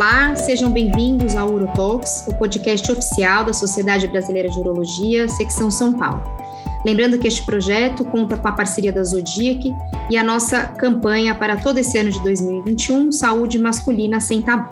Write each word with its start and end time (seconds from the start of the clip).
Olá, 0.00 0.34
sejam 0.34 0.72
bem-vindos 0.72 1.36
ao 1.36 1.52
Urotalks, 1.52 2.24
o 2.26 2.34
podcast 2.34 2.90
oficial 2.90 3.44
da 3.44 3.52
Sociedade 3.52 4.08
Brasileira 4.08 4.48
de 4.48 4.58
Urologia, 4.58 5.28
secção 5.28 5.70
São 5.70 5.92
Paulo. 5.92 6.22
Lembrando 6.86 7.18
que 7.18 7.28
este 7.28 7.44
projeto 7.44 8.02
conta 8.06 8.38
com 8.38 8.48
a 8.48 8.52
parceria 8.52 8.90
da 8.90 9.04
Zodiac 9.04 9.70
e 10.08 10.16
a 10.16 10.24
nossa 10.24 10.68
campanha 10.68 11.34
para 11.34 11.58
todo 11.58 11.76
esse 11.76 11.98
ano 11.98 12.10
de 12.10 12.18
2021, 12.22 13.12
Saúde 13.12 13.58
Masculina 13.58 14.20
Sem 14.20 14.40
Tabu. 14.40 14.70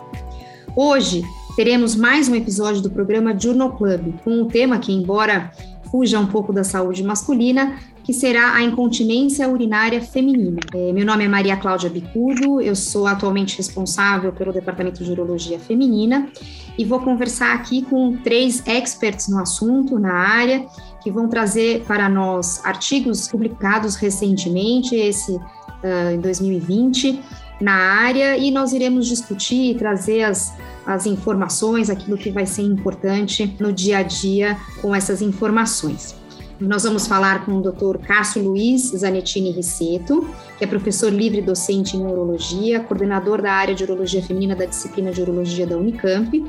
Hoje 0.75 1.23
teremos 1.55 1.95
mais 1.95 2.27
um 2.27 2.33
episódio 2.33 2.81
do 2.81 2.89
programa 2.89 3.39
Journal 3.39 3.73
Club, 3.73 4.15
com 4.23 4.41
o 4.41 4.45
tema 4.45 4.79
que, 4.79 4.91
embora 4.91 5.51
fuja 5.91 6.19
um 6.19 6.25
pouco 6.25 6.51
da 6.51 6.63
saúde 6.63 7.03
masculina, 7.03 7.77
que 8.09 8.13
será 8.13 8.55
a 8.55 8.63
incontinência 8.63 9.47
urinária 9.47 10.01
feminina. 10.01 10.59
É, 10.73 10.91
meu 10.91 11.05
nome 11.05 11.25
é 11.25 11.27
Maria 11.27 11.55
Cláudia 11.55 11.91
Bicudo, 11.91 12.59
eu 12.59 12.75
sou 12.75 13.05
atualmente 13.05 13.55
responsável 13.55 14.33
pelo 14.33 14.51
Departamento 14.51 15.03
de 15.03 15.11
Urologia 15.11 15.59
Feminina 15.59 16.27
e 16.75 16.83
vou 16.83 17.01
conversar 17.01 17.53
aqui 17.53 17.83
com 17.83 18.17
três 18.17 18.63
experts 18.65 19.27
no 19.27 19.37
assunto, 19.37 19.99
na 19.99 20.11
área, 20.11 20.65
que 21.03 21.11
vão 21.11 21.29
trazer 21.29 21.83
para 21.83 22.09
nós 22.09 22.65
artigos 22.65 23.27
publicados 23.27 23.95
recentemente, 23.95 24.95
esse 24.95 25.35
uh, 25.35 26.11
em 26.11 26.19
2020, 26.19 27.21
na 27.61 27.75
área, 27.75 28.35
e 28.37 28.49
nós 28.49 28.73
iremos 28.73 29.05
discutir 29.05 29.69
e 29.69 29.75
trazer 29.75 30.23
as, 30.23 30.51
as 30.83 31.05
informações, 31.05 31.91
aquilo 31.91 32.17
que 32.17 32.31
vai 32.31 32.47
ser 32.47 32.63
importante 32.63 33.55
no 33.59 33.71
dia 33.71 33.99
a 33.99 34.01
dia 34.01 34.57
com 34.81 34.95
essas 34.95 35.21
informações. 35.21 36.18
Nós 36.59 36.83
vamos 36.83 37.07
falar 37.07 37.45
com 37.45 37.53
o 37.53 37.61
Dr. 37.61 37.99
Cássio 38.05 38.43
Luiz 38.43 38.89
Zanettini 38.89 39.49
Risseto, 39.49 40.27
que 40.57 40.63
é 40.65 40.67
professor 40.67 41.09
livre 41.09 41.41
docente 41.41 41.95
em 41.95 42.05
urologia, 42.05 42.81
coordenador 42.81 43.41
da 43.41 43.53
área 43.53 43.73
de 43.73 43.85
urologia 43.85 44.21
feminina 44.21 44.53
da 44.53 44.65
disciplina 44.65 45.09
de 45.09 45.21
urologia 45.21 45.65
da 45.65 45.77
Unicamp 45.77 46.45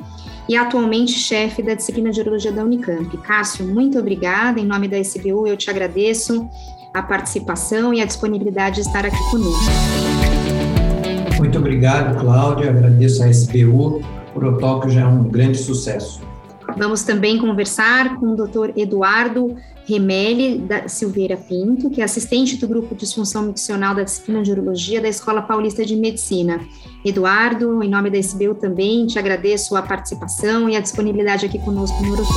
e 0.48 0.56
atualmente 0.56 1.12
chefe 1.12 1.62
da 1.62 1.74
disciplina 1.74 2.10
de 2.10 2.20
urologia 2.20 2.50
da 2.50 2.64
Unicamp. 2.64 3.16
Cássio, 3.18 3.64
muito 3.64 4.00
obrigada. 4.00 4.58
Em 4.58 4.66
nome 4.66 4.88
da 4.88 4.98
SBU, 4.98 5.46
eu 5.46 5.56
te 5.56 5.70
agradeço 5.70 6.50
a 6.92 7.02
participação 7.02 7.94
e 7.94 8.00
a 8.00 8.04
disponibilidade 8.04 8.82
de 8.82 8.88
estar 8.88 9.06
aqui 9.06 9.30
conosco. 9.30 9.70
Muito 11.38 11.56
obrigado, 11.56 12.18
Cláudia. 12.18 12.70
Agradeço 12.70 13.22
a 13.22 13.28
SBU. 13.28 14.02
O 14.34 14.38
Urotóquio 14.38 14.90
já 14.90 15.02
é 15.02 15.06
um 15.06 15.22
grande 15.22 15.58
sucesso. 15.58 16.20
Vamos 16.76 17.02
também 17.02 17.38
conversar 17.38 18.18
com 18.18 18.32
o 18.32 18.36
Dr. 18.36 18.70
Eduardo 18.76 19.56
Remelli 19.90 20.58
da 20.58 20.86
Silveira 20.86 21.36
Pinto, 21.36 21.90
que 21.90 22.00
é 22.00 22.04
assistente 22.04 22.56
do 22.56 22.68
grupo 22.68 22.94
de 22.94 23.00
disfunção 23.00 23.42
miccional 23.42 23.92
da 23.92 24.04
disciplina 24.04 24.40
de 24.40 24.52
urologia 24.52 25.00
da 25.00 25.08
Escola 25.08 25.42
Paulista 25.42 25.84
de 25.84 25.96
Medicina. 25.96 26.60
Eduardo, 27.04 27.82
em 27.82 27.88
nome 27.88 28.08
da 28.08 28.18
SBU 28.18 28.54
também, 28.54 29.06
te 29.06 29.18
agradeço 29.18 29.74
a 29.74 29.82
participação 29.82 30.68
e 30.68 30.76
a 30.76 30.80
disponibilidade 30.80 31.46
aqui 31.46 31.58
conosco 31.58 32.00
no 32.04 32.12
Urotô. 32.12 32.30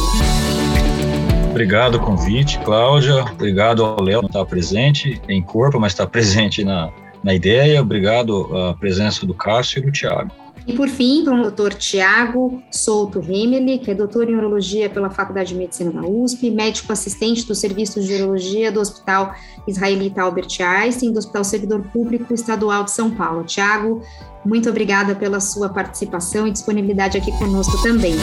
Obrigado 1.51 1.95
o 1.95 1.99
convite, 1.99 2.57
Cláudia. 2.59 3.23
Obrigado 3.31 3.85
ao 3.85 4.01
Léo, 4.01 4.21
não 4.23 4.27
está 4.27 4.43
presente 4.43 5.21
em 5.29 5.43
corpo, 5.43 5.79
mas 5.79 5.91
está 5.91 6.07
presente 6.07 6.63
na, 6.63 6.91
na 7.23 7.33
ideia. 7.33 7.81
Obrigado 7.81 8.55
à 8.55 8.73
presença 8.73 9.25
do 9.25 9.33
Cássio 9.33 9.79
e 9.79 9.85
do 9.85 9.91
Tiago. 9.91 10.31
E 10.65 10.73
por 10.73 10.87
fim, 10.87 11.25
para 11.25 11.37
o 11.37 11.41
doutor 11.41 11.73
Tiago 11.73 12.63
Souto 12.71 13.19
Remeli, 13.19 13.79
que 13.79 13.91
é 13.91 13.93
doutor 13.93 14.29
em 14.29 14.35
urologia 14.35 14.89
pela 14.89 15.09
Faculdade 15.09 15.49
de 15.49 15.55
Medicina 15.55 15.91
da 15.91 16.07
USP, 16.07 16.49
médico 16.49 16.93
assistente 16.93 17.45
dos 17.45 17.59
serviços 17.59 18.05
de 18.05 18.13
urologia 18.15 18.71
do 18.71 18.79
Hospital 18.79 19.35
Israelita 19.67 20.21
Albert 20.21 20.61
Einstein, 20.61 21.11
do 21.11 21.19
Hospital 21.19 21.43
Servidor 21.43 21.81
Público 21.91 22.33
Estadual 22.33 22.85
de 22.85 22.91
São 22.91 23.11
Paulo. 23.11 23.43
Tiago, 23.43 24.01
muito 24.45 24.69
obrigada 24.69 25.13
pela 25.15 25.41
sua 25.41 25.67
participação 25.67 26.47
e 26.47 26.51
disponibilidade 26.51 27.17
aqui 27.17 27.31
conosco 27.37 27.81
também. 27.83 28.13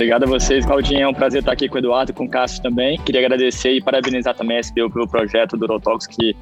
Obrigado 0.00 0.22
a 0.24 0.26
vocês, 0.26 0.64
Claudinha. 0.64 1.02
É 1.02 1.08
um 1.08 1.12
prazer 1.12 1.40
estar 1.40 1.52
aqui 1.52 1.68
com 1.68 1.74
o 1.74 1.78
Eduardo 1.78 2.10
e 2.10 2.14
com 2.14 2.24
o 2.24 2.28
Cássio 2.28 2.62
também. 2.62 2.98
Queria 3.02 3.20
agradecer 3.20 3.72
e 3.72 3.82
parabenizar 3.82 4.34
também 4.34 4.56
a 4.56 4.60
SBU 4.60 4.90
pelo 4.90 5.06
projeto 5.06 5.58
do 5.58 5.64
Urotox, 5.64 6.06
que, 6.06 6.34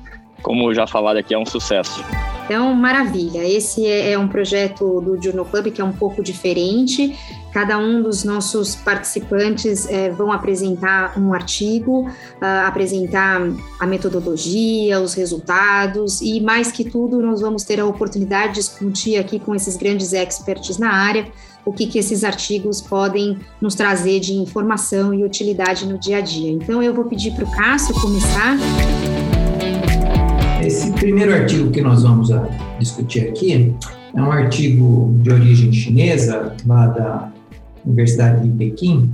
como 0.43 0.73
já 0.75 0.87
falado 0.87 1.17
aqui, 1.17 1.35
é 1.35 1.39
um 1.39 1.47
sucesso. 1.47 2.05
Então, 2.49 2.75
maravilha. 2.75 3.47
Esse 3.47 3.85
é, 3.85 4.13
é 4.13 4.19
um 4.19 4.27
projeto 4.27 5.03
do 5.03 5.23
Journal 5.23 5.45
Club 5.45 5.71
que 5.71 5.83
é 5.83 5.85
um 5.85 5.93
pouco 5.93 6.23
diferente. 6.23 7.15
Cada 7.53 7.77
um 7.77 8.03
dos 8.03 8.25
nossos 8.25 8.75
participantes 8.75 9.87
é, 9.87 10.09
vão 10.09 10.33
apresentar 10.33 11.19
um 11.19 11.35
artigo, 11.35 12.09
uh, 12.09 12.67
apresentar 12.67 13.43
a 13.79 13.87
metodologia, 13.87 14.99
os 14.99 15.13
resultados 15.13 16.23
e, 16.23 16.41
mais 16.41 16.73
que 16.73 16.85
tudo, 16.85 17.21
nós 17.21 17.43
vamos 17.43 17.65
ter 17.65 17.81
a 17.81 17.85
oportunidade 17.85 18.55
de 18.55 18.61
discutir 18.61 19.19
aqui 19.19 19.39
com 19.39 19.55
esses 19.55 19.77
grandes 19.77 20.15
experts 20.15 20.79
na 20.79 20.91
área 20.91 21.31
o 21.67 21.73
que, 21.73 21.87
que 21.87 21.99
esses 21.99 22.25
artigos 22.25 22.81
podem 22.81 23.39
nos 23.61 23.75
trazer 23.75 24.21
de 24.21 24.33
informação 24.33 25.13
e 25.13 25.23
utilidade 25.23 25.85
no 25.85 25.99
dia 25.99 26.17
a 26.17 26.21
dia. 26.23 26.51
Então, 26.51 26.83
eu 26.83 26.95
vou 26.95 27.05
pedir 27.05 27.35
para 27.35 27.45
o 27.45 27.51
Cássio 27.51 27.95
começar. 28.01 28.57
Esse 30.79 30.93
primeiro 30.93 31.35
artigo 31.35 31.73
que 31.73 31.83
nós 31.83 32.05
vamos 32.05 32.29
discutir 32.79 33.29
aqui 33.29 33.75
é 34.15 34.23
um 34.23 34.31
artigo 34.31 35.13
de 35.23 35.29
origem 35.29 35.73
chinesa, 35.73 36.55
lá 36.65 36.87
da 36.87 37.33
Universidade 37.85 38.49
de 38.49 38.57
Pequim, 38.57 39.13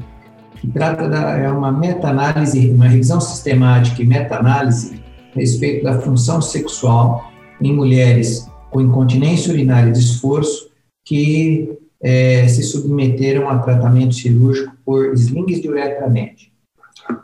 que 0.61 0.67
trata 0.69 1.09
da 1.09 1.39
é 1.39 1.49
uma 1.49 1.73
meta-análise, 1.73 2.71
uma 2.71 2.87
revisão 2.87 3.19
sistemática 3.19 4.03
e 4.03 4.05
meta-análise 4.05 5.01
a 5.35 5.41
respeito 5.41 5.85
da 5.85 5.99
função 6.03 6.43
sexual 6.43 7.33
em 7.59 7.73
mulheres 7.73 8.47
com 8.71 8.83
incontinência 8.83 9.51
urinária 9.51 9.91
de 9.91 10.01
esforço 10.01 10.69
que 11.03 11.79
é, 12.03 12.47
se 12.47 12.63
submeteram 12.63 13.49
a 13.49 13.57
tratamento 13.61 14.15
cirúrgico 14.15 14.71
por 14.85 15.15
slings 15.15 15.63
de 15.63 15.69
uretra 15.71 16.11
média. 16.11 16.54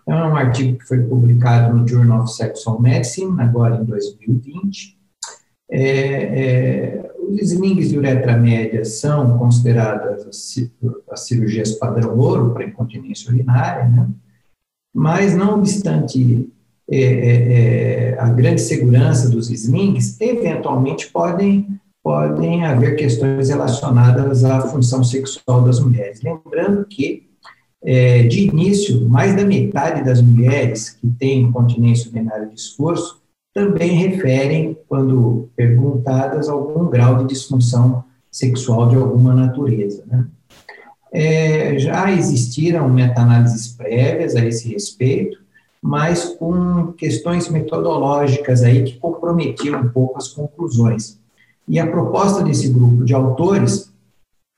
É 0.06 0.14
um 0.14 0.36
artigo 0.36 0.78
que 0.78 0.86
foi 0.86 0.98
publicado 1.02 1.76
no 1.76 1.86
Journal 1.86 2.22
of 2.22 2.32
Sexual 2.32 2.80
Medicine, 2.80 3.40
agora 3.40 3.76
em 3.76 3.84
2020. 3.84 4.98
É, 5.70 5.82
é, 5.82 7.12
os 7.28 7.40
slings 7.40 7.90
de 7.90 7.98
uretra 7.98 8.36
média 8.36 8.84
são 8.84 9.38
consideradas 9.38 10.26
as, 10.26 10.70
as 11.10 11.20
cirurgias 11.26 11.72
padrão 11.72 12.18
ouro 12.18 12.52
para 12.52 12.64
incontinência 12.64 13.30
urinária, 13.30 13.88
né? 13.88 14.08
mas, 14.92 15.36
não 15.36 15.54
obstante 15.58 16.50
é, 16.90 16.96
é, 16.96 17.52
é, 17.52 18.18
a 18.18 18.28
grande 18.30 18.60
segurança 18.60 19.30
dos 19.30 19.48
slings, 19.48 20.20
eventualmente 20.20 21.06
podem, 21.12 21.80
podem 22.02 22.64
haver 22.64 22.96
questões 22.96 23.48
relacionadas 23.48 24.44
à 24.44 24.60
função 24.62 25.04
sexual 25.04 25.62
das 25.62 25.78
mulheres. 25.78 26.20
Lembrando 26.20 26.84
que 26.84 27.29
é, 27.82 28.24
de 28.24 28.48
início, 28.48 29.08
mais 29.08 29.34
da 29.34 29.44
metade 29.44 30.04
das 30.04 30.20
mulheres 30.20 30.90
que 30.90 31.06
têm 31.08 31.42
incontinência 31.42 32.10
urinária 32.10 32.46
de 32.46 32.54
esforço 32.54 33.20
também 33.52 33.92
referem, 33.92 34.78
quando 34.88 35.48
perguntadas, 35.56 36.48
algum 36.48 36.88
grau 36.88 37.18
de 37.18 37.34
disfunção 37.34 38.04
sexual 38.30 38.88
de 38.88 38.96
alguma 38.96 39.34
natureza. 39.34 40.04
Né? 40.06 40.26
É, 41.12 41.78
já 41.78 42.12
existiram 42.12 42.88
meta-análises 42.88 43.68
prévias 43.68 44.36
a 44.36 44.44
esse 44.44 44.68
respeito, 44.68 45.38
mas 45.82 46.24
com 46.24 46.92
questões 46.92 47.48
metodológicas 47.48 48.62
aí 48.62 48.84
que 48.84 48.98
comprometiam 48.98 49.80
um 49.80 49.88
pouco 49.88 50.18
as 50.18 50.28
conclusões. 50.28 51.18
E 51.66 51.78
a 51.80 51.86
proposta 51.86 52.44
desse 52.44 52.68
grupo 52.68 53.04
de 53.04 53.14
autores 53.14 53.90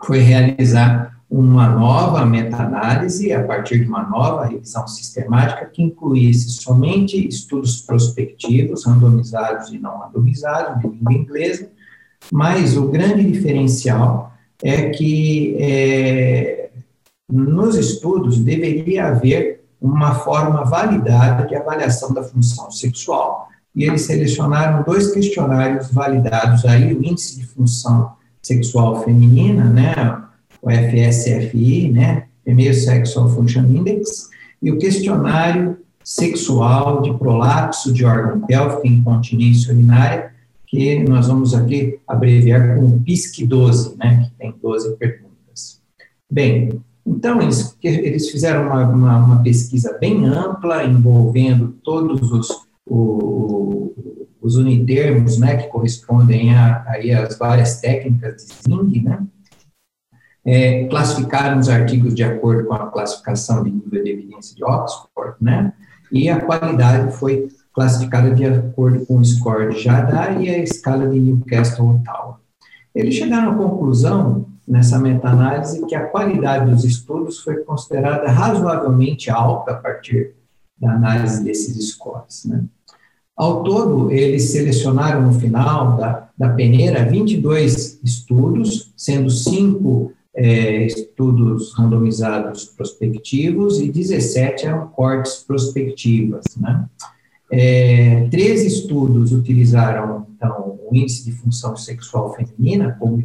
foi 0.04 0.18
realizar 0.18 1.11
uma 1.32 1.66
nova 1.70 2.26
meta-análise 2.26 3.32
a 3.32 3.42
partir 3.42 3.78
de 3.80 3.88
uma 3.88 4.02
nova 4.02 4.44
revisão 4.44 4.86
sistemática 4.86 5.64
que 5.64 5.82
incluísse 5.82 6.50
somente 6.50 7.26
estudos 7.26 7.80
prospectivos, 7.80 8.84
randomizados 8.84 9.72
e 9.72 9.78
não 9.78 9.98
randomizados, 9.98 10.82
de 10.82 10.88
língua 10.88 11.14
inglesa, 11.14 11.70
mas 12.30 12.76
o 12.76 12.88
grande 12.88 13.24
diferencial 13.24 14.34
é 14.62 14.90
que 14.90 15.56
é, 15.58 16.70
nos 17.30 17.76
estudos 17.76 18.38
deveria 18.38 19.06
haver 19.06 19.64
uma 19.80 20.14
forma 20.16 20.64
validada 20.64 21.46
de 21.46 21.56
avaliação 21.56 22.12
da 22.12 22.22
função 22.22 22.70
sexual, 22.70 23.48
e 23.74 23.84
eles 23.84 24.02
selecionaram 24.02 24.84
dois 24.84 25.10
questionários 25.10 25.90
validados 25.90 26.66
aí, 26.66 26.92
o 26.92 27.02
índice 27.02 27.40
de 27.40 27.46
função 27.46 28.12
sexual 28.42 29.02
feminina, 29.02 29.64
né, 29.64 29.94
o 30.62 30.70
FSFI, 30.70 31.90
né, 31.90 32.24
Female 32.44 32.72
Sexual 32.72 33.28
Function 33.28 33.64
Index, 33.64 34.30
e 34.62 34.70
o 34.70 34.78
questionário 34.78 35.78
sexual 36.04 37.02
de 37.02 37.12
prolapso 37.18 37.92
de 37.92 38.04
órgão 38.04 38.40
pélvico 38.42 38.86
e 38.86 38.90
incontinência 38.90 39.74
urinária, 39.74 40.32
que 40.66 41.00
nós 41.00 41.26
vamos 41.26 41.52
aqui 41.52 41.98
abreviar 42.06 42.76
como 42.76 43.00
PISC-12, 43.00 43.96
né, 43.98 44.24
que 44.24 44.38
tem 44.38 44.54
12 44.62 44.96
perguntas. 44.96 45.80
Bem, 46.30 46.80
então 47.06 47.42
eles, 47.42 47.76
eles 47.82 48.30
fizeram 48.30 48.66
uma, 48.66 48.88
uma, 48.88 49.18
uma 49.18 49.42
pesquisa 49.42 49.98
bem 50.00 50.24
ampla, 50.24 50.84
envolvendo 50.84 51.74
todos 51.82 52.30
os, 52.30 52.48
o, 52.86 53.92
os 54.40 54.56
unitermos, 54.56 55.38
né, 55.38 55.56
que 55.56 55.68
correspondem 55.68 56.54
a, 56.54 56.84
aí 56.86 57.12
às 57.12 57.36
várias 57.36 57.80
técnicas 57.80 58.46
de 58.46 58.54
Zing, 58.62 59.02
né, 59.02 59.18
é, 60.44 60.84
classificaram 60.88 61.58
os 61.58 61.68
artigos 61.68 62.14
de 62.14 62.24
acordo 62.24 62.64
com 62.66 62.74
a 62.74 62.90
classificação 62.90 63.62
de 63.62 63.70
nível 63.70 64.02
de 64.02 64.10
evidência 64.10 64.56
de 64.56 64.64
Oxford, 64.64 65.36
né? 65.40 65.72
E 66.10 66.28
a 66.28 66.40
qualidade 66.40 67.12
foi 67.16 67.48
classificada 67.72 68.34
de 68.34 68.44
acordo 68.44 69.06
com 69.06 69.18
o 69.18 69.24
score 69.24 69.72
de 69.72 69.80
Jardar 69.80 70.42
e 70.42 70.50
a 70.50 70.58
escala 70.58 71.08
de 71.08 71.18
Newcastle-Ottawa. 71.18 72.38
Eles 72.94 73.14
chegaram 73.14 73.52
à 73.52 73.54
conclusão, 73.54 74.46
nessa 74.68 74.98
meta-análise, 74.98 75.86
que 75.86 75.94
a 75.94 76.06
qualidade 76.06 76.70
dos 76.70 76.84
estudos 76.84 77.38
foi 77.40 77.56
considerada 77.64 78.30
razoavelmente 78.30 79.30
alta 79.30 79.72
a 79.72 79.74
partir 79.76 80.34
da 80.78 80.92
análise 80.92 81.42
desses 81.42 81.90
scores. 81.90 82.44
Né? 82.44 82.64
Ao 83.34 83.62
todo, 83.62 84.12
eles 84.12 84.50
selecionaram 84.50 85.22
no 85.22 85.32
final 85.40 85.96
da, 85.96 86.28
da 86.36 86.50
peneira 86.50 87.04
22 87.04 88.00
estudos, 88.04 88.92
sendo 88.96 89.30
cinco 89.30 90.12
é, 90.34 90.86
estudos 90.86 91.74
randomizados 91.74 92.64
prospectivos 92.64 93.78
e 93.80 93.90
17 93.90 94.66
eram 94.66 94.88
cortes 94.88 95.44
prospectivas. 95.46 96.44
Né? 96.56 96.86
É, 97.50 98.28
três 98.30 98.64
estudos 98.64 99.32
utilizaram, 99.32 100.26
então, 100.34 100.78
o 100.88 100.96
índice 100.96 101.24
de 101.24 101.32
função 101.32 101.76
sexual 101.76 102.34
feminina 102.34 102.96
como 102.98 103.22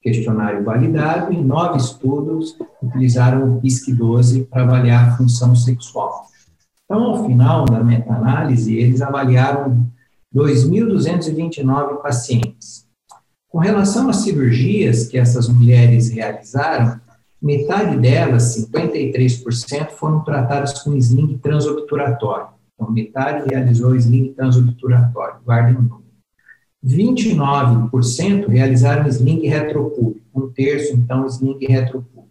questionário 0.00 0.64
validado 0.64 1.32
e 1.32 1.42
nove 1.42 1.78
estudos 1.78 2.56
utilizaram 2.82 3.56
o 3.56 3.60
PISC-12 3.60 4.46
para 4.48 4.62
avaliar 4.62 5.08
a 5.08 5.16
função 5.16 5.54
sexual. 5.54 6.26
Então, 6.84 7.02
ao 7.02 7.26
final 7.26 7.64
da 7.64 7.82
meta-análise, 7.82 8.76
eles 8.76 9.02
avaliaram 9.02 9.86
2.229 10.34 12.00
pacientes. 12.00 12.85
Com 13.56 13.60
relação 13.60 14.10
às 14.10 14.16
cirurgias 14.16 15.06
que 15.06 15.16
essas 15.16 15.48
mulheres 15.48 16.10
realizaram, 16.10 17.00
metade 17.40 17.96
delas, 17.96 18.54
53%, 18.54 19.92
foram 19.92 20.22
tratadas 20.22 20.82
com 20.82 20.94
sling 20.94 21.38
transobturatório. 21.38 22.48
Então, 22.74 22.92
metade 22.92 23.48
realizou 23.48 23.96
sling 23.96 24.34
transobturatório, 24.34 25.40
guardem 25.42 25.74
o 25.74 25.80
número. 25.80 26.04
29% 26.84 28.46
realizaram 28.46 29.08
sling 29.08 29.48
retropúbico, 29.48 30.20
um 30.34 30.50
terço, 30.50 30.92
então, 30.92 31.24
sling 31.24 31.56
retropúbico. 31.66 32.28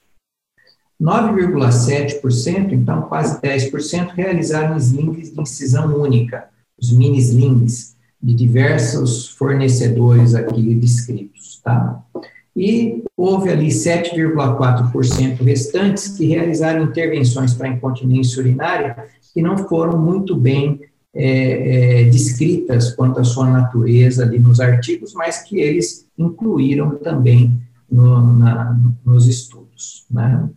9,7%, 1.02 2.72
então 2.72 3.02
quase 3.02 3.42
10%, 3.42 4.12
realizaram 4.12 4.78
slings 4.78 5.34
de 5.34 5.42
incisão 5.42 6.00
única, 6.00 6.50
os 6.80 6.92
mini 6.92 7.18
slings, 7.18 7.95
de 8.22 8.34
diversos 8.34 9.30
fornecedores 9.30 10.34
aqui 10.36 10.74
descritos, 10.76 11.62
tá? 11.64 12.04
E 12.56 13.04
houve 13.18 13.50
ali 13.50 13.68
7,4% 13.68 15.42
restantes 15.42 16.08
que 16.10 16.26
realizaram 16.26 16.84
intervenções 16.84 17.54
para 17.54 17.68
incontinência 17.68 18.42
urinária 18.42 18.96
que 19.34 19.42
não 19.42 19.58
foram 19.58 20.00
muito 20.02 20.36
bem 20.36 20.80
é, 21.14 22.02
é, 22.02 22.04
descritas 22.06 22.94
quanto 22.94 23.20
à 23.20 23.24
sua 23.24 23.50
natureza 23.50 24.24
ali 24.24 24.40
nos 24.40 24.60
artigos, 24.60 25.14
mas 25.14 25.44
que 25.44 25.60
eles 25.60 26.08
incluíram 26.18 26.98
também 26.98 27.58
no, 27.92 28.38
na, 28.38 28.78
nos 29.06 29.28
estudos. 29.28 30.06
Né? 30.10 30.50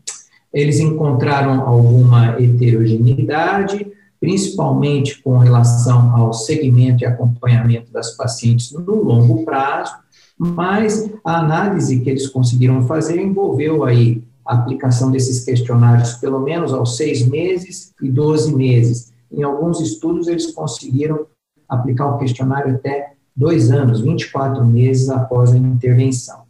Eles 0.52 0.78
encontraram 0.78 1.60
alguma 1.60 2.40
heterogeneidade, 2.40 3.86
principalmente 4.20 5.22
com 5.22 5.38
relação 5.38 6.14
ao 6.16 6.32
segmento 6.32 7.02
e 7.02 7.06
acompanhamento 7.06 7.92
das 7.92 8.16
pacientes 8.16 8.72
no 8.72 9.02
longo 9.02 9.44
prazo, 9.44 9.94
mas 10.38 11.10
a 11.24 11.38
análise 11.38 12.00
que 12.00 12.10
eles 12.10 12.28
conseguiram 12.28 12.86
fazer 12.86 13.20
envolveu 13.20 13.84
aí 13.84 14.22
a 14.44 14.54
aplicação 14.54 15.10
desses 15.10 15.44
questionários 15.44 16.14
pelo 16.14 16.40
menos 16.40 16.72
aos 16.72 16.96
seis 16.96 17.26
meses 17.26 17.92
e 18.02 18.08
12 18.08 18.54
meses. 18.54 19.12
Em 19.30 19.42
alguns 19.42 19.80
estudos, 19.80 20.26
eles 20.26 20.52
conseguiram 20.52 21.26
aplicar 21.68 22.06
o 22.06 22.18
questionário 22.18 22.74
até 22.74 23.12
dois 23.36 23.70
anos, 23.70 24.00
24 24.00 24.64
meses 24.64 25.10
após 25.10 25.52
a 25.52 25.58
intervenção. 25.58 26.42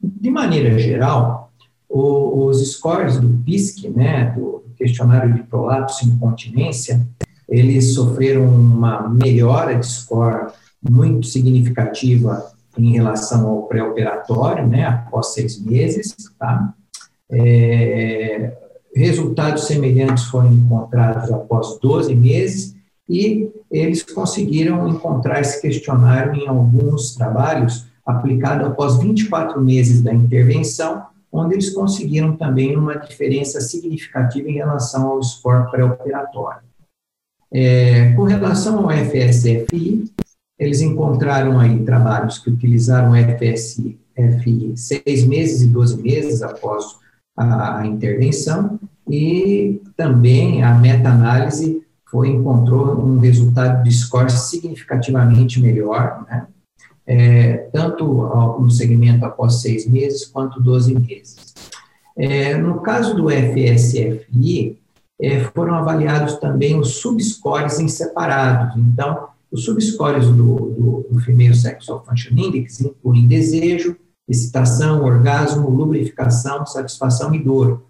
De 0.00 0.30
maneira 0.30 0.78
geral, 0.78 1.52
os 1.88 2.72
scores 2.72 3.18
do 3.18 3.28
PISC, 3.44 3.88
né, 3.88 4.32
do 4.32 4.61
questionário 4.82 5.32
de 5.32 5.42
prolapso 5.44 6.04
e 6.04 6.08
incontinência, 6.08 7.06
eles 7.48 7.94
sofreram 7.94 8.44
uma 8.44 9.08
melhora 9.08 9.78
de 9.78 9.86
score 9.86 10.50
muito 10.82 11.26
significativa 11.26 12.52
em 12.76 12.92
relação 12.92 13.48
ao 13.48 13.62
pré-operatório, 13.64 14.66
né, 14.66 14.84
após 14.86 15.34
seis 15.34 15.62
meses, 15.62 16.14
tá? 16.38 16.74
É, 17.30 18.52
resultados 18.94 19.66
semelhantes 19.66 20.24
foram 20.24 20.52
encontrados 20.52 21.30
após 21.30 21.78
12 21.80 22.14
meses 22.14 22.74
e 23.08 23.50
eles 23.70 24.02
conseguiram 24.02 24.88
encontrar 24.88 25.40
esse 25.40 25.60
questionário 25.60 26.34
em 26.34 26.48
alguns 26.48 27.14
trabalhos 27.14 27.86
aplicado 28.04 28.66
após 28.66 28.98
24 28.98 29.60
meses 29.60 30.02
da 30.02 30.12
intervenção, 30.12 31.04
onde 31.32 31.54
eles 31.54 31.70
conseguiram 31.70 32.36
também 32.36 32.76
uma 32.76 32.96
diferença 32.96 33.60
significativa 33.60 34.48
em 34.48 34.54
relação 34.54 35.08
ao 35.08 35.22
score 35.22 35.70
pré-operatório. 35.70 36.60
É, 37.50 38.12
com 38.12 38.24
relação 38.24 38.78
ao 38.78 38.90
FSFI, 38.90 40.04
eles 40.58 40.80
encontraram 40.80 41.58
aí 41.58 41.82
trabalhos 41.84 42.38
que 42.38 42.50
utilizaram 42.50 43.12
FSFI 43.14 44.76
seis 44.76 45.24
meses 45.26 45.62
e 45.62 45.68
12 45.68 46.00
meses 46.02 46.42
após 46.42 47.00
a 47.36 47.84
intervenção 47.86 48.78
e 49.08 49.80
também 49.96 50.62
a 50.62 50.74
meta-análise 50.74 51.82
foi 52.10 52.28
encontrou 52.28 53.00
um 53.00 53.18
resultado 53.18 53.82
de 53.82 53.90
score 53.90 54.30
significativamente 54.30 55.60
melhor, 55.60 56.26
né? 56.28 56.46
É, 57.06 57.68
tanto 57.72 58.04
no 58.60 58.70
segmento 58.70 59.24
após 59.24 59.60
seis 59.60 59.88
meses 59.88 60.24
quanto 60.26 60.60
12 60.60 60.94
meses. 60.94 61.52
É, 62.16 62.56
no 62.56 62.80
caso 62.80 63.14
do 63.16 63.28
FSFI, 63.28 64.78
é, 65.20 65.40
foram 65.54 65.74
avaliados 65.74 66.36
também 66.36 66.78
os 66.78 66.96
subscores 66.96 67.78
em 67.78 67.88
separados. 67.88 68.76
Então, 68.76 69.28
os 69.50 69.64
subscores 69.64 70.26
do, 70.26 70.34
do, 70.34 71.06
do 71.10 71.20
Female 71.20 71.54
Sexual 71.54 72.04
Function 72.04 72.36
Index 72.36 72.80
incluem 72.80 73.26
desejo, 73.26 73.96
excitação, 74.28 75.04
orgasmo, 75.04 75.68
lubrificação, 75.68 76.64
satisfação 76.66 77.34
e 77.34 77.38
dor. 77.38 77.82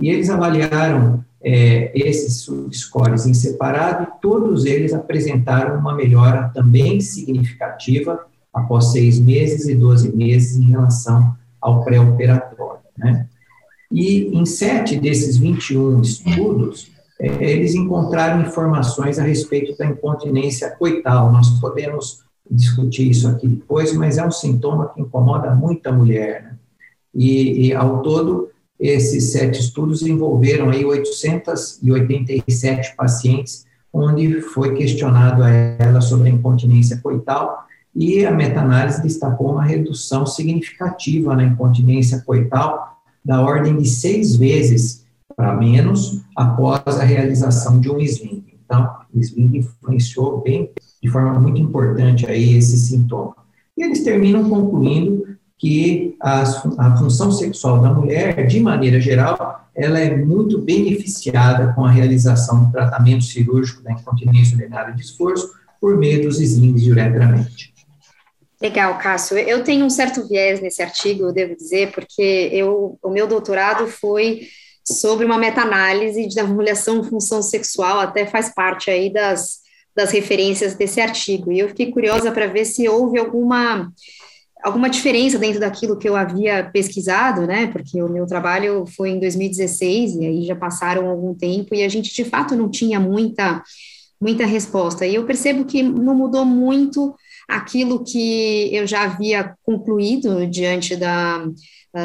E 0.00 0.08
eles 0.08 0.30
avaliaram 0.30 1.24
é, 1.42 1.90
esses 1.94 2.42
subscores 2.42 3.26
em 3.26 3.34
separado 3.34 4.04
e 4.04 4.20
todos 4.20 4.66
eles 4.66 4.92
apresentaram 4.92 5.78
uma 5.78 5.94
melhora 5.94 6.50
também 6.54 7.00
significativa 7.00 8.26
após 8.52 8.92
seis 8.92 9.18
meses 9.18 9.68
e 9.68 9.74
12 9.74 10.16
meses 10.16 10.56
em 10.56 10.70
relação 10.70 11.34
ao 11.60 11.84
pré-operatório. 11.84 12.80
Né? 12.96 13.26
E 13.90 14.36
em 14.36 14.46
sete 14.46 14.98
desses 14.98 15.36
21 15.36 16.00
estudos, 16.00 16.90
é, 17.20 17.52
eles 17.52 17.74
encontraram 17.74 18.42
informações 18.42 19.18
a 19.18 19.22
respeito 19.22 19.76
da 19.76 19.86
incontinência 19.86 20.70
coital. 20.70 21.32
Nós 21.32 21.50
podemos 21.60 22.22
discutir 22.50 23.10
isso 23.10 23.28
aqui 23.28 23.46
depois, 23.46 23.94
mas 23.94 24.18
é 24.18 24.26
um 24.26 24.30
sintoma 24.30 24.88
que 24.88 25.00
incomoda 25.00 25.54
muita 25.54 25.92
mulher. 25.92 26.42
Né? 26.42 26.56
E, 27.14 27.68
e, 27.68 27.74
ao 27.74 28.02
todo, 28.02 28.50
esses 28.78 29.32
sete 29.32 29.60
estudos 29.60 30.02
envolveram 30.02 30.70
aí 30.70 30.84
887 30.84 32.96
pacientes, 32.96 33.66
onde 33.92 34.40
foi 34.40 34.74
questionado 34.74 35.42
a 35.42 35.50
ela 35.50 36.00
sobre 36.00 36.28
a 36.28 36.32
incontinência 36.32 36.98
coital, 36.98 37.66
e 37.94 38.24
a 38.24 38.30
meta-análise 38.30 39.02
destacou 39.02 39.52
uma 39.52 39.64
redução 39.64 40.24
significativa 40.24 41.34
na 41.34 41.44
incontinência 41.44 42.20
coital, 42.20 42.98
da 43.24 43.42
ordem 43.42 43.76
de 43.76 43.88
seis 43.88 44.36
vezes 44.36 45.04
para 45.36 45.54
menos 45.54 46.20
após 46.36 46.98
a 46.98 47.04
realização 47.04 47.80
de 47.80 47.90
um 47.90 47.98
sling. 48.00 48.44
Então, 48.64 48.88
o 49.12 49.18
sling 49.18 49.58
influenciou 49.58 50.40
bem 50.40 50.70
de 51.02 51.08
forma 51.08 51.38
muito 51.38 51.60
importante 51.60 52.26
aí 52.26 52.56
esse 52.56 52.76
sintoma. 52.76 53.34
E 53.76 53.82
eles 53.82 54.04
terminam 54.04 54.48
concluindo 54.48 55.26
que 55.58 56.16
a, 56.20 56.42
a 56.78 56.96
função 56.96 57.30
sexual 57.30 57.82
da 57.82 57.92
mulher, 57.92 58.46
de 58.46 58.60
maneira 58.60 59.00
geral, 59.00 59.68
ela 59.74 59.98
é 59.98 60.16
muito 60.16 60.58
beneficiada 60.58 61.72
com 61.74 61.84
a 61.84 61.90
realização 61.90 62.64
do 62.64 62.72
tratamento 62.72 63.24
cirúrgico 63.24 63.82
da 63.82 63.92
incontinência 63.92 64.56
urinária 64.56 64.94
de 64.94 65.02
esforço 65.02 65.50
por 65.80 65.96
meio 65.96 66.22
dos 66.22 66.40
slings 66.40 66.82
de 66.82 66.90
uretramente. 66.90 67.69
Legal, 68.60 68.98
Cássio. 68.98 69.38
Eu 69.38 69.64
tenho 69.64 69.86
um 69.86 69.90
certo 69.90 70.26
viés 70.28 70.60
nesse 70.60 70.82
artigo, 70.82 71.24
eu 71.24 71.32
devo 71.32 71.56
dizer, 71.56 71.92
porque 71.92 72.50
eu, 72.52 72.98
o 73.02 73.08
meu 73.08 73.26
doutorado 73.26 73.86
foi 73.86 74.48
sobre 74.86 75.24
uma 75.24 75.38
meta-análise 75.38 76.26
de 76.26 76.38
avaliação 76.40 77.02
função 77.02 77.40
sexual, 77.42 78.00
até 78.00 78.26
faz 78.26 78.52
parte 78.54 78.90
aí 78.90 79.12
das 79.12 79.60
das 79.94 80.10
referências 80.12 80.74
desse 80.74 81.00
artigo. 81.00 81.52
E 81.52 81.58
eu 81.58 81.68
fiquei 81.68 81.90
curiosa 81.90 82.30
para 82.30 82.46
ver 82.46 82.64
se 82.64 82.88
houve 82.88 83.18
alguma 83.18 83.92
alguma 84.62 84.90
diferença 84.90 85.38
dentro 85.38 85.58
daquilo 85.58 85.98
que 85.98 86.06
eu 86.06 86.14
havia 86.14 86.68
pesquisado, 86.70 87.46
né? 87.46 87.68
Porque 87.68 88.02
o 88.02 88.08
meu 88.08 88.26
trabalho 88.26 88.84
foi 88.86 89.10
em 89.10 89.18
2016 89.18 90.16
e 90.16 90.26
aí 90.26 90.44
já 90.44 90.54
passaram 90.54 91.08
algum 91.08 91.34
tempo 91.34 91.74
e 91.74 91.82
a 91.82 91.88
gente 91.88 92.14
de 92.14 92.24
fato 92.24 92.54
não 92.54 92.70
tinha 92.70 93.00
muita 93.00 93.62
muita 94.20 94.44
resposta. 94.44 95.06
E 95.06 95.14
eu 95.14 95.24
percebo 95.24 95.64
que 95.64 95.82
não 95.82 96.14
mudou 96.14 96.44
muito 96.44 97.14
aquilo 97.50 98.04
que 98.04 98.70
eu 98.74 98.86
já 98.86 99.02
havia 99.02 99.54
concluído 99.64 100.46
diante 100.46 100.96
da, 100.96 101.44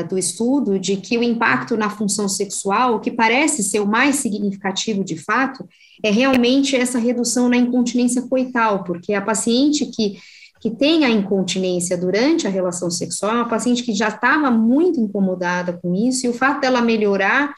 do 0.09 0.17
estudo, 0.17 0.79
de 0.79 0.97
que 0.97 1.17
o 1.17 1.23
impacto 1.23 1.77
na 1.77 1.89
função 1.89 2.27
sexual, 2.27 2.95
o 2.95 2.99
que 2.99 3.11
parece 3.11 3.63
ser 3.63 3.79
o 3.79 3.87
mais 3.87 4.17
significativo 4.17 5.03
de 5.03 5.17
fato, 5.17 5.67
é 6.03 6.09
realmente 6.09 6.75
essa 6.75 6.99
redução 6.99 7.47
na 7.47 7.57
incontinência 7.57 8.23
coital, 8.23 8.83
porque 8.83 9.13
a 9.13 9.21
paciente 9.21 9.85
que 9.85 10.17
que 10.65 10.71
tem 10.71 11.05
a 11.05 11.09
incontinência 11.11 11.95
durante 11.95 12.47
a 12.47 12.49
relação 12.49 12.89
sexual, 12.89 13.33
é 13.33 13.35
uma 13.35 13.49
paciente 13.49 13.83
que 13.83 13.93
já 13.93 14.07
estava 14.07 14.49
muito 14.49 14.99
incomodada 14.99 15.73
com 15.73 15.93
isso, 15.93 16.25
e 16.25 16.29
o 16.29 16.33
fato 16.33 16.61
dela 16.61 16.81
melhorar 16.81 17.53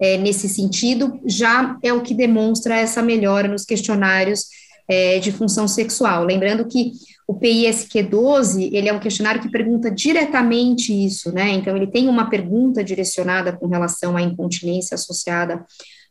é, 0.00 0.16
nesse 0.16 0.48
sentido 0.48 1.18
já 1.26 1.76
é 1.82 1.92
o 1.92 2.02
que 2.02 2.14
demonstra 2.14 2.76
essa 2.76 3.02
melhora 3.02 3.48
nos 3.48 3.64
questionários 3.64 4.46
é, 4.86 5.18
de 5.18 5.32
função 5.32 5.66
sexual. 5.66 6.24
Lembrando 6.24 6.64
que 6.66 6.92
o 7.26 7.34
PISQ-12, 7.34 8.70
ele 8.72 8.88
é 8.88 8.92
um 8.92 9.00
questionário 9.00 9.40
que 9.40 9.50
pergunta 9.50 9.90
diretamente 9.90 10.92
isso, 10.92 11.32
né? 11.32 11.50
Então, 11.50 11.76
ele 11.76 11.86
tem 11.86 12.08
uma 12.08 12.28
pergunta 12.28 12.82
direcionada 12.82 13.52
com 13.52 13.66
relação 13.66 14.16
à 14.16 14.22
incontinência 14.22 14.94
associada 14.94 15.64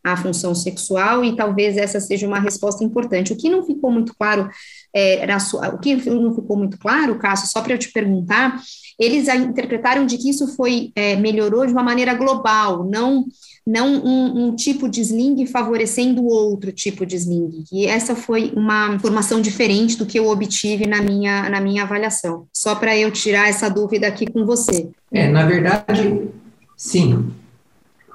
à 0.04 0.18
função 0.18 0.56
sexual, 0.56 1.24
e 1.24 1.36
talvez 1.36 1.78
essa 1.78 2.00
seja 2.00 2.28
uma 2.28 2.40
resposta 2.40 2.84
importante. 2.84 3.34
O 3.34 3.38
que 3.38 3.50
não 3.50 3.64
ficou 3.64 3.92
muito 3.92 4.16
claro 4.16 4.50
é, 4.94 5.26
na 5.28 5.40
sua, 5.40 5.70
o 5.70 5.80
que 5.80 5.96
não 6.10 6.34
ficou 6.34 6.58
muito 6.58 6.80
claro, 6.80 7.20
Cássio, 7.20 7.48
só 7.48 7.62
para 7.62 7.74
eu 7.74 7.78
te 7.78 7.92
perguntar, 7.92 8.60
eles 9.02 9.28
interpretaram 9.28 10.06
de 10.06 10.18
que 10.18 10.30
isso 10.30 10.56
foi 10.56 10.92
é, 10.96 11.16
melhorou 11.16 11.66
de 11.66 11.74
uma 11.74 11.82
maneira 11.82 12.14
global, 12.14 12.86
não 12.86 13.26
não 13.66 13.88
um, 13.94 14.46
um, 14.48 14.56
tipo 14.56 14.90
de 14.90 15.02
sling 15.02 15.46
favorecendo 15.46 16.26
outro 16.26 16.72
tipo 16.72 17.06
de 17.06 17.16
sling. 17.16 17.64
E 17.72 17.86
essa 17.86 18.16
foi 18.16 18.52
uma 18.56 18.96
informação 18.96 19.40
diferente 19.40 19.98
do 19.98 20.06
que 20.06 20.18
eu 20.18 20.28
obtive 20.28 20.88
na 20.88 21.00
minha, 21.00 21.48
na 21.48 21.62
minha 21.62 21.84
avaliação. 21.84 22.48
Só 22.52 22.74
para 22.74 22.98
eu 22.98 23.12
tirar 23.12 23.50
essa 23.50 23.70
dúvida 23.70 24.08
aqui 24.08 24.26
com 24.26 24.48
você. 24.48 24.90
É, 25.12 25.30
na 25.30 25.46
verdade, 25.46 26.28
sim. 26.76 27.32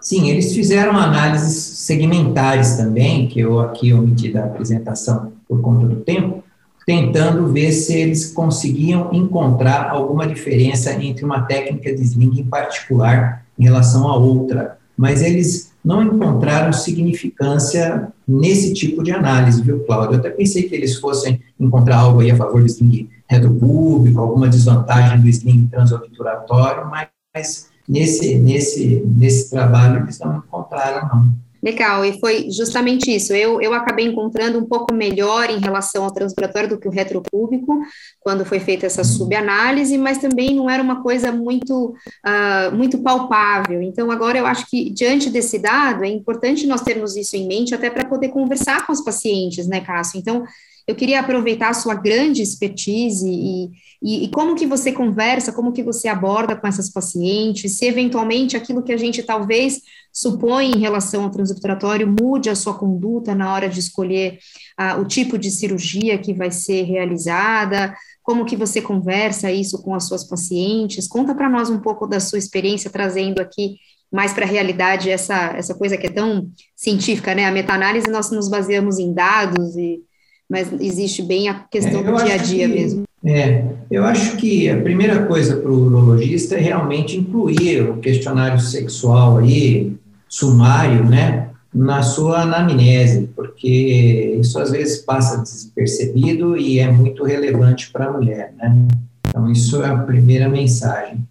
Sim, 0.00 0.28
eles 0.30 0.52
fizeram 0.52 0.96
análises 0.96 1.78
segmentares 1.78 2.76
também, 2.76 3.28
que 3.28 3.40
eu 3.40 3.60
aqui 3.60 3.92
omiti 3.92 4.32
da 4.32 4.44
apresentação 4.44 5.32
por 5.48 5.60
conta 5.60 5.86
do 5.86 5.96
tempo, 5.96 6.44
tentando 6.86 7.48
ver 7.48 7.72
se 7.72 7.92
eles 7.94 8.32
conseguiam 8.32 9.12
encontrar 9.12 9.90
alguma 9.90 10.24
diferença 10.24 10.92
entre 11.02 11.24
uma 11.24 11.42
técnica 11.42 11.92
de 11.92 12.00
sling 12.00 12.38
em 12.40 12.44
particular 12.44 13.44
em 13.58 13.64
relação 13.64 14.06
a 14.08 14.16
outra, 14.16 14.78
mas 14.96 15.20
eles 15.20 15.72
não 15.84 16.02
encontraram 16.02 16.72
significância 16.72 18.08
nesse 18.26 18.72
tipo 18.72 19.02
de 19.02 19.10
análise, 19.10 19.62
viu, 19.62 19.80
Cláudio? 19.80 20.14
Eu 20.14 20.18
até 20.20 20.30
pensei 20.30 20.68
que 20.68 20.74
eles 20.74 20.96
fossem 20.98 21.40
encontrar 21.58 21.98
algo 21.98 22.20
aí 22.20 22.30
a 22.30 22.36
favor 22.36 22.60
do 22.60 22.66
sling 22.66 23.08
retropúblico, 23.28 24.20
alguma 24.20 24.48
desvantagem 24.48 25.20
do 25.20 25.28
sling 25.28 25.66
transobturatório, 25.66 26.88
mas 26.88 27.68
nesse, 27.88 28.38
nesse, 28.38 29.02
nesse 29.04 29.50
trabalho 29.50 30.04
eles 30.04 30.18
não 30.20 30.38
encontraram, 30.38 31.08
não. 31.08 31.45
Legal, 31.62 32.04
e 32.04 32.18
foi 32.20 32.50
justamente 32.50 33.14
isso. 33.14 33.32
Eu, 33.32 33.60
eu 33.60 33.72
acabei 33.72 34.06
encontrando 34.06 34.58
um 34.58 34.64
pouco 34.64 34.92
melhor 34.94 35.50
em 35.50 35.58
relação 35.58 36.04
ao 36.04 36.12
transpiratório 36.12 36.68
do 36.68 36.78
que 36.78 36.86
o 36.86 36.90
retropúbico, 36.90 37.80
quando 38.20 38.44
foi 38.44 38.60
feita 38.60 38.86
essa 38.86 39.02
subanálise, 39.02 39.96
mas 39.96 40.18
também 40.18 40.54
não 40.54 40.68
era 40.68 40.82
uma 40.82 41.02
coisa 41.02 41.32
muito, 41.32 41.94
uh, 42.24 42.74
muito 42.74 42.98
palpável. 42.98 43.82
Então, 43.82 44.10
agora 44.10 44.38
eu 44.38 44.46
acho 44.46 44.68
que, 44.68 44.90
diante 44.90 45.30
desse 45.30 45.58
dado, 45.58 46.04
é 46.04 46.08
importante 46.08 46.66
nós 46.66 46.82
termos 46.82 47.16
isso 47.16 47.36
em 47.36 47.46
mente, 47.46 47.74
até 47.74 47.90
para 47.90 48.04
poder 48.04 48.28
conversar 48.28 48.86
com 48.86 48.92
os 48.92 49.02
pacientes, 49.02 49.66
né, 49.66 49.80
Cássio? 49.80 50.18
Então, 50.18 50.44
eu 50.86 50.94
queria 50.94 51.20
aproveitar 51.20 51.70
a 51.70 51.74
sua 51.74 51.94
grande 51.94 52.42
expertise 52.42 53.28
e, 53.28 53.70
e, 54.00 54.24
e, 54.24 54.28
como 54.28 54.54
que 54.54 54.66
você 54.66 54.92
conversa, 54.92 55.52
como 55.52 55.72
que 55.72 55.82
você 55.82 56.06
aborda 56.06 56.54
com 56.54 56.66
essas 56.66 56.88
pacientes, 56.88 57.76
se 57.76 57.86
eventualmente 57.86 58.56
aquilo 58.56 58.82
que 58.82 58.92
a 58.92 58.96
gente 58.96 59.22
talvez 59.22 59.80
supõe 60.12 60.70
em 60.70 60.78
relação 60.78 61.24
ao 61.24 61.30
transobturatório 61.30 62.06
mude 62.06 62.48
a 62.48 62.54
sua 62.54 62.74
conduta 62.74 63.34
na 63.34 63.52
hora 63.52 63.68
de 63.68 63.80
escolher 63.80 64.38
uh, 64.80 65.00
o 65.00 65.04
tipo 65.04 65.36
de 65.36 65.50
cirurgia 65.50 66.18
que 66.18 66.32
vai 66.32 66.50
ser 66.52 66.84
realizada, 66.84 67.94
como 68.22 68.44
que 68.44 68.56
você 68.56 68.80
conversa 68.80 69.50
isso 69.50 69.82
com 69.82 69.94
as 69.94 70.04
suas 70.04 70.24
pacientes, 70.24 71.08
conta 71.08 71.34
para 71.34 71.50
nós 71.50 71.68
um 71.68 71.80
pouco 71.80 72.06
da 72.06 72.20
sua 72.20 72.38
experiência, 72.38 72.90
trazendo 72.90 73.40
aqui 73.40 73.76
mais 74.12 74.32
para 74.32 74.44
a 74.44 74.48
realidade 74.48 75.10
essa, 75.10 75.52
essa 75.56 75.74
coisa 75.74 75.96
que 75.96 76.06
é 76.06 76.10
tão 76.10 76.48
científica, 76.76 77.34
né, 77.34 77.44
a 77.44 77.50
meta-análise 77.50 78.08
nós 78.08 78.30
nos 78.30 78.48
baseamos 78.48 78.98
em 78.98 79.12
dados 79.12 79.76
e 79.76 80.00
mas 80.48 80.72
existe 80.80 81.22
bem 81.22 81.48
a 81.48 81.54
questão 81.54 82.00
é, 82.00 82.02
do 82.02 82.24
dia 82.24 82.34
a 82.34 82.36
dia 82.36 82.68
que, 82.68 82.74
mesmo. 82.74 83.02
É, 83.24 83.64
eu 83.90 84.04
acho 84.04 84.36
que 84.36 84.68
a 84.70 84.80
primeira 84.80 85.26
coisa 85.26 85.56
para 85.56 85.70
o 85.70 85.86
urologista 85.86 86.54
é 86.54 86.60
realmente 86.60 87.16
incluir 87.16 87.82
o 87.82 87.96
questionário 87.98 88.60
sexual 88.60 89.38
aí, 89.38 89.96
sumário, 90.28 91.04
né, 91.04 91.50
na 91.74 92.02
sua 92.02 92.42
anamnese, 92.42 93.28
porque 93.34 94.38
isso 94.40 94.58
às 94.58 94.70
vezes 94.70 94.98
passa 94.98 95.42
despercebido 95.42 96.56
e 96.56 96.78
é 96.78 96.90
muito 96.90 97.24
relevante 97.24 97.90
para 97.90 98.06
a 98.06 98.12
mulher, 98.12 98.54
né? 98.56 98.86
Então, 99.28 99.50
isso 99.50 99.82
é 99.82 99.88
a 99.88 99.98
primeira 99.98 100.48
mensagem. 100.48 101.26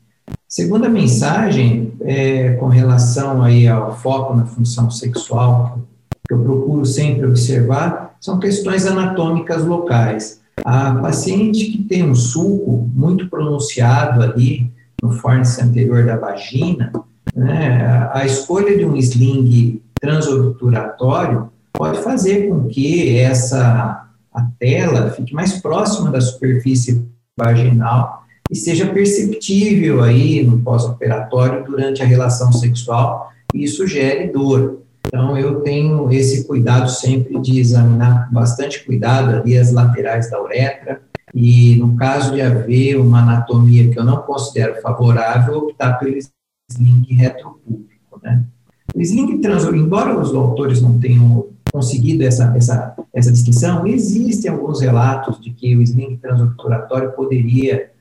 Segunda 0.48 0.88
mensagem, 0.88 1.94
é, 2.02 2.52
com 2.54 2.68
relação 2.68 3.42
aí 3.42 3.68
ao 3.68 3.98
foco 3.98 4.36
na 4.36 4.46
função 4.46 4.92
sexual, 4.92 5.80
que 6.28 6.34
eu 6.34 6.44
procuro 6.44 6.86
sempre 6.86 7.26
observar, 7.26 8.05
são 8.26 8.40
questões 8.40 8.88
anatômicas 8.88 9.64
locais. 9.64 10.42
A 10.64 10.96
paciente 10.96 11.66
que 11.66 11.84
tem 11.84 12.04
um 12.04 12.16
sulco 12.16 12.90
muito 12.92 13.30
pronunciado 13.30 14.24
ali 14.24 14.72
no 15.00 15.12
fórnice 15.12 15.62
anterior 15.62 16.04
da 16.04 16.18
vagina, 16.18 16.92
né, 17.36 18.10
a 18.12 18.26
escolha 18.26 18.76
de 18.76 18.84
um 18.84 18.98
sling 18.98 19.80
transobturatório 20.02 21.50
pode 21.72 22.00
fazer 22.02 22.50
com 22.50 22.68
que 22.68 23.16
essa 23.16 24.08
a 24.34 24.42
tela 24.60 25.12
fique 25.12 25.34
mais 25.34 25.62
próxima 25.62 26.10
da 26.10 26.20
superfície 26.20 27.06
vaginal 27.38 28.24
e 28.50 28.56
seja 28.56 28.88
perceptível 28.88 30.02
aí 30.02 30.44
no 30.44 30.60
pós-operatório 30.62 31.64
durante 31.64 32.02
a 32.02 32.06
relação 32.06 32.52
sexual 32.52 33.32
e 33.54 33.64
isso 33.64 33.86
gere 33.86 34.32
dor. 34.32 34.80
Então, 35.06 35.38
eu 35.38 35.62
tenho 35.62 36.12
esse 36.12 36.46
cuidado 36.46 36.90
sempre 36.90 37.40
de 37.40 37.60
examinar 37.60 38.32
bastante 38.32 38.84
cuidado 38.84 39.36
ali 39.36 39.58
as 39.58 39.72
laterais 39.72 40.30
da 40.30 40.42
uretra, 40.42 41.02
e 41.34 41.76
no 41.76 41.96
caso 41.96 42.34
de 42.34 42.42
haver 42.42 42.98
uma 42.98 43.22
anatomia 43.22 43.90
que 43.90 44.00
eu 44.00 44.06
não 44.06 44.18
considero 44.18 44.82
favorável, 44.82 45.58
optar 45.58 45.94
pelo 45.94 46.18
sling 46.72 47.06
retropúblico, 47.10 48.20
né? 48.24 48.44
O 48.96 49.02
sling 49.02 49.42
trans, 49.42 49.66
embora 49.66 50.18
os 50.18 50.34
autores 50.34 50.82
não 50.82 50.98
tenham 50.98 51.50
conseguido 51.72 52.24
essa, 52.24 52.56
essa, 52.56 52.96
essa 53.14 53.32
distinção, 53.32 53.86
existem 53.86 54.50
alguns 54.50 54.80
relatos 54.80 55.42
de 55.42 55.52
que 55.52 55.76
o 55.76 55.82
sling 55.82 56.16
transobturatório 56.16 57.12
poderia 57.12 57.92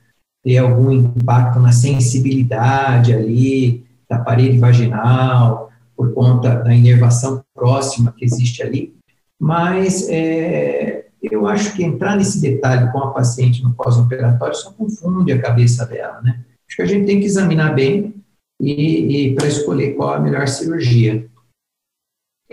ter 0.41 0.57
algum 0.59 0.91
impacto 0.91 1.59
na 1.59 1.73
sensibilidade 1.73 3.13
ali 3.13 3.83
da 4.09 4.19
parede 4.19 4.57
vaginal, 4.57 5.69
por 5.95 6.13
conta 6.13 6.55
da 6.55 6.73
inervação 6.73 7.43
próxima 7.53 8.13
que 8.15 8.25
existe 8.25 8.61
ali, 8.61 8.93
mas 9.39 10.07
é, 10.09 11.05
eu 11.21 11.47
acho 11.47 11.75
que 11.75 11.83
entrar 11.83 12.15
nesse 12.15 12.39
detalhe 12.41 12.91
com 12.91 12.99
a 12.99 13.11
paciente 13.11 13.63
no 13.63 13.73
pós-operatório 13.73 14.55
só 14.55 14.71
confunde 14.71 15.31
a 15.31 15.41
cabeça 15.41 15.85
dela, 15.85 16.21
né? 16.21 16.39
Acho 16.67 16.77
que 16.77 16.81
a 16.81 16.85
gente 16.85 17.05
tem 17.05 17.19
que 17.19 17.25
examinar 17.25 17.73
bem 17.73 18.13
e, 18.59 19.29
e 19.29 19.35
para 19.35 19.47
escolher 19.47 19.95
qual 19.95 20.13
a 20.13 20.19
melhor 20.19 20.47
cirurgia. 20.47 21.27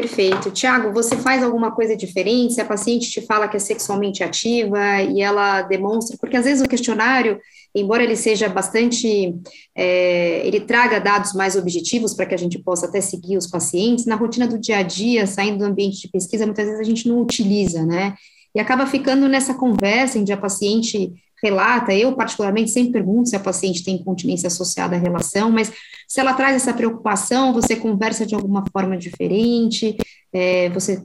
Perfeito. 0.03 0.51
Tiago, 0.51 0.93
você 0.93 1.17
faz 1.17 1.45
alguma 1.45 1.71
coisa 1.71 1.97
diferente? 1.97 2.55
Se 2.55 2.61
a 2.61 2.65
paciente 2.65 3.09
te 3.09 3.21
fala 3.21 3.47
que 3.47 3.57
é 3.57 3.61
sexualmente 3.61 4.25
ativa 4.25 5.01
e 5.01 5.21
ela 5.21 5.63
demonstra, 5.63 6.17
porque 6.21 6.37
às 6.37 6.45
vezes 6.45 6.61
o 6.61 6.69
questionário, 6.69 7.39
embora 7.73 8.03
ele 8.03 8.17
seja 8.17 8.49
bastante, 8.49 9.33
é, 9.77 10.45
ele 10.45 10.59
traga 10.59 10.99
dados 10.99 11.35
mais 11.35 11.55
objetivos 11.55 12.15
para 12.15 12.27
que 12.27 12.35
a 12.35 12.39
gente 12.39 12.59
possa 12.59 12.87
até 12.87 13.01
seguir 13.01 13.37
os 13.37 13.47
pacientes, 13.47 14.05
na 14.05 14.17
rotina 14.17 14.49
do 14.49 14.59
dia 14.59 14.79
a 14.79 14.83
dia, 14.83 15.25
saindo 15.25 15.59
do 15.59 15.67
ambiente 15.67 16.01
de 16.01 16.09
pesquisa, 16.09 16.47
muitas 16.47 16.67
vezes 16.67 16.81
a 16.81 16.85
gente 16.85 17.09
não 17.09 17.21
utiliza, 17.21 17.87
né? 17.87 18.17
E 18.53 18.59
acaba 18.59 18.87
ficando 18.87 19.29
nessa 19.29 19.55
conversa 19.55 20.21
que 20.21 20.33
a 20.33 20.37
paciente 20.37 21.13
relata, 21.43 21.95
eu 21.95 22.15
particularmente 22.15 22.71
sempre 22.71 22.93
pergunto 22.93 23.29
se 23.29 23.37
a 23.37 23.41
paciente 23.41 23.85
tem 23.85 23.97
incontinência 23.97 24.47
associada 24.47 24.97
à 24.97 24.99
relação, 24.99 25.51
mas 25.51 25.73
se 26.07 26.21
ela 26.21 26.35
traz 26.35 26.57
essa 26.57 26.73
preocupação, 26.73 27.53
você 27.53 27.77
conversa 27.77 28.25
de 28.25 28.35
alguma 28.35 28.65
forma 28.73 28.97
diferente, 28.97 29.97
é, 30.33 30.69
você, 30.71 31.03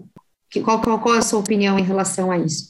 qual, 0.64 0.82
qual, 0.82 1.00
qual 1.00 1.16
é 1.16 1.20
a 1.20 1.22
sua 1.22 1.40
opinião 1.40 1.80
em 1.80 1.84
relação 1.84 2.32
a 2.32 2.38
isso? 2.38 2.70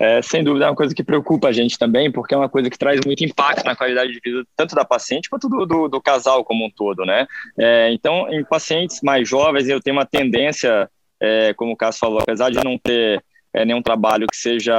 é, 0.00 0.22
sem 0.22 0.42
dúvida 0.42 0.64
é 0.64 0.68
uma 0.70 0.74
coisa 0.74 0.94
que 0.94 1.04
preocupa 1.04 1.48
a 1.48 1.52
gente 1.52 1.78
também, 1.78 2.10
porque 2.10 2.32
é 2.32 2.36
uma 2.36 2.48
coisa 2.48 2.70
que 2.70 2.78
traz 2.78 2.98
muito 3.04 3.22
impacto 3.22 3.66
na 3.66 3.76
qualidade 3.76 4.10
de 4.10 4.18
vida 4.24 4.42
tanto 4.56 4.74
da 4.74 4.82
paciente 4.82 5.28
quanto 5.28 5.46
do, 5.46 5.66
do, 5.66 5.88
do 5.88 6.00
casal 6.00 6.42
como 6.42 6.64
um 6.64 6.70
todo, 6.70 7.04
né? 7.04 7.26
É, 7.58 7.92
então, 7.92 8.26
em 8.32 8.42
pacientes 8.42 9.02
mais 9.02 9.28
jovens, 9.28 9.68
eu 9.68 9.78
tenho 9.78 9.98
uma 9.98 10.06
tendência, 10.06 10.88
é, 11.20 11.52
como 11.52 11.72
o 11.72 11.76
Cássio 11.76 12.00
falou, 12.00 12.18
apesar 12.18 12.48
de 12.48 12.64
não 12.64 12.78
ter 12.78 13.22
é, 13.52 13.62
nenhum 13.66 13.82
trabalho 13.82 14.26
que 14.26 14.38
seja 14.38 14.74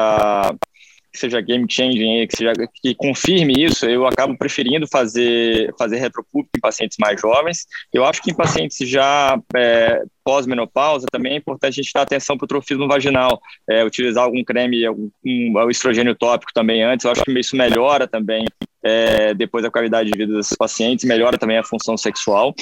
que 1.12 1.20
seja 1.20 1.41
game 1.41 1.65
changing, 1.70 2.25
que, 2.27 2.38
seja, 2.38 2.53
que 2.74 2.96
confirme 2.96 3.53
isso, 3.58 3.86
eu 3.86 4.08
acabo 4.08 4.38
preferindo 4.38 4.88
fazer, 4.88 5.74
fazer 5.77 5.98
retropúblico 5.98 6.51
em 6.56 6.62
pacientes 6.62 6.98
mais 7.00 7.20
jovens. 7.20 7.65
Eu 7.94 8.06
acho 8.06 8.22
que 8.22 8.32
em 8.32 8.36
pacientes 8.36 8.77
já 8.88 9.38
é, 9.56 10.03
pós-menopausa 10.24 11.08
também 11.12 11.34
é 11.34 11.38
importante 11.38 11.80
a 11.80 11.84
gente 11.84 11.94
dar 11.94 12.03
atenção 12.03 12.38
para 12.38 12.46
o 12.46 12.48
trofismo 12.48 12.88
vaginal, 12.88 13.39
é, 13.70 13.84
utilizar 13.84 14.24
algum 14.24 14.44
creme, 14.44 14.86
algum, 14.86 15.10
um, 15.25 15.70
estrogênio 15.70 16.15
tópico 16.15 16.53
também 16.53 16.84
antes, 16.84 17.06
eu 17.06 17.12
acho 17.12 17.24
que 17.24 17.39
isso 17.39 17.56
melhora 17.56 18.08
também 18.08 18.46
é, 18.84 19.34
depois 19.34 19.63
a 19.65 19.70
qualidade 19.70 20.10
de 20.10 20.18
vida 20.18 20.34
desses 20.34 20.56
pacientes, 20.56 21.06
melhora 21.06 21.38
também 21.38 21.58
a 21.58 21.63
função 21.63 21.98
sexual, 21.98 22.53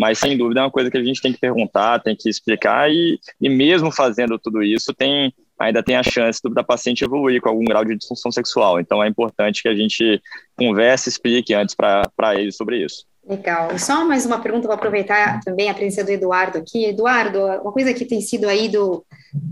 mas 0.00 0.18
sem 0.18 0.36
dúvida 0.36 0.60
é 0.60 0.62
uma 0.64 0.70
coisa 0.70 0.90
que 0.90 0.98
a 0.98 1.04
gente 1.04 1.20
tem 1.20 1.32
que 1.32 1.38
perguntar, 1.38 2.00
tem 2.00 2.16
que 2.16 2.28
explicar 2.28 2.90
e, 2.90 3.18
e 3.40 3.48
mesmo 3.48 3.92
fazendo 3.92 4.38
tudo 4.38 4.62
isso, 4.62 4.94
tem 4.94 5.32
ainda 5.58 5.82
tem 5.82 5.96
a 5.96 6.02
chance 6.02 6.40
da 6.54 6.62
paciente 6.62 7.04
evoluir 7.04 7.40
com 7.40 7.48
algum 7.48 7.64
grau 7.64 7.84
de 7.84 7.96
disfunção 7.96 8.30
sexual. 8.30 8.78
Então 8.78 9.02
é 9.02 9.08
importante 9.08 9.62
que 9.62 9.68
a 9.68 9.74
gente 9.74 10.22
converse, 10.56 11.08
explique 11.08 11.54
antes 11.54 11.74
para 11.74 12.34
eles 12.34 12.56
sobre 12.56 12.84
isso. 12.84 13.04
Legal. 13.28 13.78
Só 13.78 14.06
mais 14.06 14.24
uma 14.24 14.38
pergunta, 14.38 14.66
vou 14.66 14.74
aproveitar 14.74 15.40
também 15.40 15.68
a 15.68 15.74
presença 15.74 16.02
do 16.02 16.10
Eduardo 16.10 16.56
aqui. 16.56 16.86
Eduardo, 16.86 17.38
uma 17.38 17.72
coisa 17.72 17.92
que 17.92 18.06
tem 18.06 18.22
sido 18.22 18.48
aí 18.48 18.70
do 18.70 19.04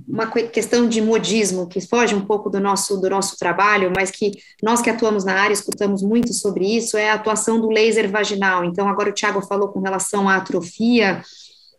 uma 0.08 0.26
questão 0.28 0.88
de 0.88 1.02
modismo 1.02 1.66
que 1.66 1.78
foge 1.86 2.14
um 2.14 2.24
pouco 2.24 2.48
do 2.48 2.58
nosso 2.58 2.98
do 2.98 3.10
nosso 3.10 3.36
trabalho, 3.36 3.92
mas 3.94 4.10
que 4.10 4.32
nós 4.62 4.80
que 4.80 4.88
atuamos 4.88 5.26
na 5.26 5.34
área 5.34 5.52
escutamos 5.52 6.02
muito 6.02 6.32
sobre 6.32 6.64
isso 6.64 6.96
é 6.96 7.10
a 7.10 7.14
atuação 7.14 7.60
do 7.60 7.68
laser 7.68 8.10
vaginal. 8.10 8.64
Então 8.64 8.88
agora 8.88 9.10
o 9.10 9.12
Tiago 9.12 9.42
falou 9.42 9.68
com 9.68 9.80
relação 9.80 10.26
à 10.26 10.36
atrofia 10.36 11.20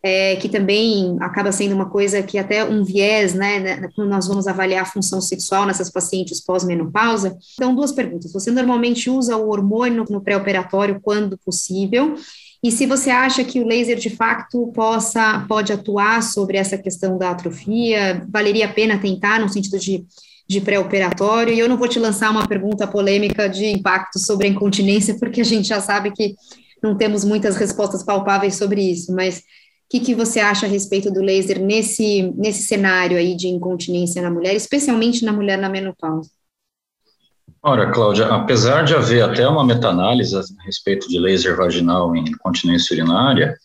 é, 0.02 0.36
que 0.36 0.48
também 0.48 1.16
acaba 1.20 1.50
sendo 1.50 1.74
uma 1.74 1.88
coisa 1.90 2.22
que 2.22 2.38
até 2.38 2.64
um 2.64 2.84
viés, 2.84 3.34
né, 3.34 3.58
né, 3.58 3.88
quando 3.94 4.08
nós 4.08 4.28
vamos 4.28 4.46
avaliar 4.46 4.82
a 4.82 4.86
função 4.86 5.20
sexual 5.20 5.66
nessas 5.66 5.90
pacientes 5.90 6.40
pós-menopausa. 6.40 7.36
Então, 7.54 7.74
duas 7.74 7.92
perguntas. 7.92 8.32
Você 8.32 8.50
normalmente 8.50 9.10
usa 9.10 9.36
o 9.36 9.48
hormônio 9.48 10.04
no 10.08 10.20
pré-operatório 10.20 11.00
quando 11.02 11.38
possível? 11.38 12.14
E 12.62 12.72
se 12.72 12.86
você 12.86 13.10
acha 13.10 13.44
que 13.44 13.60
o 13.60 13.66
laser 13.66 13.96
de 13.96 14.10
facto 14.10 14.72
possa, 14.74 15.44
pode 15.48 15.72
atuar 15.72 16.22
sobre 16.22 16.56
essa 16.56 16.76
questão 16.76 17.16
da 17.16 17.30
atrofia, 17.30 18.26
valeria 18.28 18.66
a 18.66 18.72
pena 18.72 18.98
tentar 18.98 19.40
no 19.40 19.48
sentido 19.48 19.78
de, 19.78 20.04
de 20.48 20.60
pré-operatório? 20.60 21.54
E 21.54 21.58
eu 21.58 21.68
não 21.68 21.76
vou 21.76 21.88
te 21.88 22.00
lançar 22.00 22.30
uma 22.30 22.46
pergunta 22.46 22.86
polêmica 22.86 23.48
de 23.48 23.66
impacto 23.66 24.18
sobre 24.18 24.46
a 24.46 24.50
incontinência, 24.50 25.16
porque 25.18 25.40
a 25.40 25.44
gente 25.44 25.68
já 25.68 25.80
sabe 25.80 26.10
que 26.10 26.34
não 26.82 26.96
temos 26.96 27.24
muitas 27.24 27.56
respostas 27.56 28.02
palpáveis 28.02 28.56
sobre 28.56 28.80
isso, 28.80 29.12
mas 29.12 29.42
que, 29.88 30.00
que 30.00 30.14
você 30.14 30.40
acha 30.40 30.66
a 30.66 30.68
respeito 30.68 31.10
do 31.10 31.20
laser 31.20 31.60
nesse, 31.60 32.22
nesse 32.36 32.62
cenário 32.62 33.16
aí 33.16 33.34
de 33.34 33.48
incontinência 33.48 34.20
na 34.20 34.30
mulher, 34.30 34.54
especialmente 34.54 35.24
na 35.24 35.32
mulher 35.32 35.56
na 35.58 35.68
menopausa? 35.68 36.30
Ora, 37.62 37.90
Cláudia, 37.90 38.26
apesar 38.26 38.84
de 38.84 38.94
haver 38.94 39.22
até 39.22 39.48
uma 39.48 39.64
meta-análise 39.64 40.36
a 40.36 40.42
respeito 40.64 41.08
de 41.08 41.18
laser 41.18 41.56
vaginal 41.56 42.14
em 42.14 42.20
incontinência 42.20 42.94
urinária, 42.94 43.56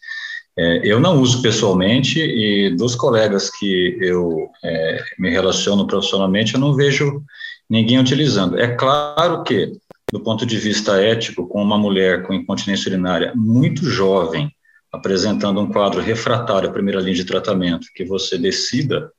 é, 0.58 0.82
eu 0.84 1.00
não 1.00 1.20
uso 1.20 1.42
pessoalmente 1.42 2.20
e 2.20 2.70
dos 2.76 2.96
colegas 2.96 3.50
que 3.50 3.98
eu 4.00 4.50
é, 4.64 5.04
me 5.20 5.30
relaciono 5.30 5.86
profissionalmente, 5.86 6.54
eu 6.54 6.60
não 6.60 6.74
vejo 6.74 7.24
ninguém 7.70 8.00
utilizando. 8.00 8.60
É 8.60 8.68
claro 8.76 9.44
que, 9.44 9.74
do 10.12 10.20
ponto 10.20 10.46
de 10.46 10.58
vista 10.58 11.02
ético, 11.02 11.48
com 11.48 11.62
uma 11.62 11.78
mulher 11.78 12.24
com 12.24 12.34
incontinência 12.34 12.90
urinária 12.90 13.34
muito 13.36 13.90
jovem, 13.90 14.50
apresentando 14.94 15.60
um 15.60 15.72
quadro 15.72 16.00
refratário 16.00 16.70
à 16.70 16.72
primeira 16.72 17.02
linha 17.02 17.16
de 17.16 17.26
tratamento, 17.26 17.88
que 17.96 18.06
você 18.06 18.38
decida 18.38 19.12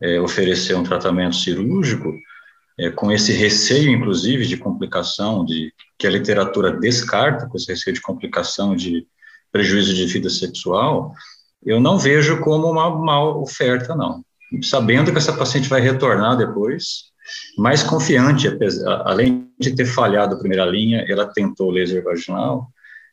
é, 0.00 0.18
oferecer 0.18 0.74
um 0.74 0.82
tratamento 0.82 1.36
cirúrgico, 1.36 2.10
é, 2.78 2.90
com 2.90 3.12
esse 3.12 3.30
receio, 3.32 3.90
inclusive, 3.90 4.46
de 4.46 4.56
complicação, 4.56 5.44
de 5.44 5.70
que 5.98 6.06
a 6.06 6.10
literatura 6.10 6.72
descarta, 6.72 7.46
com 7.46 7.58
esse 7.58 7.70
receio 7.70 7.94
de 7.94 8.00
complicação 8.00 8.74
de 8.74 9.06
prejuízo 9.52 9.92
de 9.92 10.06
vida 10.06 10.30
sexual, 10.30 11.12
eu 11.62 11.78
não 11.78 11.98
vejo 11.98 12.40
como 12.40 12.70
uma 12.70 12.88
mal 12.88 13.42
oferta, 13.42 13.94
não. 13.94 14.24
Sabendo 14.62 15.12
que 15.12 15.18
essa 15.18 15.36
paciente 15.36 15.68
vai 15.68 15.82
retornar 15.82 16.38
depois, 16.38 17.10
mais 17.58 17.82
confiante, 17.82 18.48
além 19.04 19.50
de 19.58 19.74
ter 19.74 19.84
falhado 19.84 20.34
a 20.34 20.38
primeira 20.38 20.64
linha, 20.64 21.04
ela 21.06 21.26
tentou 21.26 21.70
laser 21.70 22.02
vaginal, 22.02 22.68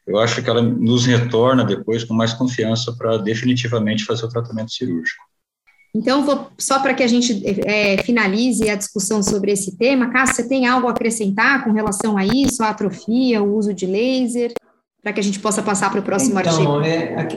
eu 0.08 0.18
acho 0.18 0.42
que 0.42 0.50
ela 0.50 0.62
nos 0.62 1.06
retorna 1.06 1.66
depois 1.66 2.04
com 2.04 2.14
mais 2.14 2.34
confiança 2.34 2.96
para 2.98 3.18
definitivamente 3.18 4.06
fazer 4.06 4.26
o 4.26 4.30
tratamento 4.30 4.72
cirúrgico. 4.72 5.22
Então, 5.94 6.26
vou, 6.26 6.50
só 6.58 6.80
para 6.80 6.94
que 6.94 7.04
a 7.04 7.08
gente 7.08 7.44
é, 7.66 7.98
finalize 8.04 8.70
a 8.70 8.76
discussão 8.76 9.22
sobre 9.22 9.52
esse 9.52 9.78
tema, 9.78 10.10
Cássio, 10.10 10.36
você 10.36 10.48
tem 10.48 10.68
algo 10.68 10.88
a 10.88 10.92
acrescentar 10.92 11.64
com 11.64 11.72
relação 11.72 12.18
a 12.18 12.26
isso, 12.26 12.64
a 12.64 12.70
atrofia, 12.70 13.42
o 13.42 13.56
uso 13.56 13.74
de 13.74 13.86
laser, 13.86 14.54
para 15.02 15.12
que 15.12 15.20
a 15.20 15.24
gente 15.24 15.40
possa 15.40 15.62
passar 15.62 15.90
para 15.90 16.00
o 16.00 16.04
próximo 16.04 16.40
então, 16.40 16.52
artigo? 16.52 16.82
É, 16.82 17.16
a, 17.16 17.28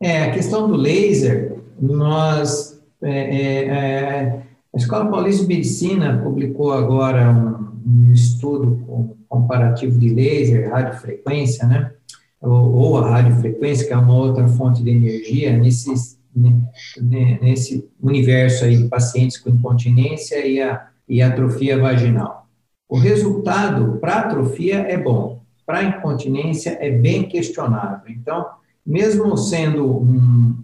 é, 0.00 0.24
a 0.24 0.32
questão 0.32 0.66
do 0.66 0.76
laser, 0.76 1.58
nós, 1.80 2.80
é, 3.02 3.10
é, 3.10 3.64
é 3.68 4.42
a 4.74 4.76
Escola 4.76 5.10
Paulista 5.10 5.42
de 5.42 5.48
Medicina 5.48 6.20
publicou 6.24 6.72
agora 6.72 7.30
um, 7.30 7.63
um 7.84 8.12
estudo 8.12 8.82
com 8.86 9.16
comparativo 9.28 9.98
de 9.98 10.08
laser, 10.08 10.70
radiofrequência, 10.70 11.66
né? 11.66 11.92
Ou, 12.40 12.98
a 12.98 13.10
radiofrequência, 13.10 13.86
que 13.86 13.92
é 13.92 13.96
uma 13.96 14.14
outra 14.14 14.46
fonte 14.48 14.82
de 14.82 14.90
energia, 14.90 15.56
nesse, 15.56 16.18
nesse 17.40 17.88
universo 18.02 18.64
aí 18.64 18.76
de 18.76 18.88
pacientes 18.88 19.38
com 19.38 19.50
incontinência 19.50 20.46
e, 20.46 20.60
a, 20.60 20.88
e 21.08 21.22
atrofia 21.22 21.78
vaginal. 21.78 22.46
O 22.88 22.98
resultado 22.98 23.98
para 23.98 24.20
atrofia 24.20 24.80
é 24.80 24.96
bom, 24.96 25.42
para 25.64 25.82
incontinência 25.82 26.76
é 26.80 26.90
bem 26.90 27.26
questionável. 27.26 28.12
Então, 28.12 28.46
mesmo 28.84 29.36
sendo 29.38 30.02
um, 30.02 30.62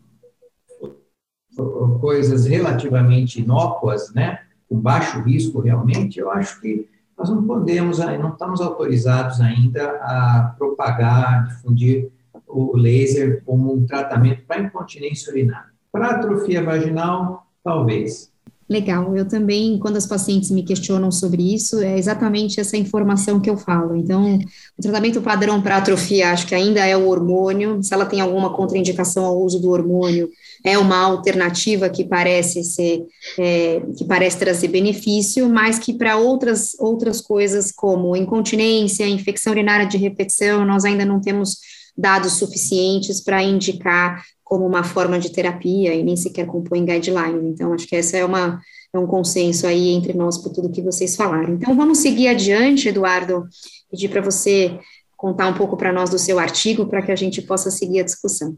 coisas 2.00 2.46
relativamente 2.46 3.40
inócuas, 3.40 4.12
né, 4.12 4.40
com 4.68 4.78
baixo 4.78 5.20
risco 5.22 5.60
realmente, 5.60 6.18
eu 6.18 6.30
acho 6.30 6.60
que 6.60 6.86
nós 7.20 7.28
não 7.28 7.46
podemos, 7.46 7.98
não 7.98 8.30
estamos 8.30 8.62
autorizados 8.62 9.42
ainda 9.42 9.90
a 10.00 10.54
propagar, 10.56 11.48
difundir 11.48 12.10
o 12.48 12.74
laser 12.74 13.42
como 13.44 13.74
um 13.74 13.84
tratamento 13.84 14.42
para 14.46 14.62
incontinência 14.62 15.30
urinária. 15.30 15.68
Para 15.92 16.12
atrofia 16.12 16.64
vaginal, 16.64 17.46
talvez. 17.62 18.30
Legal, 18.66 19.14
eu 19.14 19.28
também, 19.28 19.78
quando 19.78 19.96
as 19.96 20.06
pacientes 20.06 20.50
me 20.50 20.62
questionam 20.62 21.10
sobre 21.10 21.54
isso, 21.54 21.80
é 21.80 21.98
exatamente 21.98 22.58
essa 22.58 22.76
informação 22.76 23.38
que 23.38 23.50
eu 23.50 23.56
falo. 23.56 23.94
Então, 23.96 24.38
o 24.78 24.82
tratamento 24.82 25.20
padrão 25.20 25.60
para 25.60 25.76
atrofia, 25.76 26.30
acho 26.30 26.46
que 26.46 26.54
ainda 26.54 26.86
é 26.86 26.96
o 26.96 27.06
hormônio. 27.08 27.82
Se 27.82 27.92
ela 27.92 28.06
tem 28.06 28.20
alguma 28.20 28.54
contraindicação 28.54 29.26
ao 29.26 29.42
uso 29.42 29.60
do 29.60 29.70
hormônio, 29.70 30.30
é 30.64 30.78
uma 30.78 30.98
alternativa 30.98 31.88
que 31.88 32.04
parece 32.04 32.62
ser, 32.62 33.04
é, 33.38 33.80
que 33.96 34.04
parece 34.04 34.38
trazer 34.38 34.68
benefício, 34.68 35.48
mas 35.48 35.78
que 35.78 35.94
para 35.94 36.16
outras, 36.16 36.74
outras 36.78 37.20
coisas 37.20 37.72
como 37.72 38.14
incontinência, 38.16 39.06
infecção 39.06 39.52
urinária 39.52 39.86
de 39.86 39.96
repetição, 39.96 40.64
nós 40.64 40.84
ainda 40.84 41.04
não 41.04 41.20
temos 41.20 41.56
dados 41.96 42.34
suficientes 42.34 43.20
para 43.20 43.42
indicar 43.42 44.22
como 44.42 44.66
uma 44.66 44.82
forma 44.82 45.18
de 45.18 45.30
terapia 45.30 45.94
e 45.94 46.02
nem 46.02 46.16
sequer 46.16 46.46
compõe 46.46 46.84
guidelines. 46.84 47.44
Então, 47.44 47.72
acho 47.72 47.86
que 47.86 47.96
essa 47.96 48.16
é 48.16 48.24
uma 48.24 48.60
é 48.92 48.98
um 48.98 49.06
consenso 49.06 49.68
aí 49.68 49.90
entre 49.90 50.12
nós 50.12 50.36
por 50.36 50.52
tudo 50.52 50.70
que 50.70 50.82
vocês 50.82 51.14
falaram. 51.14 51.54
Então, 51.54 51.76
vamos 51.76 51.98
seguir 51.98 52.26
adiante, 52.26 52.88
Eduardo, 52.88 53.46
pedir 53.88 54.08
para 54.08 54.20
você 54.20 54.80
contar 55.16 55.46
um 55.46 55.54
pouco 55.54 55.76
para 55.76 55.92
nós 55.92 56.10
do 56.10 56.18
seu 56.18 56.38
artigo 56.38 56.86
para 56.86 57.00
que 57.00 57.12
a 57.12 57.16
gente 57.16 57.40
possa 57.42 57.70
seguir 57.70 58.00
a 58.00 58.04
discussão. 58.04 58.56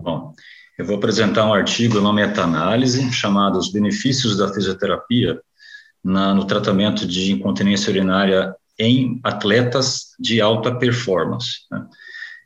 Bom, 0.00 0.32
eu 0.78 0.84
vou 0.84 0.96
apresentar 0.96 1.46
um 1.46 1.52
artigo 1.52 1.96
numa 1.96 2.12
meta-análise 2.12 3.12
chamado 3.12 3.58
Os 3.58 3.70
Benefícios 3.70 4.36
da 4.36 4.52
Fisioterapia 4.52 5.40
na, 6.02 6.34
no 6.34 6.46
tratamento 6.46 7.06
de 7.06 7.32
incontinência 7.32 7.90
urinária 7.90 8.54
em 8.78 9.20
atletas 9.22 10.14
de 10.18 10.40
alta 10.40 10.74
performance. 10.74 11.60
Né? 11.70 11.86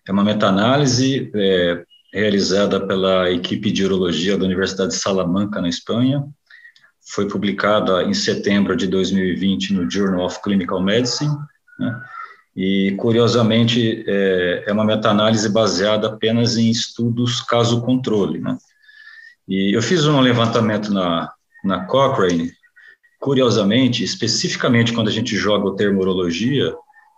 É 0.09 0.13
uma 0.13 0.25
meta-análise 0.25 1.31
é, 1.35 1.85
realizada 2.13 2.85
pela 2.85 3.31
equipe 3.31 3.71
de 3.71 3.85
urologia 3.85 4.37
da 4.37 4.45
Universidade 4.45 4.91
de 4.91 4.97
Salamanca, 4.97 5.61
na 5.61 5.69
Espanha. 5.69 6.25
Foi 7.09 7.29
publicada 7.29 8.03
em 8.03 8.13
setembro 8.13 8.77
de 8.77 8.87
2020 8.87 9.73
no 9.73 9.91
Journal 9.91 10.27
of 10.27 10.43
Clinical 10.43 10.83
Medicine. 10.83 11.35
Né? 11.79 12.01
E, 12.57 12.93
curiosamente, 12.99 14.03
é, 14.07 14.65
é 14.67 14.73
uma 14.73 14.85
meta-análise 14.85 15.49
baseada 15.49 16.09
apenas 16.09 16.57
em 16.57 16.71
estudos 16.71 17.43
caso-controle. 17.43 18.39
Né? 18.39 18.57
E 19.47 19.77
eu 19.77 19.83
fiz 19.83 20.07
um 20.07 20.21
levantamento 20.21 20.93
na, 20.93 21.31
na 21.63 21.85
Cochrane 21.85 22.51
curiosamente, 23.21 24.05
especificamente 24.05 24.93
quando 24.93 25.09
a 25.09 25.13
gente 25.13 25.37
joga 25.37 25.67
o 25.67 25.75
termo 25.75 26.01
urologia, 26.01 26.73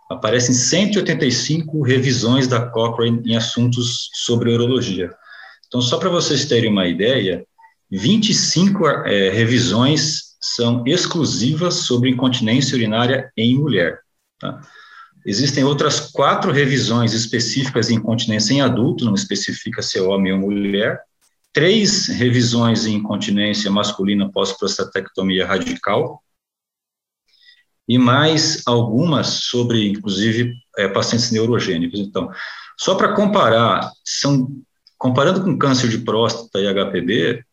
aparecem 0.09 0.55
185 0.55 1.83
revisões 1.83 2.47
da 2.47 2.65
Cochrane 2.65 3.21
em 3.25 3.35
assuntos 3.35 4.09
sobre 4.13 4.51
urologia. 4.51 5.11
Então, 5.67 5.81
só 5.81 5.99
para 5.99 6.09
vocês 6.09 6.45
terem 6.45 6.71
uma 6.71 6.87
ideia, 6.87 7.45
25 7.91 8.87
é, 8.87 9.29
revisões 9.29 10.35
são 10.41 10.83
exclusivas 10.87 11.75
sobre 11.75 12.09
incontinência 12.09 12.75
urinária 12.75 13.31
em 13.37 13.55
mulher. 13.55 13.99
Tá? 14.39 14.61
Existem 15.25 15.63
outras 15.63 15.99
quatro 15.99 16.51
revisões 16.51 17.13
específicas 17.13 17.89
em 17.89 17.95
incontinência 17.95 18.53
em 18.53 18.61
adulto, 18.61 19.05
não 19.05 19.13
especifica 19.13 19.81
se 19.81 19.97
é 19.97 20.01
homem 20.01 20.31
ou 20.31 20.39
mulher, 20.39 21.01
três 21.51 22.07
revisões 22.07 22.85
em 22.85 22.95
incontinência 22.95 23.69
masculina 23.69 24.31
pós-prostatectomia 24.31 25.45
radical, 25.45 26.23
e 27.87 27.97
mais 27.97 28.61
algumas 28.67 29.27
sobre, 29.45 29.89
inclusive, 29.89 30.53
é, 30.77 30.87
pacientes 30.87 31.31
neurogênicos. 31.31 31.99
Então, 31.99 32.31
só 32.77 32.93
para 32.93 33.13
comparar, 33.13 33.91
são, 34.05 34.47
comparando 34.95 35.43
com 35.43 35.57
câncer 35.57 35.89
de 35.89 35.97
próstata 35.97 36.59
e 36.59 36.67
HPV, 36.71 37.43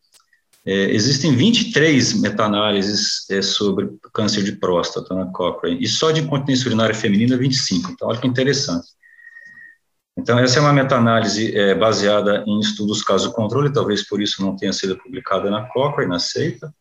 é, 0.66 0.90
existem 0.90 1.35
23 1.37 2.20
meta-análises 2.20 3.31
é, 3.31 3.40
sobre 3.40 3.88
câncer 4.12 4.42
de 4.42 4.52
próstata 4.52 5.14
na 5.14 5.26
Cochrane, 5.26 5.81
e 5.81 5.87
só 5.87 6.11
de 6.11 6.22
incontinência 6.22 6.66
urinária 6.66 6.94
feminina, 6.94 7.37
25. 7.37 7.92
Então, 7.92 8.09
olha 8.09 8.18
que 8.18 8.26
interessante. 8.26 8.88
Então, 10.18 10.38
essa 10.38 10.59
é 10.59 10.62
uma 10.62 10.72
meta-análise 10.72 11.57
é, 11.57 11.72
baseada 11.72 12.42
em 12.48 12.59
estudos 12.59 13.02
caso-controle, 13.02 13.72
talvez 13.72 14.09
por 14.09 14.20
isso 14.20 14.42
não 14.42 14.57
tenha 14.57 14.72
sido 14.72 14.98
publicada 14.98 15.48
na 15.50 15.62
Cochrane, 15.62 16.16
aceita. 16.16 16.74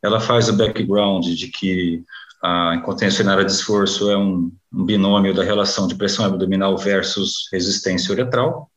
Ela 0.00 0.20
faz 0.20 0.48
o 0.48 0.52
background 0.52 1.24
de 1.24 1.48
que 1.48 2.04
a 2.40 2.76
incontinência 2.76 3.22
urinária 3.22 3.44
de 3.44 3.50
esforço 3.50 4.10
é 4.12 4.16
um, 4.16 4.52
um 4.72 4.84
binômio 4.84 5.34
da 5.34 5.42
relação 5.42 5.88
de 5.88 5.96
pressão 5.96 6.24
abdominal 6.24 6.78
versus 6.78 7.48
resistência 7.50 8.12
uretral, 8.12 8.70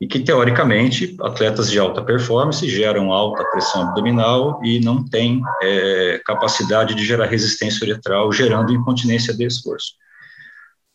e 0.00 0.06
que, 0.06 0.20
teoricamente, 0.20 1.16
atletas 1.20 1.70
de 1.70 1.78
alta 1.78 2.02
performance 2.02 2.68
geram 2.68 3.12
alta 3.12 3.44
pressão 3.50 3.82
abdominal 3.82 4.60
e 4.62 4.78
não 4.78 5.04
têm 5.04 5.42
é, 5.62 6.20
capacidade 6.24 6.94
de 6.94 7.04
gerar 7.04 7.26
resistência 7.26 7.84
uretral, 7.84 8.32
gerando 8.32 8.72
incontinência 8.72 9.34
de 9.34 9.44
esforço. 9.44 9.94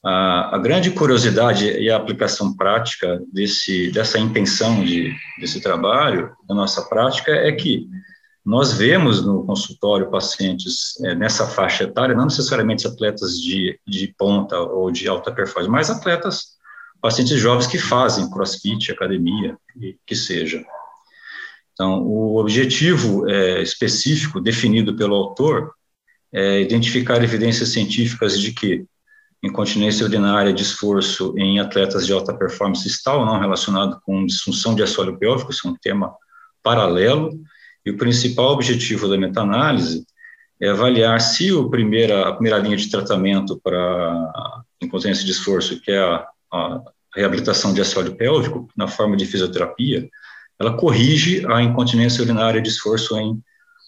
A, 0.06 0.56
a, 0.56 0.58
grande 0.58 0.92
curiosidade 0.92 1.66
e 1.66 1.90
a 1.90 1.98
aplicação 1.98 2.56
prática 2.56 3.22
desse, 3.32 3.92
dessa 3.92 4.20
intenção 4.20 4.84
de, 4.84 5.14
desse 5.40 5.62
trabalho, 5.62 6.32
da 6.48 6.56
nossa 6.56 6.82
prática, 6.84 7.32
é 7.32 7.52
que 7.52 7.88
nós 8.46 8.74
vemos 8.74 9.26
no 9.26 9.46
consultório 9.46 10.10
pacientes 10.10 11.00
é, 11.02 11.16
nessa 11.16 11.48
faixa 11.48 11.86
etária, 11.86 12.16
não 12.16 12.26
necessariamente 12.26 12.86
atletas 12.86 13.40
de, 13.40 13.80
de 13.88 14.14
ponta 14.18 14.60
ou 14.60 14.92
de 14.92 15.08
alta 15.08 15.32
performance, 15.32 15.72
mas 15.72 15.90
atletas, 15.90 16.53
pacientes 17.04 17.38
jovens 17.38 17.68
que 17.68 17.78
fazem 17.78 18.30
crossfit, 18.30 18.90
academia, 18.90 19.58
que 20.08 20.16
seja. 20.16 20.64
Então, 21.74 22.02
o 22.02 22.38
objetivo 22.38 23.30
é, 23.30 23.62
específico 23.62 24.40
definido 24.40 24.96
pelo 24.96 25.14
autor 25.14 25.74
é 26.32 26.62
identificar 26.62 27.22
evidências 27.22 27.70
científicas 27.70 28.40
de 28.40 28.54
que 28.54 28.86
incontinência 29.44 30.06
urinária 30.06 30.54
de 30.54 30.64
esforço 30.64 31.34
em 31.38 31.60
atletas 31.60 32.06
de 32.06 32.14
alta 32.14 32.34
performance 32.34 32.88
está 32.88 33.14
ou 33.14 33.26
não 33.26 33.38
relacionado 33.38 34.00
com 34.06 34.26
disfunção 34.26 34.74
de 34.74 34.82
assoalho 34.82 35.20
pélvico, 35.20 35.52
isso 35.52 35.68
é 35.68 35.72
um 35.72 35.76
tema 35.76 36.16
paralelo, 36.64 37.38
e 37.86 37.92
o 37.92 37.98
principal 37.98 38.54
objetivo 38.54 39.10
da 39.10 39.18
meta-análise 39.18 40.06
é 40.62 40.70
avaliar 40.70 41.20
se 41.20 41.52
o 41.52 41.70
primeira, 41.70 42.30
a 42.30 42.32
primeira 42.32 42.60
linha 42.60 42.78
de 42.78 42.90
tratamento 42.90 43.60
para 43.62 44.64
incontinência 44.82 45.26
de 45.26 45.32
esforço, 45.32 45.82
que 45.82 45.92
é 45.92 46.00
a, 46.00 46.26
a 46.50 46.93
reabilitação 47.16 47.74
de 47.74 47.82
assoalho 47.82 48.16
pélvico, 48.16 48.68
na 48.76 48.88
forma 48.88 49.16
de 49.16 49.26
fisioterapia, 49.26 50.10
ela 50.60 50.78
corrige 50.78 51.46
a 51.48 51.62
incontinência 51.62 52.24
urinária 52.24 52.62
de 52.62 52.70
esforço 52.70 53.18
em 53.18 53.42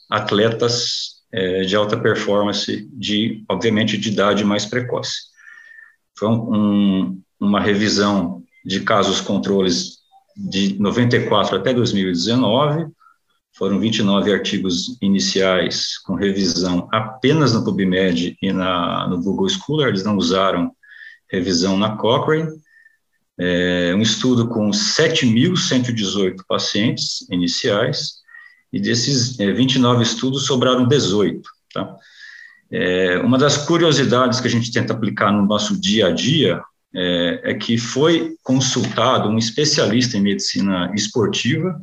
atletas 0.10 1.16
é, 1.32 1.62
de 1.62 1.76
alta 1.76 1.98
performance, 1.98 2.88
de, 2.94 3.44
obviamente, 3.50 3.98
de 3.98 4.10
idade 4.10 4.44
mais 4.44 4.66
precoce. 4.66 5.16
Foi 6.18 6.30
um, 6.30 7.22
uma 7.40 7.60
revisão 7.60 8.44
de 8.64 8.82
casos 8.82 9.22
controles 9.22 10.00
de 10.36 10.80
94 10.80 11.58
até 11.58 11.74
2019, 11.74 12.88
foram 13.58 13.80
29 13.80 14.34
artigos 14.34 14.98
iniciais 15.02 15.98
com 16.00 16.14
revisão 16.14 16.90
apenas 16.92 17.54
no 17.54 17.64
PubMed 17.64 18.38
e 18.42 18.52
na, 18.52 19.08
no 19.08 19.22
Google 19.22 19.48
Scholar, 19.48 19.88
eles 19.88 20.04
não 20.04 20.18
usaram 20.18 20.72
revisão 21.32 21.78
na 21.78 21.96
Cochrane. 21.96 22.50
É, 23.38 23.94
um 23.96 24.02
estudo 24.02 24.48
com 24.48 24.70
7.118 24.70 26.38
pacientes 26.48 27.28
iniciais, 27.30 28.24
e 28.72 28.80
desses 28.80 29.40
é, 29.40 29.52
29 29.52 30.04
estudos 30.04 30.46
sobraram 30.46 30.88
18. 30.88 31.42
Tá? 31.74 31.96
É, 32.72 33.18
uma 33.20 33.38
das 33.38 33.58
curiosidades 33.58 34.40
que 34.40 34.48
a 34.48 34.52
gente 34.52 34.72
tenta 34.72 34.94
aplicar 34.94 35.32
no 35.32 35.46
nosso 35.46 35.80
dia 35.80 36.08
a 36.08 36.12
dia 36.12 36.62
é, 36.94 37.52
é 37.52 37.54
que 37.54 37.78
foi 37.78 38.36
consultado 38.44 39.30
um 39.30 39.38
especialista 39.38 40.18
em 40.18 40.22
medicina 40.22 40.92
esportiva, 40.96 41.80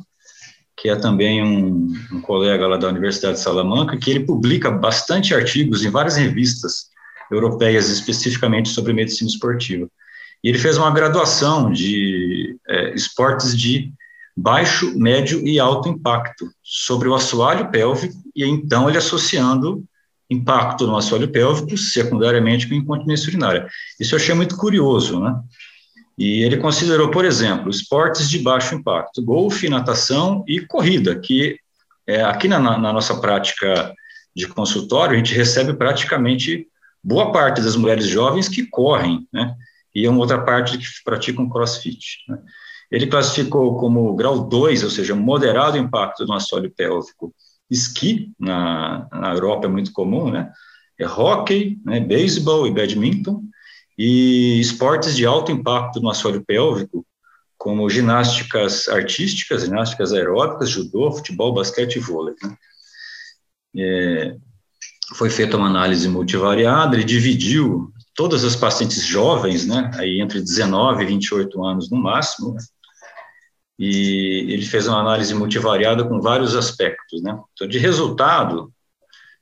que 0.75 0.89
é 0.89 0.95
também 0.95 1.41
um, 1.41 1.93
um, 2.11 2.21
colega 2.21 2.67
lá 2.67 2.77
da 2.77 2.89
Universidade 2.89 3.37
de 3.37 3.43
Salamanca, 3.43 3.97
que 3.97 4.11
ele 4.11 4.25
publica 4.25 4.69
bastante 4.69 5.33
artigos 5.33 5.85
em 5.85 5.89
várias 5.89 6.15
revistas 6.15 6.87
europeias, 7.31 7.89
especificamente 7.89 8.69
sobre 8.69 8.91
medicina 8.91 9.29
esportiva. 9.29 9.87
E 10.43 10.49
ele 10.49 10.57
fez 10.57 10.77
uma 10.77 10.91
graduação 10.91 11.71
de 11.71 12.57
é, 12.67 12.93
esportes 12.93 13.57
de 13.57 13.93
baixo, 14.35 14.97
médio 14.97 15.45
e 15.47 15.59
alto 15.59 15.87
impacto 15.87 16.49
sobre 16.61 17.07
o 17.07 17.15
assoalho 17.15 17.69
pélvico, 17.69 18.15
e 18.35 18.43
então 18.43 18.89
ele 18.89 18.97
associando 18.97 19.83
impacto 20.29 20.87
no 20.87 20.97
assoalho 20.97 21.31
pélvico, 21.31 21.77
secundariamente 21.77 22.67
com 22.67 22.73
incontinência 22.73 23.29
urinária. 23.29 23.67
Isso 23.99 24.15
eu 24.15 24.19
achei 24.19 24.33
muito 24.33 24.57
curioso, 24.57 25.19
né? 25.19 25.35
E 26.17 26.43
ele 26.43 26.57
considerou, 26.57 27.09
por 27.09 27.25
exemplo, 27.25 27.69
esportes 27.69 28.29
de 28.29 28.39
baixo 28.39 28.75
impacto, 28.75 29.23
golfe, 29.23 29.69
natação 29.69 30.43
e 30.47 30.61
corrida, 30.61 31.19
que 31.19 31.57
é, 32.05 32.23
aqui 32.23 32.47
na, 32.47 32.59
na, 32.59 32.93
nossa 32.93 33.19
prática 33.19 33.93
de 34.35 34.47
consultório, 34.47 35.15
a 35.15 35.17
gente 35.17 35.33
recebe 35.33 35.73
praticamente 35.73 36.67
boa 37.03 37.31
parte 37.31 37.61
das 37.61 37.75
mulheres 37.75 38.07
jovens 38.07 38.47
que 38.47 38.65
correm, 38.67 39.27
né? 39.31 39.55
E 39.93 40.07
uma 40.07 40.19
outra 40.19 40.43
parte 40.43 40.77
que 40.77 40.85
praticam 41.03 41.49
crossfit. 41.49 42.23
Né? 42.27 42.37
Ele 42.91 43.07
classificou 43.07 43.77
como 43.77 44.15
grau 44.15 44.47
2, 44.47 44.83
ou 44.83 44.89
seja, 44.89 45.15
moderado 45.15 45.77
impacto 45.77 46.25
no 46.25 46.33
assoalho 46.33 46.71
pélvico, 46.71 47.33
esqui, 47.69 48.31
na, 48.39 49.07
na 49.11 49.33
Europa 49.33 49.65
é 49.65 49.69
muito 49.69 49.91
comum, 49.91 50.29
né? 50.29 50.51
É 50.99 51.07
hockey, 51.07 51.79
né, 51.83 51.99
beisebol 51.99 52.67
e 52.67 52.71
badminton, 52.71 53.43
e 53.97 54.59
esportes 54.59 55.15
de 55.15 55.25
alto 55.25 55.51
impacto 55.51 55.99
no 55.99 56.09
assoalho 56.09 56.43
pélvico, 56.45 57.05
como 57.57 57.89
ginásticas 57.89 58.87
artísticas, 58.89 59.63
ginásticas 59.63 60.13
aeróbicas, 60.13 60.69
judô, 60.69 61.11
futebol, 61.11 61.53
basquete 61.53 61.95
e 61.95 61.99
vôlei. 61.99 62.35
Né? 62.43 62.57
É, 63.75 64.35
foi 65.15 65.29
feita 65.29 65.57
uma 65.57 65.67
análise 65.67 66.07
multivariada, 66.07 66.95
ele 66.95 67.03
dividiu 67.03 67.91
todas 68.15 68.43
as 68.43 68.55
pacientes 68.55 69.03
jovens, 69.05 69.65
né, 69.65 69.91
aí 69.95 70.21
entre 70.21 70.39
19 70.39 71.03
e 71.03 71.07
28 71.07 71.63
anos 71.63 71.89
no 71.89 71.97
máximo, 71.97 72.53
né? 72.53 72.61
e 73.77 74.45
ele 74.49 74.65
fez 74.65 74.87
uma 74.87 74.99
análise 74.99 75.33
multivariada 75.33 76.07
com 76.07 76.21
vários 76.21 76.55
aspectos, 76.55 77.23
né? 77.23 77.39
Então, 77.53 77.67
de 77.67 77.79
resultado, 77.79 78.71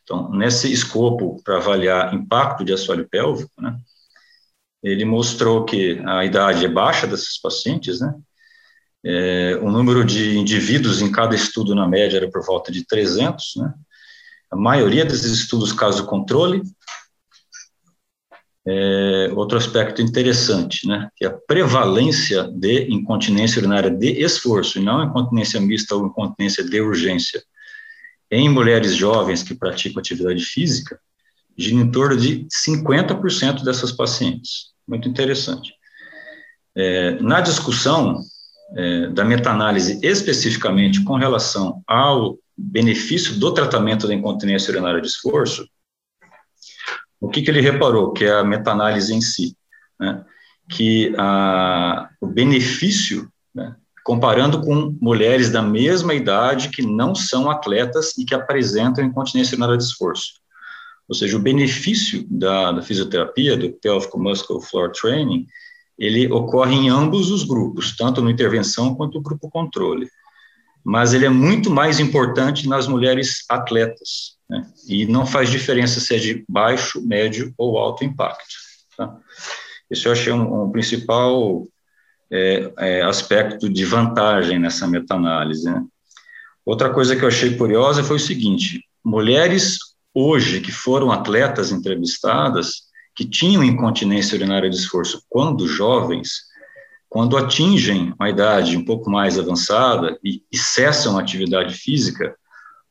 então, 0.03 0.31
nesse 0.31 0.71
escopo 0.71 1.41
para 1.43 1.57
avaliar 1.57 2.13
impacto 2.13 2.63
de 2.63 2.73
assoalho 2.73 3.07
pélvico, 3.09 3.51
né, 3.61 3.77
ele 4.81 5.05
mostrou 5.05 5.63
que 5.65 6.01
a 6.05 6.25
idade 6.25 6.65
é 6.65 6.69
baixa 6.69 7.05
desses 7.05 7.39
pacientes, 7.39 7.99
né? 7.99 8.15
É, 9.03 9.59
o 9.61 9.71
número 9.71 10.05
de 10.05 10.37
indivíduos 10.37 11.01
em 11.01 11.11
cada 11.11 11.35
estudo, 11.35 11.73
na 11.73 11.87
média, 11.87 12.17
era 12.17 12.29
por 12.29 12.43
volta 12.45 12.71
de 12.71 12.85
300, 12.85 13.53
né? 13.57 13.73
A 14.51 14.55
maioria 14.55 15.05
desses 15.05 15.31
estudos, 15.31 15.71
caso 15.71 16.05
controle. 16.05 16.61
É, 18.67 19.31
outro 19.33 19.57
aspecto 19.57 20.01
interessante, 20.01 20.87
né? 20.87 21.09
Que 21.15 21.25
é 21.25 21.27
a 21.29 21.37
prevalência 21.47 22.43
de 22.43 22.83
incontinência 22.91 23.59
urinária 23.59 23.89
de 23.89 24.21
esforço, 24.21 24.77
e 24.77 24.83
não 24.83 25.03
incontinência 25.03 25.59
mista 25.59 25.95
ou 25.95 26.05
incontinência 26.05 26.63
de 26.63 26.79
urgência, 26.79 27.41
em 28.29 28.47
mulheres 28.47 28.95
jovens 28.95 29.43
que 29.43 29.55
praticam 29.55 29.99
atividade 29.99 30.43
física, 30.43 30.99
gira 31.57 31.81
em 31.81 31.91
torno 31.91 32.15
de 32.15 32.47
50% 32.65 33.63
dessas 33.63 33.91
pacientes 33.91 34.71
muito 34.91 35.07
interessante. 35.07 35.73
É, 36.75 37.19
na 37.21 37.41
discussão 37.41 38.19
é, 38.75 39.07
da 39.07 39.23
meta-análise 39.23 39.99
especificamente 40.03 41.03
com 41.03 41.15
relação 41.15 41.81
ao 41.87 42.37
benefício 42.57 43.39
do 43.39 43.53
tratamento 43.53 44.07
da 44.07 44.13
incontinência 44.13 44.71
urinária 44.71 45.01
de 45.01 45.07
esforço, 45.07 45.67
o 47.21 47.29
que, 47.29 47.43
que 47.43 47.51
ele 47.51 47.61
reparou? 47.61 48.11
Que 48.11 48.25
é 48.25 48.39
a 48.39 48.43
meta-análise 48.43 49.13
em 49.13 49.21
si, 49.21 49.55
né? 49.99 50.25
que 50.67 51.13
a, 51.17 52.09
o 52.19 52.25
benefício, 52.25 53.31
né, 53.53 53.75
comparando 54.03 54.61
com 54.61 54.97
mulheres 54.99 55.51
da 55.51 55.61
mesma 55.61 56.13
idade 56.13 56.69
que 56.69 56.81
não 56.81 57.13
são 57.13 57.51
atletas 57.51 58.17
e 58.17 58.25
que 58.25 58.33
apresentam 58.33 59.03
incontinência 59.03 59.53
urinária 59.53 59.77
de 59.77 59.83
esforço. 59.83 60.41
Ou 61.07 61.13
seja, 61.13 61.37
o 61.37 61.41
benefício 61.41 62.25
da, 62.29 62.71
da 62.71 62.81
fisioterapia, 62.81 63.57
do 63.57 63.69
pelvic 63.73 64.17
muscle 64.17 64.61
floor 64.61 64.91
training, 64.91 65.45
ele 65.99 66.31
ocorre 66.31 66.73
em 66.73 66.89
ambos 66.89 67.29
os 67.29 67.43
grupos, 67.43 67.95
tanto 67.95 68.21
no 68.21 68.29
intervenção 68.29 68.95
quanto 68.95 69.15
no 69.15 69.21
grupo 69.21 69.49
controle. 69.49 70.09
Mas 70.83 71.13
ele 71.13 71.25
é 71.25 71.29
muito 71.29 71.69
mais 71.69 71.99
importante 71.99 72.67
nas 72.67 72.87
mulheres 72.87 73.43
atletas, 73.49 74.37
né? 74.51 74.67
e 74.85 75.05
não 75.05 75.25
faz 75.25 75.49
diferença 75.49 76.01
se 76.01 76.13
é 76.13 76.19
de 76.19 76.43
baixo, 76.47 77.01
médio 77.01 77.53
ou 77.57 77.77
alto 77.77 78.03
impacto. 78.03 78.53
Tá? 78.97 79.15
Esse 79.89 80.07
eu 80.07 80.11
achei 80.11 80.33
um, 80.33 80.65
um 80.65 80.71
principal 80.71 81.65
é, 82.29 82.71
é, 82.77 83.01
aspecto 83.01 83.69
de 83.69 83.85
vantagem 83.85 84.59
nessa 84.59 84.85
meta-análise. 84.85 85.63
Né? 85.63 85.81
Outra 86.65 86.89
coisa 86.89 87.15
que 87.15 87.23
eu 87.23 87.29
achei 87.29 87.55
curiosa 87.55 88.03
foi 88.03 88.17
o 88.17 88.19
seguinte: 88.19 88.83
mulheres 89.01 89.77
hoje 90.13 90.59
que 90.59 90.71
foram 90.71 91.13
atletas 91.13 91.71
entrevistadas, 91.71 92.89
que 93.15 93.23
tinham 93.23 93.63
incontinência 93.63 94.35
urinária 94.35 94.69
de 94.69 94.75
esforço 94.75 95.23
quando 95.29 95.65
jovens, 95.65 96.41
quando 97.07 97.37
atingem 97.37 98.13
uma 98.19 98.29
idade 98.29 98.75
um 98.75 98.83
pouco 98.83 99.09
mais 99.09 99.39
avançada 99.39 100.19
e, 100.21 100.43
e 100.51 100.57
cessam 100.57 101.17
a 101.17 101.21
atividade 101.21 101.73
física, 101.73 102.35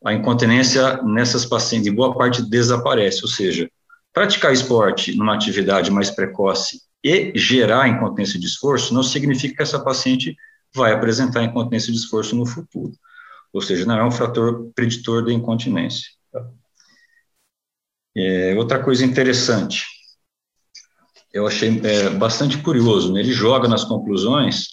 a 0.04 0.14
incontinência 0.14 1.02
nessas 1.02 1.44
pacientes, 1.44 1.88
em 1.88 1.94
boa 1.94 2.16
parte, 2.16 2.42
desaparece. 2.42 3.22
Ou 3.22 3.28
seja, 3.28 3.70
praticar 4.12 4.52
esporte 4.52 5.16
numa 5.16 5.34
atividade 5.34 5.90
mais 5.90 6.10
precoce 6.10 6.80
e 7.02 7.32
gerar 7.34 7.88
incontinência 7.88 8.38
de 8.38 8.46
esforço 8.46 8.92
não 8.94 9.02
significa 9.02 9.56
que 9.56 9.62
essa 9.62 9.78
paciente 9.78 10.36
vai 10.74 10.92
apresentar 10.92 11.42
incontinência 11.42 11.92
de 11.92 11.98
esforço 11.98 12.36
no 12.36 12.46
futuro. 12.46 12.92
Ou 13.52 13.60
seja, 13.60 13.84
não 13.84 13.98
é 13.98 14.04
um 14.04 14.10
fator 14.10 14.70
preditor 14.74 15.24
da 15.24 15.32
incontinência. 15.32 16.08
É, 18.16 18.54
outra 18.56 18.82
coisa 18.82 19.04
interessante, 19.04 19.84
eu 21.32 21.46
achei 21.46 21.80
é, 21.84 22.10
bastante 22.10 22.58
curioso, 22.58 23.12
né? 23.12 23.20
ele 23.20 23.32
joga 23.32 23.68
nas 23.68 23.84
conclusões 23.84 24.68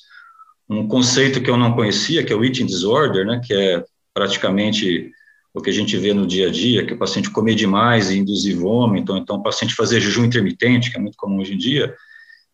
um 0.69 0.87
conceito 0.87 1.41
que 1.41 1.49
eu 1.49 1.57
não 1.57 1.73
conhecia, 1.73 2.23
que 2.25 2.33
é 2.33 2.35
o 2.35 2.43
eating 2.43 2.65
disorder, 2.65 3.25
né? 3.25 3.39
que 3.43 3.53
é 3.53 3.83
praticamente 4.13 5.11
o 5.57 5.61
que 5.61 5.69
a 5.69 5.73
gente 5.73 5.97
vê 5.97 6.13
no 6.13 6.27
dia 6.27 6.47
a 6.47 6.51
dia, 6.51 6.85
que 6.85 6.93
o 6.93 6.97
paciente 6.97 7.29
comer 7.29 7.55
demais 7.55 8.09
e 8.09 8.17
induzir 8.17 8.57
vômito, 8.57 9.17
então 9.17 9.37
o 9.37 9.43
paciente 9.43 9.75
fazer 9.75 9.99
jejum 9.99 10.25
intermitente, 10.25 10.91
que 10.91 10.97
é 10.97 11.01
muito 11.01 11.17
comum 11.17 11.39
hoje 11.39 11.53
em 11.53 11.57
dia, 11.57 11.93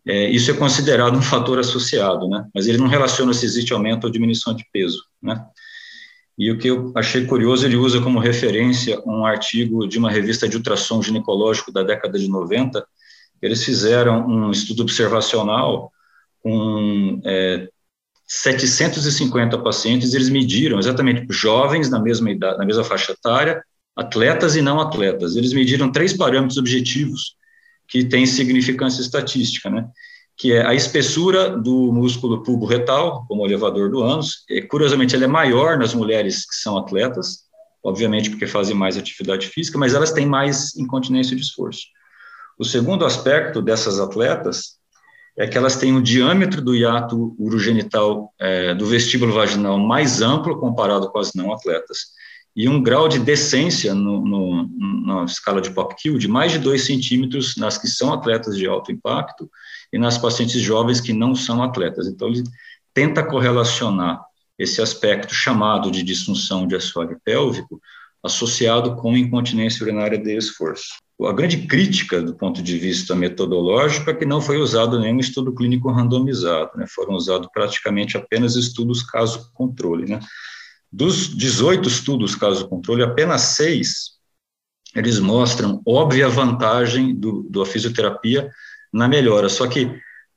é, 0.05 0.29
isso 0.29 0.51
é 0.51 0.53
considerado 0.53 1.17
um 1.17 1.21
fator 1.21 1.59
associado, 1.59 2.27
né? 2.27 2.45
Mas 2.53 2.67
ele 2.67 2.77
não 2.77 2.87
relaciona 2.87 3.33
se 3.33 3.45
existe 3.45 3.73
aumento 3.73 4.03
ou 4.05 4.09
diminuição 4.09 4.53
de 4.53 4.65
peso, 4.71 5.03
né? 5.21 5.45
E 6.37 6.51
o 6.51 6.57
que 6.57 6.67
eu 6.67 6.91
achei 6.95 7.25
curioso, 7.25 7.65
ele 7.65 7.75
usa 7.75 8.01
como 8.01 8.19
referência 8.19 8.99
um 9.05 9.25
artigo 9.25 9.87
de 9.87 9.99
uma 9.99 10.09
revista 10.09 10.49
de 10.49 10.57
ultrassom 10.57 11.01
ginecológico 11.01 11.71
da 11.71 11.83
década 11.83 12.17
de 12.17 12.27
90. 12.27 12.85
Eles 13.41 13.63
fizeram 13.63 14.27
um 14.27 14.51
estudo 14.51 14.81
observacional 14.81 15.91
com 16.41 17.21
é, 17.23 17.69
750 18.27 19.57
pacientes, 19.59 20.13
eles 20.13 20.29
mediram 20.29 20.79
exatamente 20.79 21.25
jovens 21.29 21.89
na 21.89 21.99
mesma 21.99 22.31
idade, 22.31 22.57
na 22.57 22.65
mesma 22.65 22.83
faixa 22.83 23.11
etária, 23.11 23.63
atletas 23.95 24.55
e 24.55 24.61
não 24.61 24.79
atletas. 24.79 25.35
Eles 25.35 25.53
mediram 25.53 25.91
três 25.91 26.13
parâmetros 26.13 26.57
objetivos 26.57 27.35
que 27.87 28.03
têm 28.05 28.25
significância 28.25 29.01
estatística, 29.01 29.69
né? 29.69 29.87
que 30.35 30.51
é 30.51 30.65
a 30.65 30.73
espessura 30.73 31.57
do 31.57 31.91
músculo 31.91 32.41
pulbo 32.41 32.65
retal, 32.65 33.25
como 33.27 33.45
elevador 33.45 33.89
do 33.89 34.01
ânus. 34.01 34.43
E, 34.49 34.61
curiosamente, 34.61 35.15
ele 35.15 35.25
é 35.25 35.27
maior 35.27 35.77
nas 35.77 35.93
mulheres 35.93 36.45
que 36.45 36.55
são 36.55 36.77
atletas, 36.77 37.43
obviamente 37.83 38.29
porque 38.29 38.47
fazem 38.47 38.75
mais 38.75 38.97
atividade 38.97 39.47
física, 39.47 39.77
mas 39.77 39.93
elas 39.93 40.11
têm 40.11 40.25
mais 40.25 40.75
incontinência 40.75 41.35
de 41.35 41.41
esforço. 41.43 41.81
O 42.57 42.63
segundo 42.63 43.05
aspecto 43.05 43.61
dessas 43.61 43.99
atletas 43.99 44.77
é 45.37 45.47
que 45.47 45.57
elas 45.57 45.77
têm 45.77 45.95
o 45.95 46.01
diâmetro 46.01 46.61
do 46.61 46.75
hiato 46.75 47.35
urogenital 47.39 48.31
é, 48.39 48.73
do 48.75 48.85
vestíbulo 48.85 49.33
vaginal 49.33 49.79
mais 49.79 50.21
amplo 50.21 50.59
comparado 50.59 51.09
com 51.11 51.19
as 51.19 51.33
não 51.33 51.51
atletas 51.51 52.13
e 52.55 52.69
um 52.69 52.81
grau 52.81 53.07
de 53.07 53.19
decência 53.19 53.95
no, 53.95 54.23
no, 54.23 55.05
na 55.05 55.23
escala 55.25 55.59
de 55.59 55.71
Popkill 55.71 56.17
de 56.17 56.27
mais 56.27 56.51
de 56.51 56.59
2 56.59 56.85
centímetros 56.85 57.57
nas 57.57 57.77
que 57.77 57.87
são 57.87 58.13
atletas 58.13 58.55
de 58.55 58.67
alto 58.67 58.91
impacto 58.91 59.49
e 59.91 59.97
nas 59.97 60.17
pacientes 60.17 60.61
jovens 60.61 61.01
que 61.01 61.13
não 61.13 61.35
são 61.35 61.63
atletas. 61.63 62.07
Então, 62.07 62.27
ele 62.27 62.43
tenta 62.93 63.23
correlacionar 63.23 64.21
esse 64.57 64.81
aspecto 64.81 65.33
chamado 65.33 65.89
de 65.89 66.03
disfunção 66.03 66.67
de 66.67 66.75
assoalho 66.75 67.19
pélvico 67.25 67.81
associado 68.23 68.95
com 68.95 69.17
incontinência 69.17 69.83
urinária 69.83 70.17
de 70.17 70.35
esforço. 70.37 70.93
A 71.21 71.33
grande 71.33 71.67
crítica 71.67 72.21
do 72.21 72.33
ponto 72.33 72.61
de 72.61 72.77
vista 72.77 73.15
metodológico 73.15 74.09
é 74.09 74.13
que 74.13 74.25
não 74.25 74.41
foi 74.41 74.57
usado 74.57 74.99
nenhum 74.99 75.19
estudo 75.19 75.53
clínico 75.53 75.91
randomizado, 75.91 76.71
né? 76.75 76.85
foram 76.87 77.13
usados 77.13 77.47
praticamente 77.53 78.17
apenas 78.17 78.55
estudos 78.55 79.03
caso-controle. 79.03 80.09
Né? 80.09 80.19
Dos 80.91 81.35
18 81.35 81.87
estudos 81.87 82.35
caso-controle, 82.35 83.03
apenas 83.03 83.41
seis 83.41 84.13
eles 84.95 85.19
mostram 85.19 85.81
óbvia 85.85 86.29
vantagem 86.29 87.15
do, 87.15 87.43
da 87.49 87.65
fisioterapia 87.65 88.49
na 88.91 89.07
melhora, 89.07 89.49
só 89.49 89.67
que 89.67 89.89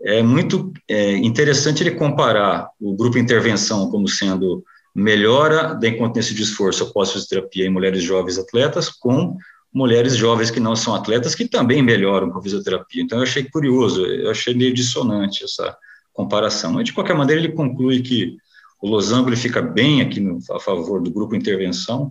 é 0.02 0.22
muito 0.22 0.72
é, 0.88 1.12
interessante 1.16 1.82
ele 1.82 1.92
comparar 1.92 2.68
o 2.80 2.94
grupo 2.96 3.18
intervenção 3.18 3.90
como 3.90 4.08
sendo 4.08 4.64
melhora 4.96 5.74
da 5.74 5.86
incontinência 5.86 6.34
de 6.34 6.42
esforço 6.42 6.84
após 6.84 7.12
fisioterapia 7.12 7.66
em 7.66 7.70
mulheres 7.70 8.02
jovens 8.02 8.38
atletas 8.38 8.88
com 8.88 9.36
mulheres 9.72 10.16
jovens 10.16 10.50
que 10.50 10.58
não 10.58 10.74
são 10.74 10.94
atletas 10.94 11.34
que 11.34 11.46
também 11.46 11.82
melhoram 11.82 12.30
com 12.30 12.38
a 12.38 12.42
fisioterapia. 12.42 13.02
Então, 13.02 13.18
eu 13.18 13.24
achei 13.24 13.44
curioso, 13.44 14.06
eu 14.06 14.30
achei 14.30 14.54
meio 14.54 14.72
dissonante 14.72 15.44
essa 15.44 15.76
comparação. 16.14 16.72
Mas, 16.72 16.86
de 16.86 16.94
qualquer 16.94 17.14
maneira, 17.14 17.42
ele 17.42 17.52
conclui 17.52 18.00
que 18.00 18.38
o 18.80 18.88
losango 18.88 19.28
ele 19.28 19.36
fica 19.36 19.60
bem 19.60 20.00
aqui 20.00 20.18
no, 20.18 20.38
a 20.50 20.58
favor 20.58 21.02
do 21.02 21.10
grupo 21.10 21.36
intervenção, 21.36 22.10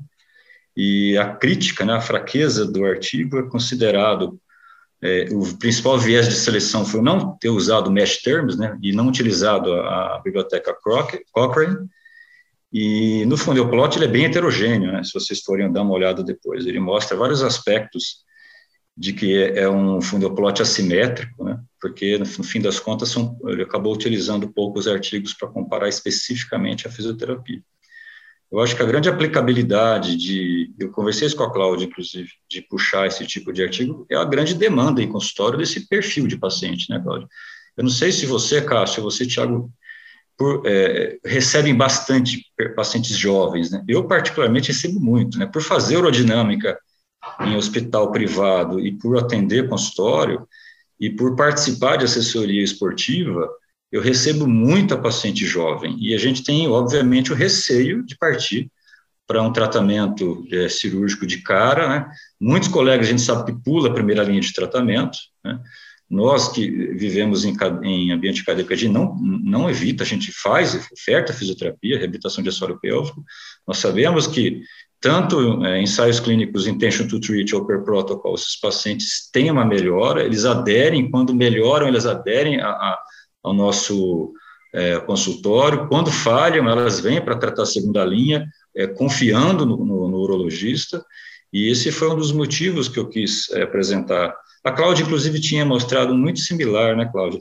e 0.78 1.17
a 1.17 1.34
crítica, 1.34 1.86
né, 1.86 1.93
a 1.93 2.02
fraqueza 2.02 2.65
do 2.65 2.86
artigo 2.86 3.39
é 3.39 3.50
considerado 3.50 4.39
é, 5.02 5.30
o 5.32 5.58
principal 5.58 5.98
viés 5.98 6.28
de 6.28 6.36
seleção 6.36 6.86
foi 6.86 7.02
não 7.02 7.36
ter 7.38 7.50
usado 7.50 7.89
mesh 7.89 8.21
terms, 8.21 8.58
né, 8.58 8.78
e 8.80 8.91
não 8.91 9.08
utilizado 9.08 9.74
a, 9.74 10.17
a 10.17 10.21
biblioteca 10.24 10.76
Cochrane, 11.32 11.89
e 12.77 13.25
no 13.25 13.38
fundo 13.38 13.63
o 13.63 13.69
plot 13.69 13.97
ele 13.97 14.03
é 14.03 14.09
bem 14.09 14.25
heterogêneo, 14.25 14.91
né? 14.91 15.01
Se 15.01 15.13
vocês 15.13 15.39
forem 15.39 15.71
dar 15.71 15.81
uma 15.81 15.93
olhada 15.93 16.21
depois, 16.21 16.65
ele 16.65 16.77
mostra 16.77 17.15
vários 17.15 17.41
aspectos 17.41 18.25
de 18.97 19.13
que 19.13 19.33
é, 19.33 19.59
é 19.59 19.69
um 19.69 20.01
fundoplot 20.01 20.61
assimétrico, 20.61 21.45
né? 21.45 21.57
Porque 21.79 22.17
no 22.17 22.25
fim 22.25 22.59
das 22.59 22.77
contas 22.77 23.07
são, 23.07 23.39
ele 23.45 23.63
acabou 23.63 23.93
utilizando 23.93 24.51
poucos 24.51 24.89
artigos 24.89 25.33
para 25.33 25.47
comparar 25.47 25.88
especificamente 25.88 26.85
a 26.85 26.91
fisioterapia. 26.91 27.63
Eu 28.51 28.59
acho 28.59 28.75
que 28.75 28.83
a 28.83 28.85
grande 28.85 29.07
aplicabilidade 29.07 30.17
de, 30.17 30.73
eu 30.77 30.91
conversei 30.91 31.29
com 31.33 31.43
a 31.43 31.53
Cláudia, 31.53 31.85
inclusive, 31.85 32.29
de 32.49 32.61
puxar 32.61 33.07
esse 33.07 33.25
tipo 33.25 33.53
de 33.53 33.63
artigo, 33.63 34.05
é 34.11 34.17
a 34.17 34.25
grande 34.25 34.53
demanda 34.53 35.01
em 35.01 35.07
consultório 35.07 35.57
desse 35.57 35.88
perfil 35.88 36.27
de 36.27 36.38
paciente, 36.38 36.89
né, 36.89 36.99
Cláudia? 37.01 37.29
Eu 37.77 37.85
não 37.85 37.91
sei 37.91 38.11
se 38.11 38.25
você, 38.25 38.61
Cássio, 38.61 39.01
você, 39.01 39.25
Tiago, 39.25 39.71
por, 40.38 40.63
é, 40.65 41.17
recebem 41.24 41.76
bastante 41.76 42.45
pacientes 42.76 43.17
jovens. 43.17 43.71
Né? 43.71 43.84
Eu, 43.88 44.06
particularmente, 44.08 44.69
recebo 44.69 45.00
muito. 45.00 45.38
Né? 45.38 45.45
Por 45.45 45.62
fazer 45.62 45.98
urodinâmica 45.98 46.78
em 47.41 47.56
hospital 47.56 48.12
privado 48.12 48.80
e 48.80 48.91
por 48.91 49.17
atender 49.17 49.67
consultório 49.67 50.48
e 51.00 51.10
por 51.10 51.36
participar 51.36 51.98
de 51.98 52.06
assessoria 52.06 52.63
esportiva, 52.63 53.50
eu 53.91 54.02
recebo 54.02 54.48
muita 54.48 54.98
paciente 54.98 55.45
jovem. 55.45 55.95
E 56.00 56.13
a 56.13 56.17
gente 56.17 56.43
tem, 56.43 56.67
obviamente, 56.67 57.32
o 57.32 57.36
receio 57.36 58.04
de 58.06 58.17
partir 58.17 58.69
para 59.28 59.41
um 59.41 59.52
tratamento 59.52 60.45
é, 60.52 60.69
cirúrgico 60.69 61.26
de 61.26 61.41
cara. 61.41 61.88
Né? 61.88 62.12
Muitos 62.39 62.69
colegas, 62.69 63.08
a 63.08 63.10
gente 63.10 63.21
sabe 63.21 63.45
que 63.45 63.63
pula 63.63 63.89
a 63.89 63.93
primeira 63.93 64.24
linha 64.24 64.41
de 64.41 64.54
tratamento, 64.54 65.17
né? 65.43 65.60
Nós 66.09 66.49
que 66.49 66.69
vivemos 66.69 67.45
em, 67.45 67.55
em 67.83 68.11
ambiente 68.11 68.41
acadêmico, 68.41 68.73
a 68.73 68.77
gente 68.77 68.93
não, 68.93 69.15
não 69.15 69.69
evita, 69.69 70.03
a 70.03 70.07
gente 70.07 70.31
faz, 70.31 70.75
oferta 70.91 71.33
fisioterapia, 71.33 71.97
reabilitação 71.97 72.43
de 72.43 72.49
assoalho 72.49 72.79
pélvico. 72.79 73.23
Nós 73.67 73.79
sabemos 73.79 74.27
que 74.27 74.61
tanto 75.01 75.63
é, 75.65 75.81
ensaios 75.81 76.19
clínicos 76.19 76.67
intention 76.67 77.07
to 77.07 77.19
treat 77.19 77.53
ou 77.53 77.65
per 77.65 77.83
protocol, 77.83 78.35
esses 78.35 78.59
pacientes 78.59 79.29
têm 79.31 79.51
uma 79.51 79.65
melhora, 79.65 80.23
eles 80.23 80.45
aderem, 80.45 81.09
quando 81.11 81.35
melhoram, 81.35 81.87
eles 81.87 82.05
aderem 82.05 82.59
a, 82.59 82.69
a, 82.69 82.99
ao 83.43 83.53
nosso 83.53 84.33
é, 84.73 84.99
consultório, 84.99 85.87
quando 85.87 86.11
falham, 86.11 86.67
elas 86.67 86.99
vêm 86.99 87.23
para 87.23 87.37
tratar 87.37 87.63
a 87.63 87.67
segunda 87.67 88.03
linha, 88.03 88.47
é, 88.75 88.87
confiando 88.87 89.65
no, 89.65 89.77
no, 89.77 90.07
no, 90.09 90.17
urologista, 90.17 91.05
e 91.53 91.69
esse 91.69 91.91
foi 91.91 92.09
um 92.09 92.17
dos 92.17 92.31
motivos 92.31 92.89
que 92.89 92.99
eu 92.99 93.07
quis 93.07 93.49
é, 93.51 93.61
apresentar. 93.61 94.35
A 94.65 94.71
Cláudia, 94.71 95.04
inclusive, 95.04 95.39
tinha 95.39 95.63
mostrado 95.63 96.15
muito 96.15 96.39
similar, 96.39 96.97
né, 96.97 97.08
Cláudia? 97.12 97.39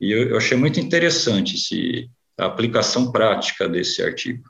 E 0.00 0.10
eu, 0.10 0.30
eu 0.30 0.36
achei 0.36 0.58
muito 0.58 0.80
interessante 0.80 1.54
esse, 1.54 2.10
a 2.36 2.46
aplicação 2.46 3.12
prática 3.12 3.68
desse 3.68 4.02
artigo. 4.02 4.42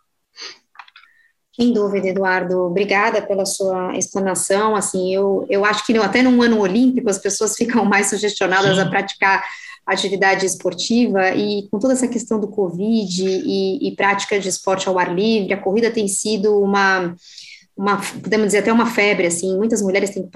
Sem 1.55 1.75
dúvida, 1.75 2.09
Eduardo. 2.09 2.59
Obrigada 2.61 3.21
pela 3.21 3.45
sua 3.45 3.95
explanação. 3.99 4.75
Assim, 4.75 5.15
eu, 5.15 5.47
eu 5.51 5.63
acho 5.63 5.85
que 5.85 5.95
até 5.99 6.23
num 6.23 6.41
ano 6.41 6.59
olímpico 6.61 7.11
as 7.11 7.19
pessoas 7.19 7.55
ficam 7.59 7.85
mais 7.85 8.09
sugestionadas 8.09 8.77
Sim. 8.77 8.83
a 8.83 8.89
praticar 8.89 9.45
atividade 9.85 10.47
esportiva 10.47 11.35
e 11.35 11.69
com 11.69 11.79
toda 11.79 11.93
essa 11.93 12.09
questão 12.09 12.41
do 12.41 12.49
Covid 12.49 13.25
e, 13.27 13.89
e 13.89 13.97
prática 13.97 14.41
de 14.41 14.49
esporte 14.49 14.89
ao 14.89 14.99
ar 14.99 15.15
livre, 15.15 15.53
a 15.53 15.61
corrida 15.61 15.91
tem 15.91 16.09
sido 16.09 16.63
uma, 16.63 17.15
uma 17.81 17.97
podemos 17.97 18.49
dizer 18.49 18.59
até 18.59 18.71
uma 18.71 18.85
febre, 18.85 19.27
assim, 19.27 19.57
muitas 19.57 19.81
mulheres 19.81 20.11
têm 20.11 20.29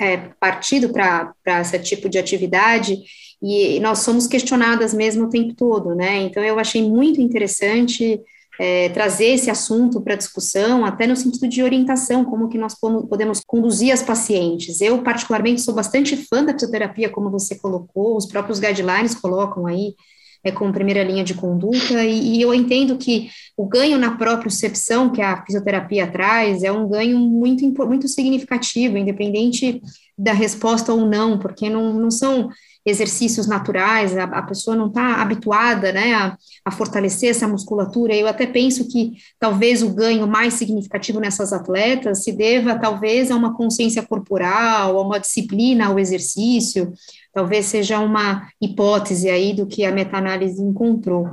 é, 0.00 0.16
partido 0.38 0.90
para 0.90 1.34
esse 1.60 1.76
tipo 1.80 2.08
de 2.08 2.18
atividade 2.18 2.96
e 3.42 3.80
nós 3.80 3.98
somos 3.98 4.28
questionadas 4.28 4.94
mesmo 4.94 5.24
o 5.24 5.28
tempo 5.28 5.54
todo, 5.54 5.92
né? 5.92 6.22
Então 6.22 6.42
eu 6.42 6.56
achei 6.56 6.88
muito 6.88 7.20
interessante 7.20 8.20
é, 8.60 8.88
trazer 8.90 9.26
esse 9.26 9.50
assunto 9.50 10.00
para 10.00 10.14
discussão, 10.14 10.84
até 10.84 11.04
no 11.04 11.16
sentido 11.16 11.48
de 11.48 11.64
orientação, 11.64 12.24
como 12.24 12.48
que 12.48 12.56
nós 12.56 12.76
podemos 12.78 13.40
conduzir 13.44 13.92
as 13.92 14.00
pacientes. 14.00 14.80
Eu, 14.80 15.02
particularmente, 15.02 15.62
sou 15.62 15.74
bastante 15.74 16.16
fã 16.16 16.44
da 16.44 16.52
fisioterapia, 16.52 17.10
como 17.10 17.28
você 17.28 17.56
colocou, 17.56 18.16
os 18.16 18.26
próprios 18.26 18.60
guidelines 18.60 19.16
colocam 19.16 19.66
aí 19.66 19.96
é, 20.44 20.52
como 20.52 20.72
primeira 20.72 21.02
linha 21.02 21.24
de 21.24 21.34
conduta, 21.34 22.04
e, 22.04 22.36
e, 22.36 22.42
eu 22.42 22.52
entendo 22.52 22.98
que 22.98 23.30
o 23.56 23.66
ganho 23.66 23.98
na 23.98 24.16
própria 24.16 24.42
percepção 24.42 25.10
que 25.10 25.22
a 25.22 25.42
fisioterapia 25.44 26.06
traz 26.06 26.62
é 26.62 26.70
um 26.70 26.86
ganho 26.88 27.18
muito, 27.18 27.66
muito 27.86 28.06
significativo, 28.06 28.98
independente 28.98 29.80
da 30.16 30.32
resposta 30.32 30.92
ou 30.92 31.06
não, 31.06 31.38
porque 31.38 31.70
não, 31.70 31.94
não 31.94 32.10
são 32.10 32.50
exercícios 32.86 33.46
naturais, 33.46 34.16
a, 34.16 34.24
a 34.24 34.42
pessoa 34.42 34.76
não 34.76 34.88
está 34.88 35.22
habituada 35.22 35.90
né, 35.90 36.12
a, 36.12 36.36
a, 36.64 36.70
fortalecer 36.70 37.30
essa 37.30 37.48
musculatura. 37.48 38.14
Eu 38.14 38.26
até 38.26 38.46
penso 38.46 38.86
que 38.86 39.14
talvez 39.38 39.82
o 39.82 39.94
ganho 39.94 40.26
mais 40.26 40.54
significativo 40.54 41.18
nessas 41.18 41.52
atletas 41.52 42.22
se 42.22 42.32
deva, 42.32 42.78
talvez, 42.78 43.30
a 43.30 43.36
uma 43.36 43.56
consciência 43.56 44.02
corporal, 44.02 44.98
a 44.98 45.02
uma 45.02 45.18
disciplina 45.18 45.86
ao 45.86 45.98
exercício, 45.98 46.92
talvez 47.34 47.66
seja 47.66 47.98
uma 47.98 48.48
hipótese 48.62 49.28
aí 49.28 49.52
do 49.52 49.66
que 49.66 49.84
a 49.84 49.90
meta-análise 49.90 50.62
encontrou. 50.62 51.30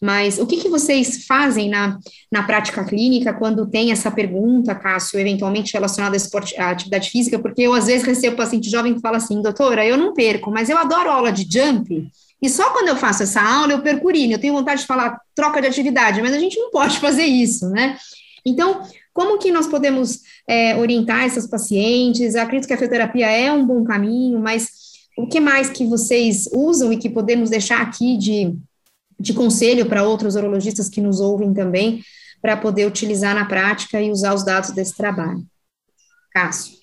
Mas 0.00 0.38
o 0.38 0.46
que, 0.46 0.56
que 0.56 0.68
vocês 0.68 1.26
fazem 1.26 1.68
na, 1.68 1.98
na 2.30 2.42
prática 2.42 2.82
clínica 2.84 3.34
quando 3.34 3.66
tem 3.66 3.92
essa 3.92 4.10
pergunta, 4.10 4.74
Cássio, 4.74 5.20
eventualmente 5.20 5.74
relacionada 5.74 6.16
esporte, 6.16 6.58
à 6.58 6.70
atividade 6.70 7.10
física? 7.10 7.38
Porque 7.38 7.62
eu, 7.62 7.74
às 7.74 7.86
vezes, 7.86 8.06
recebo 8.06 8.36
paciente 8.36 8.70
jovem 8.70 8.94
que 8.94 9.00
fala 9.00 9.18
assim, 9.18 9.42
doutora, 9.42 9.84
eu 9.84 9.98
não 9.98 10.14
perco, 10.14 10.50
mas 10.50 10.70
eu 10.70 10.78
adoro 10.78 11.10
aula 11.10 11.30
de 11.30 11.46
jump, 11.48 12.10
e 12.42 12.48
só 12.48 12.70
quando 12.70 12.88
eu 12.88 12.96
faço 12.96 13.22
essa 13.22 13.40
aula 13.40 13.72
eu 13.72 13.82
perco 13.82 14.08
urina. 14.08 14.34
Eu 14.34 14.40
tenho 14.40 14.52
vontade 14.52 14.80
de 14.80 14.86
falar 14.86 15.20
troca 15.32 15.60
de 15.60 15.68
atividade, 15.68 16.20
mas 16.20 16.32
a 16.32 16.38
gente 16.40 16.58
não 16.58 16.70
pode 16.72 16.98
fazer 16.98 17.24
isso, 17.24 17.68
né? 17.70 17.96
Então, 18.44 18.82
como 19.14 19.38
que 19.38 19.52
nós 19.52 19.68
podemos 19.68 20.20
é, 20.48 20.76
orientar 20.76 21.22
essas 21.22 21.46
pacientes? 21.46 22.34
Eu 22.34 22.42
acredito 22.42 22.66
que 22.66 22.74
a 22.74 22.76
fisioterapia 22.76 23.30
é 23.30 23.52
um 23.52 23.64
bom 23.64 23.84
caminho, 23.84 24.40
mas 24.40 24.81
o 25.16 25.26
que 25.26 25.40
mais 25.40 25.70
que 25.70 25.86
vocês 25.86 26.48
usam 26.52 26.92
e 26.92 26.96
que 26.96 27.10
podemos 27.10 27.50
deixar 27.50 27.80
aqui 27.80 28.16
de, 28.16 28.56
de 29.18 29.34
conselho 29.34 29.86
para 29.86 30.04
outros 30.04 30.34
urologistas 30.36 30.88
que 30.88 31.00
nos 31.00 31.20
ouvem 31.20 31.52
também, 31.52 32.02
para 32.40 32.56
poder 32.56 32.86
utilizar 32.86 33.34
na 33.34 33.44
prática 33.44 34.00
e 34.00 34.10
usar 34.10 34.34
os 34.34 34.44
dados 34.44 34.70
desse 34.70 34.96
trabalho? 34.96 35.44
Cássio. 36.32 36.76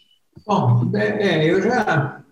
Bom, 0.46 0.90
é, 0.96 1.28
é 1.28 1.52
eu 1.52 1.62
já 1.62 2.24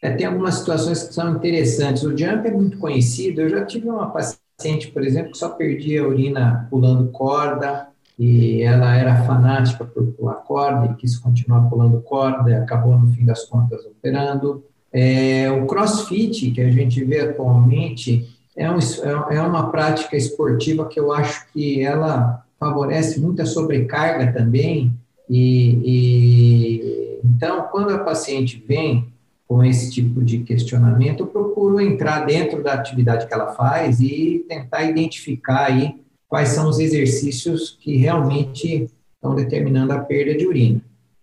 é, 0.00 0.10
tem 0.10 0.26
algumas 0.26 0.56
situações 0.56 1.02
que 1.02 1.14
são 1.14 1.36
interessantes. 1.36 2.02
O 2.02 2.16
jump 2.16 2.46
é 2.46 2.50
muito 2.50 2.78
conhecido. 2.78 3.40
Eu 3.40 3.48
já 3.48 3.64
tive 3.64 3.88
uma 3.88 4.10
paciente, 4.10 4.88
por 4.92 5.04
exemplo, 5.04 5.32
que 5.32 5.38
só 5.38 5.50
perdia 5.50 6.02
a 6.02 6.06
urina 6.06 6.66
pulando 6.70 7.10
corda, 7.10 7.88
e 8.18 8.62
ela 8.62 8.94
era 8.96 9.24
fanática 9.24 9.84
por 9.84 10.06
pular 10.12 10.36
corda 10.36 10.86
e 10.86 10.94
quis 10.94 11.18
continuar 11.18 11.68
pulando 11.68 12.00
corda, 12.00 12.50
e 12.50 12.54
acabou, 12.54 12.98
no 12.98 13.12
fim 13.12 13.24
das 13.24 13.44
contas, 13.44 13.84
operando. 13.84 14.64
É, 14.98 15.50
o 15.50 15.66
crossfit, 15.66 16.52
que 16.52 16.60
a 16.62 16.70
gente 16.70 17.04
vê 17.04 17.20
atualmente, 17.20 18.34
é, 18.56 18.70
um, 18.70 18.78
é 19.30 19.42
uma 19.42 19.70
prática 19.70 20.16
esportiva 20.16 20.88
que 20.88 20.98
eu 20.98 21.12
acho 21.12 21.46
que 21.52 21.82
ela 21.82 22.42
favorece 22.58 23.20
muita 23.20 23.44
sobrecarga 23.44 24.32
também. 24.32 24.90
E, 25.28 25.82
e, 25.84 27.20
então, 27.22 27.68
quando 27.70 27.90
a 27.90 27.98
paciente 27.98 28.64
vem 28.66 29.06
com 29.46 29.62
esse 29.62 29.90
tipo 29.90 30.24
de 30.24 30.38
questionamento, 30.38 31.24
eu 31.24 31.26
procuro 31.26 31.78
entrar 31.78 32.24
dentro 32.24 32.62
da 32.62 32.72
atividade 32.72 33.26
que 33.26 33.34
ela 33.34 33.52
faz 33.52 34.00
e 34.00 34.46
tentar 34.48 34.84
identificar 34.84 35.66
aí 35.66 35.94
quais 36.26 36.48
são 36.48 36.70
os 36.70 36.78
exercícios 36.78 37.76
que 37.78 37.98
realmente 37.98 38.90
estão 39.14 39.34
determinando 39.34 39.92
a 39.92 39.98
perda 39.98 40.34
de 40.34 40.46
urina. 40.46 40.80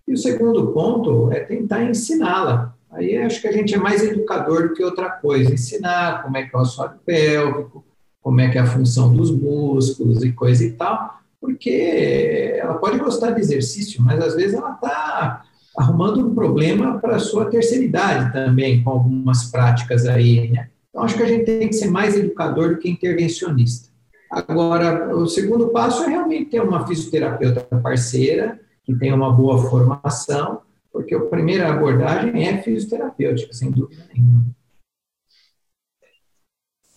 E 0.08 0.14
o 0.14 0.18
segundo 0.18 0.68
ponto 0.68 1.32
é 1.32 1.40
tentar 1.40 1.84
ensiná-la 1.84 2.73
Aí 2.94 3.18
acho 3.18 3.42
que 3.42 3.48
a 3.48 3.52
gente 3.52 3.74
é 3.74 3.78
mais 3.78 4.04
educador 4.04 4.70
do 4.70 4.74
que 4.74 4.84
outra 4.84 5.10
coisa, 5.10 5.54
ensinar 5.54 6.24
como 6.24 6.38
é 6.38 6.44
que 6.44 6.56
é 6.56 6.58
o 6.58 6.62
assoalho 6.62 7.00
pélvico, 7.06 7.84
como 8.22 8.40
é 8.40 8.50
que 8.50 8.58
é 8.58 8.62
a 8.62 8.66
função 8.66 9.14
dos 9.14 9.32
músculos 9.32 10.24
e 10.24 10.32
coisa 10.32 10.64
e 10.64 10.72
tal, 10.72 11.20
porque 11.42 12.56
ela 12.58 12.76
pode 12.76 12.98
gostar 13.00 13.32
de 13.32 13.42
exercício, 13.42 14.02
mas 14.02 14.22
às 14.22 14.36
vezes 14.36 14.54
ela 14.54 14.74
está 14.74 15.44
arrumando 15.78 16.26
um 16.26 16.34
problema 16.34 17.00
para 17.00 17.16
a 17.18 17.20
sua 17.20 17.50
terceira 17.50 17.84
idade 17.84 18.32
também, 18.32 18.84
com 18.84 18.92
algumas 18.92 19.46
práticas 19.52 20.06
aí, 20.06 20.50
né? 20.50 20.70
Então, 20.90 21.04
acho 21.04 21.18
que 21.18 21.24
a 21.24 21.28
gente 21.28 21.46
tem 21.46 21.68
que 21.68 21.74
ser 21.74 21.90
mais 21.90 22.16
educador 22.16 22.70
do 22.70 22.78
que 22.78 22.90
intervencionista. 22.90 23.90
Agora, 24.32 25.16
o 25.16 25.28
segundo 25.28 25.70
passo 25.70 26.04
é 26.04 26.10
realmente 26.10 26.52
ter 26.52 26.62
uma 26.62 26.88
fisioterapeuta 26.88 27.62
parceira, 27.82 28.60
que 28.84 28.94
tenha 28.96 29.16
uma 29.16 29.32
boa 29.32 29.58
formação, 29.70 30.62
porque 30.94 31.16
a 31.16 31.20
primeira 31.22 31.70
abordagem 31.70 32.48
é 32.48 32.62
fisioterapêutica, 32.62 33.52
sem 33.52 33.72
dúvida 33.72 34.08
nenhuma. 34.14 34.46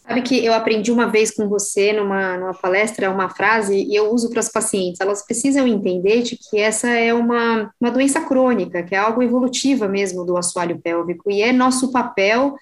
Sabe 0.07 0.23
que 0.23 0.45
eu 0.45 0.55
aprendi 0.55 0.93
uma 0.93 1.11
vez 1.11 1.35
com 1.35 1.49
você 1.49 1.93
numa, 1.93 2.37
numa 2.37 2.55
palestra 2.55 3.11
uma 3.11 3.29
frase 3.29 3.75
e 3.75 3.97
eu 3.97 4.13
uso 4.13 4.31
para 4.31 4.39
as 4.39 4.49
pacientes. 4.49 5.01
Elas 5.01 5.25
precisam 5.27 5.67
entender 5.67 6.23
de 6.23 6.37
que 6.37 6.59
essa 6.59 6.89
é 6.89 7.13
uma, 7.13 7.73
uma 7.81 7.91
doença 7.91 8.21
crônica, 8.21 8.85
que 8.85 8.95
é 8.95 8.99
algo 8.99 9.21
evolutiva 9.21 9.89
mesmo 9.89 10.25
do 10.25 10.37
assoalho 10.37 10.81
pélvico 10.81 11.29
e 11.29 11.43
é 11.43 11.53
nosso 11.53 11.91
papel 11.91 12.55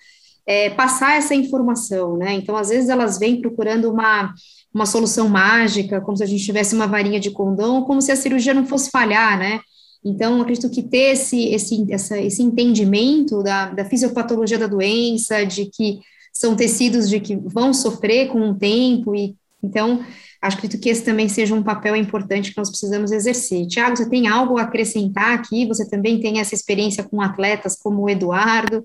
é, 0.46 0.70
passar 0.70 1.18
essa 1.18 1.34
informação, 1.34 2.16
né? 2.16 2.32
Então, 2.32 2.56
às 2.56 2.70
vezes 2.70 2.88
elas 2.88 3.18
vêm 3.18 3.40
procurando 3.40 3.90
uma, 3.90 4.32
uma 4.72 4.86
solução 4.86 5.28
mágica, 5.28 6.00
como 6.00 6.16
se 6.16 6.22
a 6.22 6.26
gente 6.26 6.44
tivesse 6.44 6.74
uma 6.74 6.86
varinha 6.86 7.20
de 7.20 7.30
condão, 7.30 7.82
como 7.82 8.00
se 8.00 8.10
a 8.10 8.16
cirurgia 8.16 8.54
não 8.54 8.64
fosse 8.64 8.90
falhar, 8.90 9.38
né? 9.38 9.60
Então, 10.04 10.40
acredito 10.40 10.70
que 10.70 10.82
ter 10.82 11.12
esse, 11.12 11.46
esse, 11.46 11.86
essa, 11.90 12.18
esse 12.18 12.42
entendimento 12.42 13.42
da, 13.42 13.70
da 13.70 13.84
fisiopatologia 13.84 14.58
da 14.58 14.66
doença, 14.66 15.44
de 15.44 15.66
que 15.66 16.00
são 16.32 16.54
tecidos 16.54 17.08
de 17.08 17.20
que 17.20 17.36
vão 17.36 17.72
sofrer 17.72 18.28
com 18.28 18.50
o 18.50 18.54
tempo, 18.54 19.14
e 19.14 19.34
então, 19.64 20.04
acredito 20.42 20.78
que 20.78 20.90
esse 20.90 21.02
também 21.02 21.26
seja 21.26 21.54
um 21.54 21.62
papel 21.62 21.96
importante 21.96 22.50
que 22.50 22.58
nós 22.58 22.68
precisamos 22.68 23.10
exercer. 23.10 23.66
Tiago, 23.66 23.96
você 23.96 24.08
tem 24.08 24.28
algo 24.28 24.58
a 24.58 24.62
acrescentar 24.62 25.32
aqui? 25.32 25.66
Você 25.66 25.88
também 25.88 26.20
tem 26.20 26.38
essa 26.38 26.54
experiência 26.54 27.02
com 27.02 27.22
atletas 27.22 27.74
como 27.76 28.02
o 28.02 28.10
Eduardo. 28.10 28.84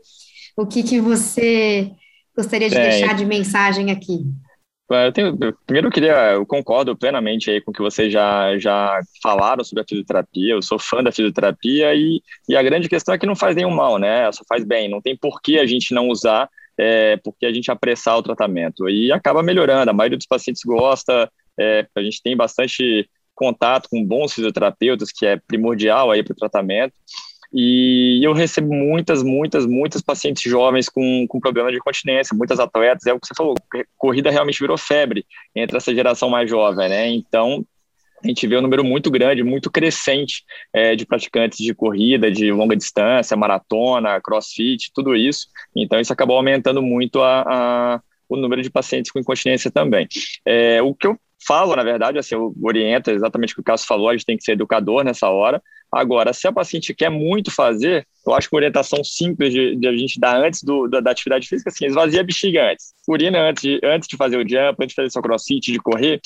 O 0.56 0.66
que, 0.66 0.82
que 0.82 1.02
você 1.02 1.92
gostaria 2.36 2.70
de 2.70 2.78
é, 2.78 2.90
deixar 2.90 3.14
de 3.14 3.26
mensagem 3.26 3.92
aqui? 3.92 4.26
É, 4.92 5.08
eu 5.08 5.12
tenho, 5.12 5.38
primeiro 5.66 5.88
eu 5.88 5.92
queria, 5.92 6.32
eu 6.34 6.46
concordo 6.46 6.98
plenamente 6.98 7.52
aí 7.52 7.62
com 7.62 7.70
o 7.70 7.74
que 7.74 7.82
vocês 7.82 8.12
já, 8.12 8.58
já 8.58 9.00
falaram 9.22 9.64
sobre 9.64 9.84
a 9.84 9.86
fisioterapia, 9.88 10.54
eu 10.54 10.62
sou 10.64 10.80
fã 10.80 11.04
da 11.04 11.12
fisioterapia 11.12 11.94
e, 11.94 12.22
e 12.48 12.56
a 12.56 12.64
grande 12.64 12.90
questão 12.90 13.14
é 13.14 13.18
que 13.18 13.28
não 13.28 13.36
faz 13.36 13.56
nenhum 13.56 13.70
mal, 13.70 14.00
né, 14.00 14.32
só 14.32 14.44
faz 14.50 14.64
bem, 14.64 14.90
não 14.90 15.00
tem 15.00 15.16
por 15.16 15.42
que 15.42 15.60
a 15.60 15.66
gente 15.66 15.94
não 15.94 16.08
usar, 16.08 16.50
é, 16.76 17.18
porque 17.18 17.46
a 17.46 17.54
gente 17.54 17.70
apressar 17.70 18.18
o 18.18 18.24
tratamento. 18.24 18.90
E 18.90 19.12
acaba 19.12 19.44
melhorando, 19.44 19.92
a 19.92 19.94
maioria 19.94 20.18
dos 20.18 20.26
pacientes 20.26 20.64
gosta, 20.66 21.30
é, 21.60 21.86
a 21.96 22.02
gente 22.02 22.22
tem 22.24 22.36
bastante 22.36 23.08
contato 23.36 23.88
com 23.90 24.04
bons 24.04 24.34
fisioterapeutas, 24.34 25.12
que 25.12 25.26
é 25.26 25.38
primordial 25.38 26.10
aí 26.10 26.24
para 26.24 26.34
o 26.34 26.36
tratamento, 26.36 26.94
e 27.52 28.20
eu 28.24 28.32
recebo 28.34 28.74
muitas, 28.74 29.24
muitas, 29.24 29.66
muitas 29.66 30.02
pacientes 30.02 30.44
jovens 30.44 30.88
com, 30.88 31.26
com 31.28 31.40
problema 31.40 31.72
de 31.72 31.80
continência, 31.80 32.38
muitas 32.38 32.60
atletas, 32.60 33.06
é 33.06 33.14
o 33.14 33.20
que 33.20 33.28
você 33.28 33.34
falou, 33.36 33.56
corrida 33.98 34.30
realmente 34.30 34.60
virou 34.60 34.78
febre 34.78 35.26
entre 35.56 35.78
essa 35.78 35.94
geração 35.94 36.30
mais 36.30 36.50
jovem, 36.50 36.90
né? 36.90 37.10
Então, 37.10 37.66
a 38.24 38.28
gente 38.28 38.46
vê 38.46 38.58
um 38.58 38.62
número 38.62 38.84
muito 38.84 39.10
grande, 39.10 39.44
muito 39.44 39.72
crescente 39.72 40.44
é, 40.74 40.96
de 40.96 41.06
praticantes 41.06 41.58
de 41.60 41.74
corrida, 41.74 42.30
de 42.30 42.52
longa 42.52 42.76
distância, 42.76 43.36
maratona, 43.36 44.22
crossfit, 44.22 44.92
tudo 44.94 45.16
isso. 45.16 45.48
Então, 45.76 46.00
isso 46.00 46.14
acabou 46.14 46.36
aumentando 46.36 46.82
muito 46.82 47.22
a, 47.22 47.44
a 47.96 48.02
o 48.30 48.38
número 48.38 48.62
de 48.62 48.70
pacientes 48.70 49.12
com 49.12 49.20
incontinência 49.20 49.72
também. 49.72 50.08
É, 50.46 50.82
o 50.84 50.94
que 50.94 51.08
eu 51.08 51.20
falo, 51.46 51.76
na 51.76 51.84
verdade, 51.84 52.20
assim, 52.20 52.36
eu 52.36 52.54
oriento 52.62 53.10
exatamente 53.10 53.54
o 53.54 53.56
que 53.56 53.62
o 53.62 53.64
Cássio 53.64 53.88
falou, 53.88 54.10
a 54.10 54.14
gente 54.14 54.26
tem 54.26 54.38
que 54.38 54.44
ser 54.44 54.52
educador 54.52 55.04
nessa 55.04 55.30
hora. 55.30 55.62
Agora, 55.92 56.34
se 56.34 56.48
a 56.48 56.52
paciente 56.52 56.94
quer 56.94 57.10
muito 57.10 57.50
fazer, 57.50 58.08
eu 58.26 58.34
acho 58.34 58.48
que 58.48 58.56
uma 58.56 58.60
orientação 58.60 59.04
simples 59.04 59.52
de, 59.52 59.76
de 59.76 59.88
a 59.88 59.96
gente 59.96 60.20
dar 60.20 60.38
antes 60.38 60.62
do, 60.62 60.88
da, 60.88 61.00
da, 61.00 61.12
atividade 61.12 61.48
física, 61.48 61.70
assim, 61.70 61.86
esvazia 61.86 62.22
a 62.22 62.24
bexiga 62.24 62.72
antes. 62.72 62.94
Urina 63.08 63.50
antes 63.50 63.64
de, 63.64 63.80
antes 63.84 64.08
de 64.08 64.16
fazer 64.16 64.38
o 64.38 64.48
jump, 64.48 64.84
antes 64.84 64.90
de 64.90 64.96
fazer 64.96 65.10
seu 65.10 65.22
crossfit, 65.22 65.72
de 65.72 65.80
correr, 65.80 66.22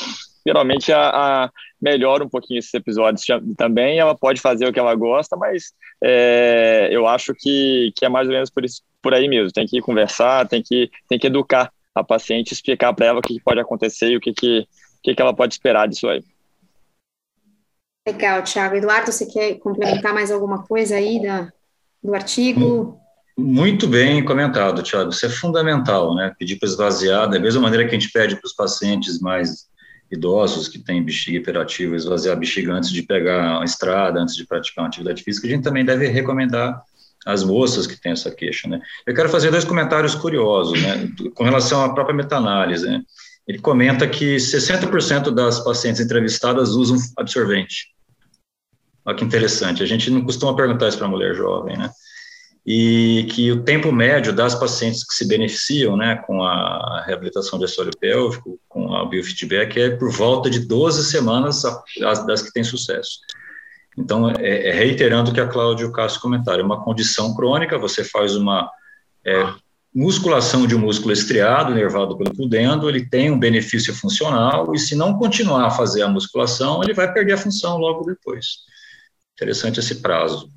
geralmente 0.46 0.92
a, 0.92 1.10
a 1.46 1.50
melhora 1.82 2.26
um 2.26 2.30
pouquinho 2.30 2.60
esses 2.60 2.74
episódios 2.74 3.26
também. 3.58 4.00
Ela 4.00 4.16
pode 4.16 4.42
fazer 4.42 4.68
o 4.68 4.74
que 4.74 4.80
ela 4.80 4.94
gosta, 4.96 5.38
mas 5.38 5.72
é, 6.04 6.90
eu 6.92 7.08
acho 7.08 7.34
que, 7.34 7.94
que 7.96 8.06
é 8.06 8.10
mais 8.10 8.28
ou 8.28 8.34
menos 8.34 8.50
por, 8.50 8.66
isso, 8.66 8.82
por 9.02 9.14
aí 9.14 9.30
mesmo. 9.30 9.52
Tem 9.52 9.66
que 9.66 9.80
conversar, 9.80 10.48
tem 10.48 10.62
que, 10.62 10.92
tem 11.08 11.18
que 11.18 11.28
educar 11.28 11.72
a 11.96 12.04
paciente, 12.04 12.52
explicar 12.52 12.94
para 12.94 13.06
ela 13.06 13.20
o 13.20 13.22
que 13.22 13.40
pode 13.40 13.62
acontecer 13.62 14.10
e 14.10 14.18
o 14.18 14.20
que, 14.20 14.34
que, 14.34 14.68
que, 15.02 15.16
que 15.16 15.22
ela 15.22 15.34
pode 15.34 15.54
esperar 15.54 15.88
disso 15.88 16.08
aí. 16.10 16.22
Legal, 18.06 18.44
Thiago. 18.44 18.76
Eduardo, 18.76 19.12
você 19.12 19.26
quer 19.26 19.56
complementar 19.60 20.14
mais 20.14 20.30
alguma 20.30 20.64
coisa 20.64 20.96
aí 20.96 21.22
da, 21.22 21.52
do 22.04 22.14
artigo? 22.14 23.00
Muito 23.38 23.88
bem 23.88 24.24
comentado, 24.24 24.84
Thiago. 24.84 25.10
Isso 25.10 25.26
é 25.26 25.30
fundamental, 25.30 26.14
né? 26.14 26.34
Pedir 26.38 26.58
para 26.58 26.68
esvaziar, 26.68 27.30
da 27.30 27.40
mesma 27.40 27.62
maneira 27.62 27.88
que 27.88 27.96
a 27.96 28.00
gente 28.00 28.12
pede 28.12 28.36
para 28.36 28.46
os 28.46 28.54
pacientes 28.54 29.20
mais 29.20 29.68
idosos 30.12 30.68
que 30.68 30.78
têm 30.78 31.04
bexiga 31.04 31.38
hiperativa 31.38 31.96
esvaziar 31.96 32.36
a 32.36 32.40
bexiga 32.40 32.74
antes 32.74 32.92
de 32.92 33.02
pegar 33.02 33.62
a 33.62 33.64
estrada, 33.64 34.20
antes 34.20 34.36
de 34.36 34.46
praticar 34.46 34.84
uma 34.84 34.90
atividade 34.90 35.24
física, 35.24 35.48
a 35.48 35.50
gente 35.50 35.64
também 35.64 35.84
deve 35.84 36.08
recomendar 36.08 36.84
às 37.26 37.44
moças 37.44 37.88
que 37.88 38.00
têm 38.00 38.12
essa 38.12 38.30
queixa, 38.30 38.68
né? 38.68 38.82
Eu 39.08 39.16
quero 39.16 39.30
fazer 39.30 39.50
dois 39.50 39.64
comentários 39.64 40.14
curiosos, 40.14 40.80
né? 40.82 41.10
Com 41.34 41.46
relação 41.46 41.84
à 41.84 41.94
própria 41.94 42.16
meta-análise, 42.16 42.86
né? 42.86 43.02
Ele 43.48 43.60
comenta 43.60 44.08
que 44.08 44.36
60% 44.36 45.32
das 45.32 45.60
pacientes 45.62 46.02
entrevistadas 46.02 46.70
usam 46.72 46.98
absorvente. 47.18 47.93
Olha 49.06 49.18
que 49.18 49.24
interessante, 49.24 49.84
a 49.84 49.86
gente 49.86 50.10
não 50.10 50.24
costuma 50.24 50.56
perguntar 50.56 50.88
isso 50.88 50.98
para 50.98 51.08
mulher 51.08 51.36
jovem, 51.36 51.78
né? 51.78 51.90
E 52.66 53.28
que 53.30 53.52
o 53.52 53.64
tempo 53.64 53.92
médio 53.92 54.32
das 54.32 54.56
pacientes 54.56 55.04
que 55.04 55.14
se 55.14 55.28
beneficiam, 55.28 55.98
né, 55.98 56.16
com 56.26 56.42
a 56.42 57.04
reabilitação 57.06 57.60
de 57.60 57.66
assoalho 57.66 57.92
pélvico, 58.00 58.58
com 58.70 58.96
a 58.96 59.06
biofeedback, 59.06 59.82
é 59.82 59.90
por 59.90 60.10
volta 60.10 60.50
de 60.50 60.62
12 60.62 61.04
semanas 61.04 61.62
das 62.26 62.42
que 62.42 62.54
têm 62.54 62.64
sucesso. 62.64 63.20
Então, 63.98 64.30
é, 64.30 64.70
é 64.70 64.72
reiterando 64.72 65.32
o 65.32 65.34
que 65.34 65.42
a 65.42 65.48
Cláudia 65.48 65.84
e 65.84 65.88
o 65.88 65.92
Cássio 65.92 66.22
comentaram, 66.22 66.62
é 66.62 66.64
uma 66.64 66.82
condição 66.82 67.36
crônica, 67.36 67.78
você 67.78 68.02
faz 68.02 68.34
uma 68.38 68.72
é, 69.26 69.46
musculação 69.94 70.66
de 70.66 70.76
um 70.76 70.80
músculo 70.80 71.12
estriado, 71.12 71.74
nervado 71.74 72.18
pelo 72.18 72.34
pudendo, 72.34 72.90
ele 72.90 73.06
tem 73.06 73.30
um 73.30 73.38
benefício 73.38 73.94
funcional, 73.94 74.74
e 74.74 74.80
se 74.80 74.96
não 74.96 75.14
continuar 75.16 75.68
a 75.68 75.72
fazer 75.72 76.02
a 76.02 76.08
musculação, 76.08 76.82
ele 76.82 76.94
vai 76.94 77.12
perder 77.12 77.34
a 77.34 77.38
função 77.38 77.78
logo 77.78 78.06
depois. 78.06 78.64
Interessante 79.36 79.80
esse 79.80 79.96
prazo. 79.96 80.50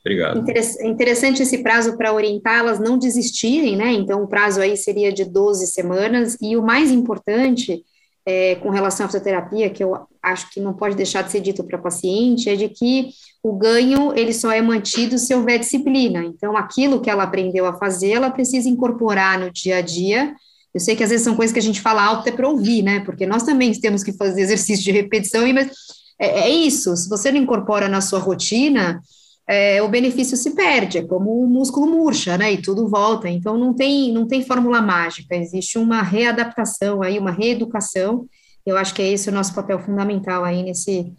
Obrigado. 0.00 0.44
Interessante 0.82 1.42
esse 1.42 1.62
prazo 1.62 1.96
para 1.96 2.12
orientá-las 2.12 2.78
não 2.78 2.98
desistirem, 2.98 3.74
né? 3.74 3.90
Então, 3.92 4.22
o 4.22 4.28
prazo 4.28 4.60
aí 4.60 4.76
seria 4.76 5.10
de 5.10 5.24
12 5.24 5.66
semanas, 5.68 6.36
e 6.42 6.56
o 6.58 6.62
mais 6.62 6.90
importante, 6.90 7.82
é, 8.26 8.56
com 8.56 8.68
relação 8.68 9.06
à 9.06 9.08
fisioterapia, 9.08 9.70
que 9.70 9.82
eu 9.82 10.06
acho 10.22 10.50
que 10.50 10.60
não 10.60 10.74
pode 10.74 10.94
deixar 10.94 11.22
de 11.22 11.32
ser 11.32 11.40
dito 11.40 11.64
para 11.64 11.78
paciente, 11.78 12.50
é 12.50 12.54
de 12.54 12.68
que 12.68 13.10
o 13.42 13.54
ganho 13.54 14.12
ele 14.14 14.34
só 14.34 14.52
é 14.52 14.60
mantido 14.60 15.16
se 15.18 15.34
houver 15.34 15.58
disciplina. 15.58 16.22
Então, 16.22 16.54
aquilo 16.54 17.00
que 17.00 17.08
ela 17.08 17.22
aprendeu 17.22 17.64
a 17.64 17.78
fazer, 17.78 18.10
ela 18.10 18.30
precisa 18.30 18.68
incorporar 18.68 19.38
no 19.38 19.50
dia 19.50 19.78
a 19.78 19.80
dia. 19.80 20.34
Eu 20.74 20.80
sei 20.80 20.94
que 20.94 21.02
às 21.02 21.08
vezes 21.08 21.24
são 21.24 21.34
coisas 21.34 21.52
que 21.52 21.58
a 21.58 21.62
gente 21.62 21.80
fala 21.80 22.04
alto 22.04 22.20
até 22.20 22.32
para 22.32 22.48
ouvir, 22.48 22.82
né? 22.82 23.00
Porque 23.00 23.26
nós 23.26 23.42
também 23.42 23.72
temos 23.72 24.04
que 24.04 24.12
fazer 24.12 24.40
exercício 24.42 24.84
de 24.84 24.92
repetição, 24.92 25.50
mas 25.54 25.70
é, 26.18 26.40
é 26.40 26.48
isso. 26.48 26.96
Se 26.96 27.08
você 27.08 27.30
não 27.30 27.40
incorpora 27.40 27.88
na 27.88 28.00
sua 28.00 28.18
rotina, 28.18 29.00
é, 29.48 29.82
o 29.82 29.88
benefício 29.88 30.36
se 30.36 30.54
perde, 30.54 30.98
é 30.98 31.02
como 31.02 31.42
o 31.42 31.46
músculo 31.46 31.86
murcha, 31.86 32.38
né? 32.38 32.52
E 32.52 32.62
tudo 32.62 32.88
volta. 32.88 33.28
Então 33.28 33.58
não 33.58 33.74
tem 33.74 34.12
não 34.12 34.26
tem 34.26 34.44
fórmula 34.44 34.80
mágica. 34.80 35.36
Existe 35.36 35.78
uma 35.78 36.02
readaptação 36.02 37.02
aí, 37.02 37.18
uma 37.18 37.32
reeducação. 37.32 38.26
Eu 38.64 38.76
acho 38.76 38.94
que 38.94 39.02
é 39.02 39.12
esse 39.12 39.28
o 39.28 39.32
nosso 39.32 39.54
papel 39.54 39.78
fundamental 39.78 40.44
aí 40.44 40.62
nesse 40.62 41.12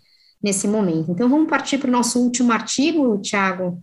nesse 0.46 0.68
momento. 0.68 1.12
Então, 1.12 1.28
vamos 1.28 1.50
partir 1.50 1.80
para 1.80 1.88
o 1.88 1.91
nosso 1.91 2.20
último 2.20 2.52
artigo, 2.52 3.20
Tiago, 3.20 3.82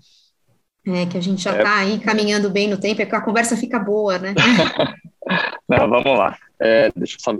é, 0.87 1.07
que 1.07 1.19
a 1.19 1.21
gente 1.21 1.43
já 1.43 1.57
está 1.57 1.81
é. 1.81 1.83
aí 1.83 1.99
caminhando 1.99 2.49
bem 2.49 2.69
no 2.69 2.79
tempo, 2.79 3.03
é 3.03 3.07
que 3.07 3.17
a 3.17 3.21
conversa 3.21 3.57
fica 3.57 3.81
boa, 3.81 4.17
né? 4.17 4.33
Não, 5.69 5.89
vamos 5.89 6.17
lá. 6.17 6.39
É, 6.61 6.93
deixa 6.95 7.17
eu 7.17 7.21
só... 7.21 7.37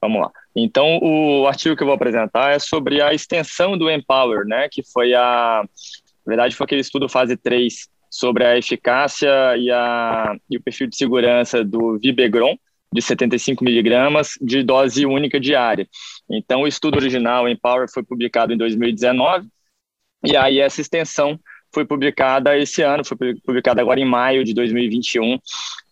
Vamos 0.00 0.22
lá. 0.22 0.32
Então, 0.56 0.98
o 1.02 1.46
artigo 1.46 1.76
que 1.76 1.82
eu 1.82 1.86
vou 1.86 1.94
apresentar 1.94 2.52
é 2.52 2.58
sobre 2.58 3.02
a 3.02 3.12
extensão 3.12 3.76
do 3.76 3.90
Empower, 3.90 4.46
né? 4.46 4.68
Que 4.70 4.82
foi 4.82 5.12
a... 5.12 5.62
Na 6.24 6.30
verdade, 6.30 6.56
foi 6.56 6.64
aquele 6.64 6.80
estudo 6.80 7.08
fase 7.08 7.36
3 7.36 7.88
sobre 8.10 8.44
a 8.44 8.56
eficácia 8.56 9.56
e, 9.58 9.70
a, 9.70 10.34
e 10.50 10.56
o 10.56 10.62
perfil 10.62 10.86
de 10.86 10.96
segurança 10.96 11.62
do 11.62 11.98
Vibegron, 11.98 12.56
de 12.92 13.02
75 13.02 13.62
miligramas 13.62 14.30
de 14.40 14.62
dose 14.62 15.04
única 15.04 15.38
diária. 15.38 15.86
Então, 16.30 16.62
o 16.62 16.66
estudo 16.66 16.96
original, 16.96 17.46
Empower, 17.46 17.86
foi 17.92 18.02
publicado 18.02 18.52
em 18.52 18.56
2019, 18.56 19.46
e 20.24 20.36
aí 20.36 20.58
essa 20.58 20.80
extensão 20.80 21.38
foi 21.72 21.84
publicada 21.84 22.56
esse 22.56 22.80
ano, 22.80 23.04
foi 23.04 23.34
publicada 23.44 23.82
agora 23.82 24.00
em 24.00 24.04
maio 24.04 24.42
de 24.42 24.54
2021, 24.54 25.38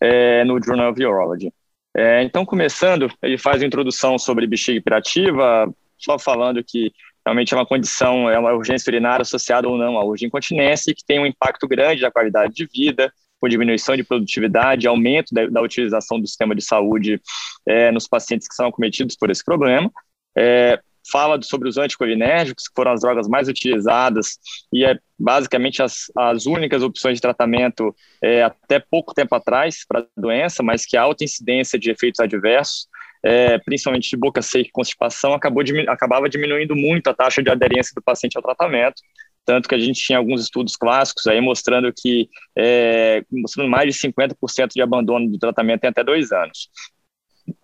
é, 0.01 0.43
no 0.43 0.61
Journal 0.61 0.91
of 0.91 1.05
Urology. 1.05 1.53
É, 1.95 2.21
então, 2.23 2.45
começando, 2.45 3.09
ele 3.23 3.37
faz 3.37 3.63
a 3.63 3.65
introdução 3.65 4.19
sobre 4.19 4.45
bexiga 4.45 4.77
hiperativa, 4.77 5.73
só 5.97 6.19
falando 6.19 6.61
que 6.61 6.91
realmente 7.25 7.53
é 7.53 7.57
uma 7.57 7.65
condição, 7.65 8.29
é 8.29 8.37
uma 8.37 8.53
urgência 8.53 8.89
urinária 8.89 9.21
associada 9.21 9.67
ou 9.67 9.77
não 9.77 9.97
à 9.97 10.03
urgência 10.03 10.27
incontinência 10.27 10.93
que 10.93 11.05
tem 11.05 11.19
um 11.19 11.25
impacto 11.25 11.67
grande 11.67 12.01
na 12.01 12.11
qualidade 12.11 12.53
de 12.53 12.67
vida, 12.67 13.11
com 13.39 13.47
diminuição 13.47 13.95
de 13.95 14.03
produtividade, 14.03 14.87
aumento 14.87 15.33
da, 15.33 15.47
da 15.47 15.61
utilização 15.61 16.19
do 16.19 16.27
sistema 16.27 16.53
de 16.53 16.63
saúde 16.63 17.21
é, 17.65 17.91
nos 17.91 18.07
pacientes 18.07 18.47
que 18.47 18.55
são 18.55 18.67
acometidos 18.67 19.15
por 19.15 19.29
esse 19.29 19.43
problema. 19.43 19.89
É, 20.37 20.79
fala 21.11 21.39
sobre 21.41 21.69
os 21.69 21.77
anticolinérgicos, 21.77 22.67
que 22.67 22.75
foram 22.75 22.91
as 22.91 23.01
drogas 23.01 23.27
mais 23.27 23.47
utilizadas 23.47 24.37
e 24.71 24.85
é 24.85 24.97
basicamente 25.17 25.81
as, 25.81 26.11
as 26.17 26.45
únicas 26.45 26.83
opções 26.83 27.15
de 27.15 27.21
tratamento 27.21 27.95
é, 28.21 28.43
até 28.43 28.79
pouco 28.79 29.13
tempo 29.13 29.33
atrás 29.35 29.85
para 29.87 30.01
a 30.01 30.05
doença, 30.21 30.61
mas 30.61 30.85
que 30.85 30.97
a 30.97 31.01
alta 31.01 31.23
incidência 31.23 31.79
de 31.79 31.89
efeitos 31.89 32.19
adversos, 32.19 32.87
é, 33.23 33.57
principalmente 33.59 34.09
de 34.09 34.17
boca 34.17 34.41
seca 34.41 34.67
e 34.67 34.71
constipação, 34.71 35.33
acabou 35.33 35.63
acabava 35.87 36.29
diminuindo 36.29 36.75
muito 36.75 37.09
a 37.09 37.13
taxa 37.13 37.41
de 37.41 37.49
aderência 37.49 37.93
do 37.95 38.01
paciente 38.01 38.37
ao 38.37 38.43
tratamento 38.43 39.01
tanto 39.45 39.69
que 39.69 39.75
a 39.75 39.79
gente 39.79 40.01
tinha 40.01 40.17
alguns 40.17 40.41
estudos 40.41 40.75
clássicos 40.75 41.27
aí 41.27 41.39
mostrando 41.39 41.93
que 41.95 42.27
é, 42.57 43.23
mostrando 43.31 43.69
mais 43.69 43.93
de 43.93 43.99
50% 43.99 44.69
de 44.73 44.81
abandono 44.81 45.29
do 45.29 45.37
tratamento 45.37 45.83
em 45.83 45.87
até 45.87 46.03
dois 46.03 46.31
anos. 46.31 46.69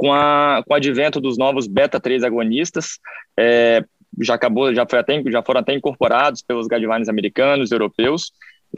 Com, 0.02 0.12
a, 0.12 0.64
com 0.66 0.74
o 0.74 0.78
advento 0.78 1.22
dos 1.22 1.38
novos 1.38 1.68
beta-3 1.68 2.26
agonistas, 2.26 2.98
é, 3.40 3.84
já 4.20 4.34
acabou, 4.34 4.74
já, 4.74 4.84
foi 4.90 4.98
até, 4.98 5.22
já 5.30 5.44
foram 5.44 5.60
até 5.60 5.76
incorporados 5.76 6.42
pelos 6.42 6.68
guidelines 6.68 7.08
americanos, 7.08 7.72
europeus, 7.72 8.32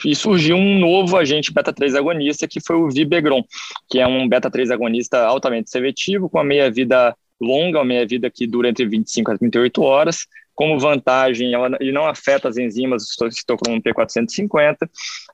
e 0.05 0.13
surgiu 0.13 0.57
um 0.57 0.77
novo 0.77 1.15
agente 1.15 1.53
beta-3 1.53 1.97
agonista, 1.97 2.45
que 2.45 2.59
foi 2.59 2.75
o 2.75 2.89
Vibegron, 2.89 3.41
que 3.89 3.99
é 3.99 4.05
um 4.05 4.27
beta-3 4.27 4.73
agonista 4.73 5.23
altamente 5.25 5.69
seletivo, 5.69 6.29
com 6.29 6.39
a 6.39 6.43
meia-vida 6.43 7.15
longa, 7.39 7.79
uma 7.79 7.85
meia-vida 7.85 8.29
que 8.29 8.45
dura 8.45 8.67
entre 8.67 8.85
25 8.85 9.31
a 9.31 9.37
38 9.37 9.81
horas, 9.81 10.27
como 10.53 10.77
vantagem, 10.77 11.53
ela, 11.53 11.69
ele 11.79 11.93
não 11.93 12.05
afeta 12.05 12.49
as 12.49 12.57
enzimas 12.57 13.05
do 13.17 13.31
citocromo 13.31 13.81
P450, 13.81 14.89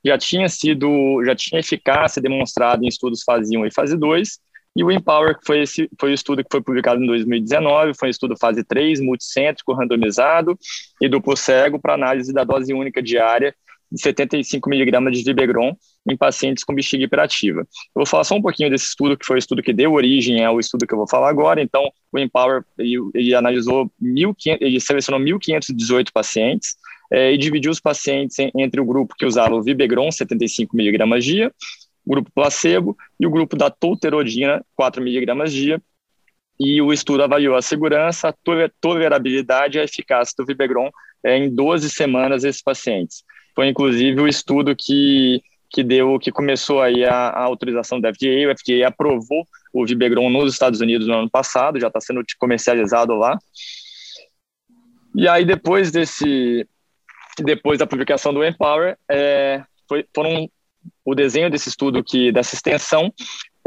já 0.06 0.20
tinha 0.20 0.48
sido, 0.48 1.24
já 1.26 1.36
tinha 1.36 1.60
eficácia 1.60 2.22
demonstrada 2.22 2.86
em 2.86 2.88
estudos 2.88 3.24
fase 3.24 3.58
1 3.58 3.66
e 3.66 3.74
fase 3.74 3.98
2, 3.98 4.40
e 4.80 4.84
o 4.84 4.90
Empower 4.90 5.38
foi, 5.46 5.64
esse, 5.64 5.90
foi 6.00 6.12
o 6.12 6.14
estudo 6.14 6.42
que 6.42 6.48
foi 6.50 6.62
publicado 6.62 7.04
em 7.04 7.06
2019, 7.06 7.92
foi 8.00 8.08
um 8.08 8.12
estudo 8.12 8.38
fase 8.40 8.64
3, 8.64 9.02
multicêntrico, 9.02 9.74
randomizado 9.74 10.58
e 11.02 11.10
duplo 11.10 11.36
cego 11.36 11.78
para 11.78 11.96
análise 11.96 12.32
da 12.32 12.46
dose 12.46 12.74
única 12.74 13.04
diária 13.04 13.54
de 13.92 14.02
75 14.02 14.70
miligramas 14.70 15.18
de 15.18 15.24
Vibegron 15.26 15.76
em 16.10 16.16
pacientes 16.16 16.64
com 16.64 16.74
bexiga 16.74 17.04
hiperativa. 17.04 17.60
Eu 17.60 17.66
vou 17.94 18.06
falar 18.06 18.24
só 18.24 18.36
um 18.36 18.42
pouquinho 18.42 18.70
desse 18.70 18.86
estudo, 18.86 19.18
que 19.18 19.26
foi 19.26 19.36
o 19.36 19.40
estudo 19.40 19.62
que 19.62 19.74
deu 19.74 19.92
origem 19.92 20.46
ao 20.46 20.62
estudo 20.62 20.88
que 20.88 20.94
eu 20.94 20.98
vou 20.98 21.10
falar 21.10 21.30
agora. 21.30 21.62
Então, 21.62 21.84
o 22.10 22.18
Empower, 22.18 22.64
ele, 22.78 23.00
ele 23.14 23.36
analisou, 23.36 23.92
1.500, 24.02 24.58
ele 24.62 24.80
selecionou 24.80 25.20
1.518 25.20 26.08
pacientes 26.14 26.78
é, 27.12 27.34
e 27.34 27.38
dividiu 27.38 27.70
os 27.70 27.82
pacientes 27.82 28.40
em, 28.40 28.50
entre 28.56 28.80
o 28.80 28.86
grupo 28.86 29.14
que 29.18 29.26
usava 29.26 29.56
o 29.56 29.62
Vibegron, 29.62 30.10
75 30.10 30.74
miligramas 30.78 31.26
dia, 31.26 31.52
grupo 32.10 32.32
placebo 32.34 32.98
e 33.20 33.28
o 33.28 33.30
grupo 33.30 33.56
da 33.56 33.70
tolterodina, 33.70 34.66
4 34.76 35.02
miligramas 35.02 35.54
dia, 35.54 35.82
e 36.60 36.82
o 36.82 36.92
estudo 36.92 37.24
avaliou 37.24 37.56
a 37.56 37.62
segurança, 37.62 38.30
a 38.30 38.70
tolerabilidade 38.82 39.78
e 39.78 39.82
a 39.82 39.84
eficácia 39.84 40.34
do 40.38 40.46
Vibegron 40.46 40.90
é, 41.24 41.38
em 41.38 41.54
12 41.54 41.90
semanas 41.90 42.44
esses 42.44 42.62
pacientes. 42.62 43.24
Foi 43.56 43.68
inclusive 43.68 44.20
o 44.20 44.28
estudo 44.28 44.76
que 44.76 45.42
que 45.70 45.84
deu, 45.84 46.18
que 46.18 46.32
começou 46.32 46.82
aí 46.82 47.06
a, 47.06 47.30
a 47.30 47.44
autorização 47.44 48.02
da 48.02 48.12
FDA. 48.12 48.48
O 48.48 48.58
FDA 48.58 48.88
aprovou 48.88 49.48
o 49.72 49.86
Vibegron 49.86 50.30
nos 50.30 50.52
Estados 50.52 50.82
Unidos 50.82 51.08
no 51.08 51.14
ano 51.14 51.30
passado, 51.30 51.80
já 51.80 51.88
está 51.88 52.02
sendo 52.02 52.24
comercializado 52.40 53.14
lá. 53.14 53.38
E 55.16 55.28
aí 55.28 55.46
depois 55.46 55.92
desse, 55.92 56.68
depois 57.40 57.78
da 57.78 57.86
publicação 57.86 58.34
do 58.34 58.44
Empower, 58.44 58.98
é, 59.08 59.64
foi, 59.88 60.06
foram 60.14 60.50
o 61.04 61.16
desenho 61.16 61.50
desse 61.50 61.70
estudo 61.70 62.04
que 62.04 62.32
dessa 62.32 62.56
extensão 62.56 63.14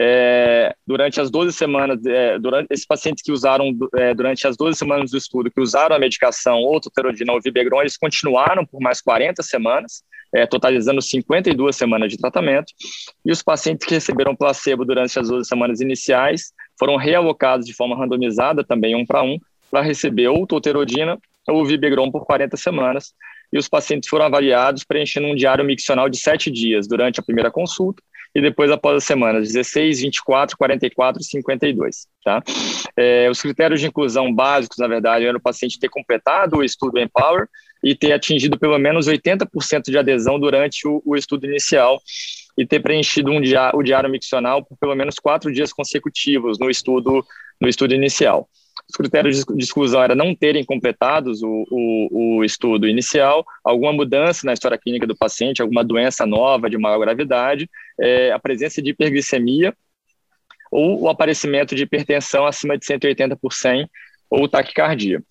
é, 0.01 0.75
durante 0.87 1.21
as 1.21 1.31
12 1.31 1.53
semanas, 1.53 2.05
é, 2.07 2.39
durante 2.39 2.69
esses 2.71 2.87
pacientes 2.87 3.23
que 3.23 3.31
usaram 3.31 3.77
é, 3.95 4.15
durante 4.15 4.47
as 4.47 4.57
12 4.57 4.79
semanas 4.79 5.11
do 5.11 5.17
estudo, 5.17 5.51
que 5.51 5.61
usaram 5.61 5.95
a 5.95 5.99
medicação 5.99 6.59
ou 6.59 6.81
ou 6.81 7.41
Vibegron, 7.41 7.81
eles 7.81 7.97
continuaram 7.97 8.65
por 8.65 8.81
mais 8.81 9.01
40 9.01 9.43
semanas, 9.43 10.03
é, 10.35 10.47
totalizando 10.47 11.03
52 11.03 11.77
semanas 11.77 12.11
de 12.11 12.17
tratamento, 12.17 12.73
e 13.25 13.31
os 13.31 13.43
pacientes 13.43 13.87
que 13.87 13.95
receberam 13.95 14.35
placebo 14.35 14.85
durante 14.85 15.19
as 15.19 15.29
12 15.29 15.47
semanas 15.47 15.81
iniciais 15.81 16.53
foram 16.79 16.97
realocados 16.97 17.67
de 17.67 17.75
forma 17.75 17.97
randomizada, 17.97 18.65
também 18.65 18.97
um 18.97 19.05
para 19.05 19.23
um, 19.23 19.39
para 19.71 19.83
receber 19.83 20.29
ou 20.29 20.47
ou 21.49 21.65
Vibegron 21.65 22.11
por 22.11 22.25
40 22.25 22.57
semanas, 22.57 23.15
e 23.53 23.59
os 23.59 23.69
pacientes 23.69 24.09
foram 24.09 24.25
avaliados 24.25 24.85
preenchendo 24.85 25.27
um 25.27 25.35
diário 25.35 25.65
miccional 25.65 26.09
de 26.09 26.17
7 26.19 26.51
dias 26.51 26.89
durante 26.89 27.21
a 27.21 27.23
primeira 27.23 27.51
consulta, 27.51 28.03
e 28.35 28.41
depois 28.41 28.71
após 28.71 28.97
as 28.97 29.05
semanas 29.05 29.53
16, 29.53 30.01
24, 30.01 30.57
44 30.57 31.21
e 31.21 31.25
52. 31.25 32.07
Tá? 32.25 32.43
É, 32.97 33.29
os 33.29 33.41
critérios 33.43 33.81
de 33.81 33.87
inclusão 33.87 34.33
básicos, 34.35 34.79
na 34.79 34.89
verdade, 34.89 35.27
eram 35.27 35.39
o 35.39 35.43
paciente 35.43 35.79
ter 35.79 35.91
completado 35.91 36.57
o 36.57 36.65
estudo 36.65 36.99
Empower 36.99 37.47
e 37.85 37.95
ter 37.95 38.13
atingido 38.13 38.59
pelo 38.59 38.79
menos 38.79 39.07
80% 39.07 39.85
de 39.87 39.99
adesão 39.99 40.39
durante 40.39 40.87
o, 40.87 41.03
o, 41.05 41.17
estudo 41.17 41.47
inicial 41.47 42.01
e 42.57 42.65
ter 42.65 42.81
preenchido 42.81 43.31
um 43.31 43.41
dia, 43.41 43.71
o 43.75 43.83
diário 43.83 44.09
miccional 44.09 44.65
por 44.65 44.79
pelo 44.79 44.95
menos 44.95 45.17
quatro 45.17 45.53
dias 45.53 45.73
consecutivos 45.73 46.59
no 46.59 46.71
estudo, 46.71 47.25
no 47.61 47.69
estudo 47.69 47.93
inicial. 47.93 48.49
Os 48.89 48.97
critérios 48.97 49.45
de 49.45 49.65
exclusão 49.65 50.03
era 50.03 50.15
não 50.15 50.35
terem 50.35 50.65
completados 50.65 51.43
o, 51.43 51.65
o, 51.71 52.39
o, 52.39 52.45
estudo 52.45 52.87
inicial, 52.87 53.45
alguma 53.65 53.93
mudança 53.93 54.47
na 54.47 54.53
história 54.53 54.79
clínica 54.79 55.07
do 55.07 55.17
paciente, 55.17 55.63
alguma 55.63 55.85
doença 55.85 56.27
nova 56.27 56.69
de 56.69 56.77
maior 56.77 56.99
gravidade, 56.99 57.69
é, 58.01 58.33
a 58.33 58.39
presença 58.39 58.83
de 58.83 58.91
hiperglicemia 58.91 59.75
ou 60.71 61.03
o 61.03 61.09
aparecimento 61.09 61.75
de 61.75 61.83
hipertensão 61.83 62.47
acima 62.47 62.79
de 62.79 62.87
180 62.87 63.37
por 63.37 63.53
100 63.53 63.89
ou 64.31 64.49
taquicardia. 64.49 65.23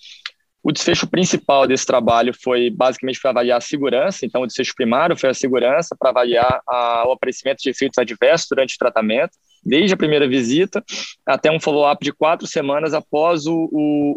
O 0.64 0.72
desfecho 0.72 1.08
principal 1.08 1.66
desse 1.66 1.86
trabalho 1.86 2.34
foi 2.40 2.70
basicamente 2.70 3.20
para 3.20 3.32
avaliar 3.32 3.58
a 3.58 3.62
segurança, 3.62 4.26
então 4.26 4.44
o 4.44 4.48
desfecho 4.48 4.76
primário 4.76 5.18
foi 5.18 5.30
a 5.30 5.34
segurança 5.34 5.96
para 5.98 6.12
avaliar 6.12 6.62
a, 6.68 7.08
o 7.08 7.12
aparecimento 7.12 7.58
de 7.64 7.72
efeitos 7.72 7.98
adversos 7.98 8.48
durante 8.48 8.76
o 8.76 8.78
tratamento, 8.78 9.32
desde 9.64 9.94
a 9.94 9.98
primeira 9.98 10.28
visita 10.28 10.84
até 11.26 11.52
um 11.52 11.60
follow-up 11.60 12.04
de 12.04 12.12
quatro 12.12 12.48
semanas 12.48 12.94
após 12.94 13.46
o, 13.46 13.70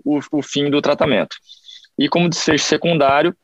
o, 0.04 0.20
o, 0.32 0.42
fim 0.42 0.70
do 0.70 0.80
tratamento. 0.80 1.36
E 1.98 2.08
como 2.08 2.28
desfecho 2.28 2.64
secundário, 2.64 3.36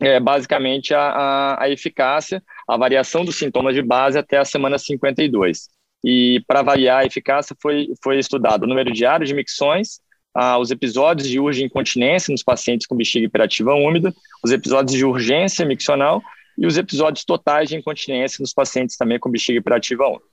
é 0.00 0.18
basicamente 0.18 0.94
a, 0.94 1.00
a, 1.00 1.64
a 1.64 1.70
eficácia, 1.70 2.42
a 2.68 2.76
variação 2.76 3.24
dos 3.24 3.36
sintomas 3.36 3.74
de 3.74 3.82
base 3.82 4.18
até 4.18 4.38
a 4.38 4.44
semana 4.44 4.78
52. 4.78 5.68
E 6.04 6.42
para 6.46 6.60
avaliar 6.60 7.02
a 7.02 7.06
eficácia 7.06 7.56
foi, 7.60 7.88
foi 8.02 8.18
estudado 8.18 8.64
o 8.64 8.66
número 8.66 8.92
diário 8.92 9.24
de 9.24 9.34
micções, 9.34 10.00
ah, 10.34 10.58
os 10.58 10.70
episódios 10.70 11.28
de 11.28 11.38
urgência 11.38 11.66
incontinência 11.66 12.32
nos 12.32 12.42
pacientes 12.42 12.86
com 12.86 12.96
bexiga 12.96 13.26
hiperativa 13.26 13.74
úmida, 13.74 14.12
os 14.42 14.50
episódios 14.50 14.96
de 14.96 15.04
urgência 15.04 15.64
miccional 15.64 16.22
e 16.58 16.66
os 16.66 16.76
episódios 16.76 17.24
totais 17.24 17.68
de 17.68 17.76
incontinência 17.76 18.38
nos 18.40 18.52
pacientes 18.52 18.96
também 18.96 19.18
com 19.18 19.30
bexiga 19.30 19.58
hiperativa 19.58 20.06
úmida. 20.06 20.24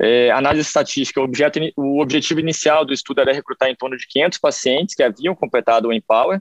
É, 0.00 0.30
análise 0.30 0.66
estatística, 0.66 1.20
o, 1.20 1.24
objeto, 1.24 1.58
o 1.76 2.00
objetivo 2.00 2.40
inicial 2.40 2.84
do 2.84 2.92
estudo 2.92 3.20
era 3.20 3.32
recrutar 3.32 3.68
em 3.68 3.74
torno 3.74 3.96
de 3.96 4.06
500 4.06 4.38
pacientes 4.38 4.94
que 4.94 5.02
haviam 5.02 5.34
completado 5.34 5.88
o 5.88 5.92
Empower. 5.92 6.40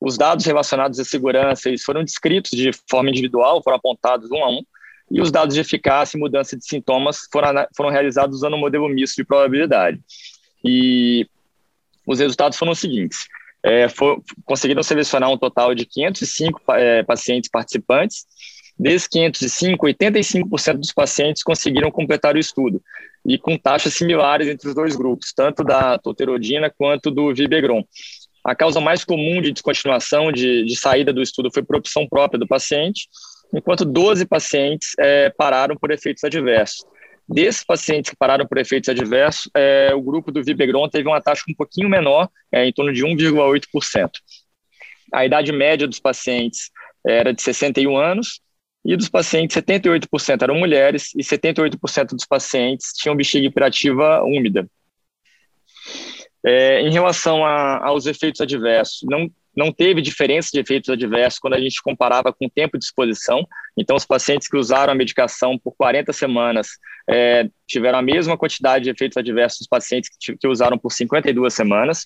Os 0.00 0.16
dados 0.16 0.44
relacionados 0.44 0.98
à 0.98 1.04
segurança 1.04 1.68
eles 1.68 1.82
foram 1.82 2.04
descritos 2.04 2.50
de 2.50 2.70
forma 2.88 3.10
individual, 3.10 3.62
foram 3.62 3.76
apontados 3.76 4.30
um 4.30 4.42
a 4.44 4.50
um, 4.50 4.62
e 5.10 5.20
os 5.20 5.30
dados 5.30 5.54
de 5.54 5.60
eficácia 5.60 6.16
e 6.16 6.20
mudança 6.20 6.56
de 6.56 6.66
sintomas 6.66 7.28
foram, 7.32 7.66
foram 7.76 7.90
realizados 7.90 8.36
usando 8.36 8.54
um 8.54 8.60
modelo 8.60 8.88
misto 8.88 9.16
de 9.16 9.24
probabilidade. 9.24 10.00
E 10.64 11.26
os 12.06 12.18
resultados 12.18 12.58
foram 12.58 12.72
os 12.72 12.78
seguintes. 12.78 13.26
É, 13.62 13.88
for, 13.88 14.22
conseguiram 14.44 14.82
selecionar 14.82 15.30
um 15.30 15.38
total 15.38 15.74
de 15.74 15.86
505 15.86 16.60
é, 16.72 17.02
pacientes 17.02 17.50
participantes. 17.50 18.26
Desses 18.78 19.06
505, 19.06 19.86
85% 19.86 20.78
dos 20.78 20.92
pacientes 20.92 21.42
conseguiram 21.42 21.90
completar 21.90 22.34
o 22.34 22.38
estudo, 22.38 22.82
e 23.24 23.38
com 23.38 23.56
taxas 23.56 23.94
similares 23.94 24.48
entre 24.48 24.68
os 24.68 24.74
dois 24.74 24.96
grupos, 24.96 25.32
tanto 25.32 25.62
da 25.62 25.96
toterodina 25.98 26.68
quanto 26.70 27.10
do 27.10 27.32
Vibegron. 27.32 27.84
A 28.44 28.54
causa 28.54 28.80
mais 28.80 29.04
comum 29.04 29.40
de 29.40 29.52
descontinuação, 29.52 30.30
de, 30.30 30.64
de 30.64 30.76
saída 30.76 31.12
do 31.12 31.22
estudo, 31.22 31.50
foi 31.52 31.62
por 31.62 31.76
opção 31.76 32.06
própria 32.06 32.38
do 32.38 32.46
paciente, 32.46 33.08
enquanto 33.54 33.84
12 33.84 34.26
pacientes 34.26 34.92
é, 34.98 35.30
pararam 35.30 35.76
por 35.76 35.90
efeitos 35.90 36.24
adversos. 36.24 36.84
Desses 37.26 37.64
pacientes 37.64 38.10
que 38.10 38.16
pararam 38.16 38.46
por 38.46 38.58
efeitos 38.58 38.90
adversos, 38.90 39.48
é, 39.56 39.94
o 39.94 40.02
grupo 40.02 40.30
do 40.30 40.44
Vibegron 40.44 40.88
teve 40.90 41.08
uma 41.08 41.22
taxa 41.22 41.44
um 41.48 41.54
pouquinho 41.54 41.88
menor, 41.88 42.28
é, 42.52 42.66
em 42.66 42.72
torno 42.72 42.92
de 42.92 43.02
1,8%. 43.02 44.10
A 45.12 45.24
idade 45.24 45.50
média 45.50 45.86
dos 45.88 46.00
pacientes 46.00 46.70
era 47.06 47.32
de 47.32 47.40
61 47.40 47.96
anos, 47.96 48.40
e 48.84 48.96
dos 48.96 49.08
pacientes, 49.08 49.56
78% 49.56 50.42
eram 50.42 50.56
mulheres 50.56 51.12
e 51.14 51.22
78% 51.22 52.08
dos 52.10 52.26
pacientes 52.26 52.92
tinham 52.94 53.16
bexiga 53.16 53.46
hiperativa 53.46 54.22
úmida. 54.22 54.68
É, 56.44 56.82
em 56.82 56.92
relação 56.92 57.44
a, 57.44 57.86
aos 57.86 58.04
efeitos 58.06 58.40
adversos, 58.40 59.00
não 59.08 59.30
não 59.56 59.72
teve 59.72 60.02
diferença 60.02 60.50
de 60.52 60.58
efeitos 60.58 60.90
adversos 60.90 61.38
quando 61.38 61.54
a 61.54 61.60
gente 61.60 61.80
comparava 61.82 62.32
com 62.32 62.46
o 62.46 62.50
tempo 62.50 62.78
de 62.78 62.84
exposição. 62.84 63.46
Então, 63.76 63.96
os 63.96 64.04
pacientes 64.04 64.48
que 64.48 64.56
usaram 64.56 64.92
a 64.92 64.96
medicação 64.96 65.58
por 65.58 65.74
40 65.76 66.12
semanas 66.12 66.70
é, 67.08 67.48
tiveram 67.66 67.98
a 67.98 68.02
mesma 68.02 68.36
quantidade 68.36 68.84
de 68.84 68.90
efeitos 68.90 69.16
adversos 69.16 69.60
dos 69.60 69.68
pacientes 69.68 70.10
que, 70.18 70.36
que 70.36 70.48
usaram 70.48 70.76
por 70.76 70.90
52 70.90 71.54
semanas. 71.54 72.04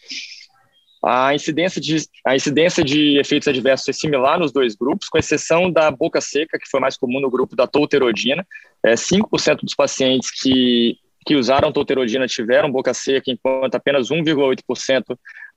A 1.05 1.34
incidência, 1.34 1.80
de, 1.80 1.96
a 2.26 2.34
incidência 2.34 2.82
de 2.82 3.18
efeitos 3.18 3.46
adversos 3.46 3.88
é 3.88 3.92
similar 3.92 4.38
nos 4.38 4.53
dois 4.53 4.74
grupos, 4.74 5.09
com 5.09 5.18
exceção 5.18 5.70
da 5.70 5.90
boca 5.90 6.20
seca, 6.20 6.59
que 6.59 6.68
foi 6.68 6.80
mais 6.80 6.96
comum 6.96 7.20
no 7.20 7.30
grupo 7.30 7.55
da 7.55 7.66
tolterodina. 7.66 8.46
É, 8.84 8.94
5% 8.94 9.61
dos 9.62 9.74
pacientes 9.74 10.30
que 10.30 10.99
que 11.28 11.36
usaram 11.36 11.70
tolterodina 11.70 12.26
tiveram 12.26 12.72
boca 12.72 12.94
seca, 12.94 13.30
enquanto 13.30 13.74
apenas 13.74 14.09
1,8% 14.09 15.05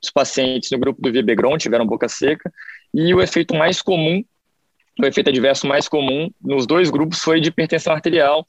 dos 0.01 0.11
pacientes 0.13 0.69
no 0.69 0.77
grupo 0.77 1.01
do 1.01 1.09
Vibegron 1.09 1.57
tiveram 1.57 1.85
boca 1.85 2.09
seca. 2.09 2.51
E 2.93 3.13
o 3.13 3.21
efeito 3.21 3.55
mais 3.55 3.81
comum, 3.81 4.21
o 4.99 5.05
efeito 5.05 5.29
adverso 5.29 5.65
mais 5.65 5.87
comum 5.87 6.29
nos 6.41 6.67
dois 6.67 6.89
grupos 6.89 7.19
foi 7.19 7.39
de 7.39 7.47
hipertensão 7.47 7.93
arterial, 7.93 8.45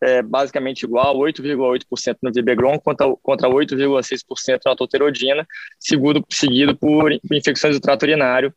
é, 0.00 0.22
basicamente 0.22 0.82
igual, 0.82 1.16
8,8% 1.16 2.16
no 2.22 2.32
Vibegron 2.32 2.78
contra, 2.78 3.06
contra 3.22 3.48
8,6% 3.48 4.60
na 4.64 4.76
tolterodina, 4.76 5.46
seguido, 5.78 6.24
seguido 6.28 6.76
por 6.76 7.12
infecções 7.30 7.74
do 7.74 7.80
trato 7.80 8.02
urinário, 8.02 8.54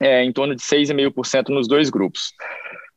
é, 0.00 0.24
em 0.24 0.32
torno 0.32 0.54
de 0.54 0.62
6,5% 0.62 1.48
nos 1.48 1.68
dois 1.68 1.90
grupos. 1.90 2.32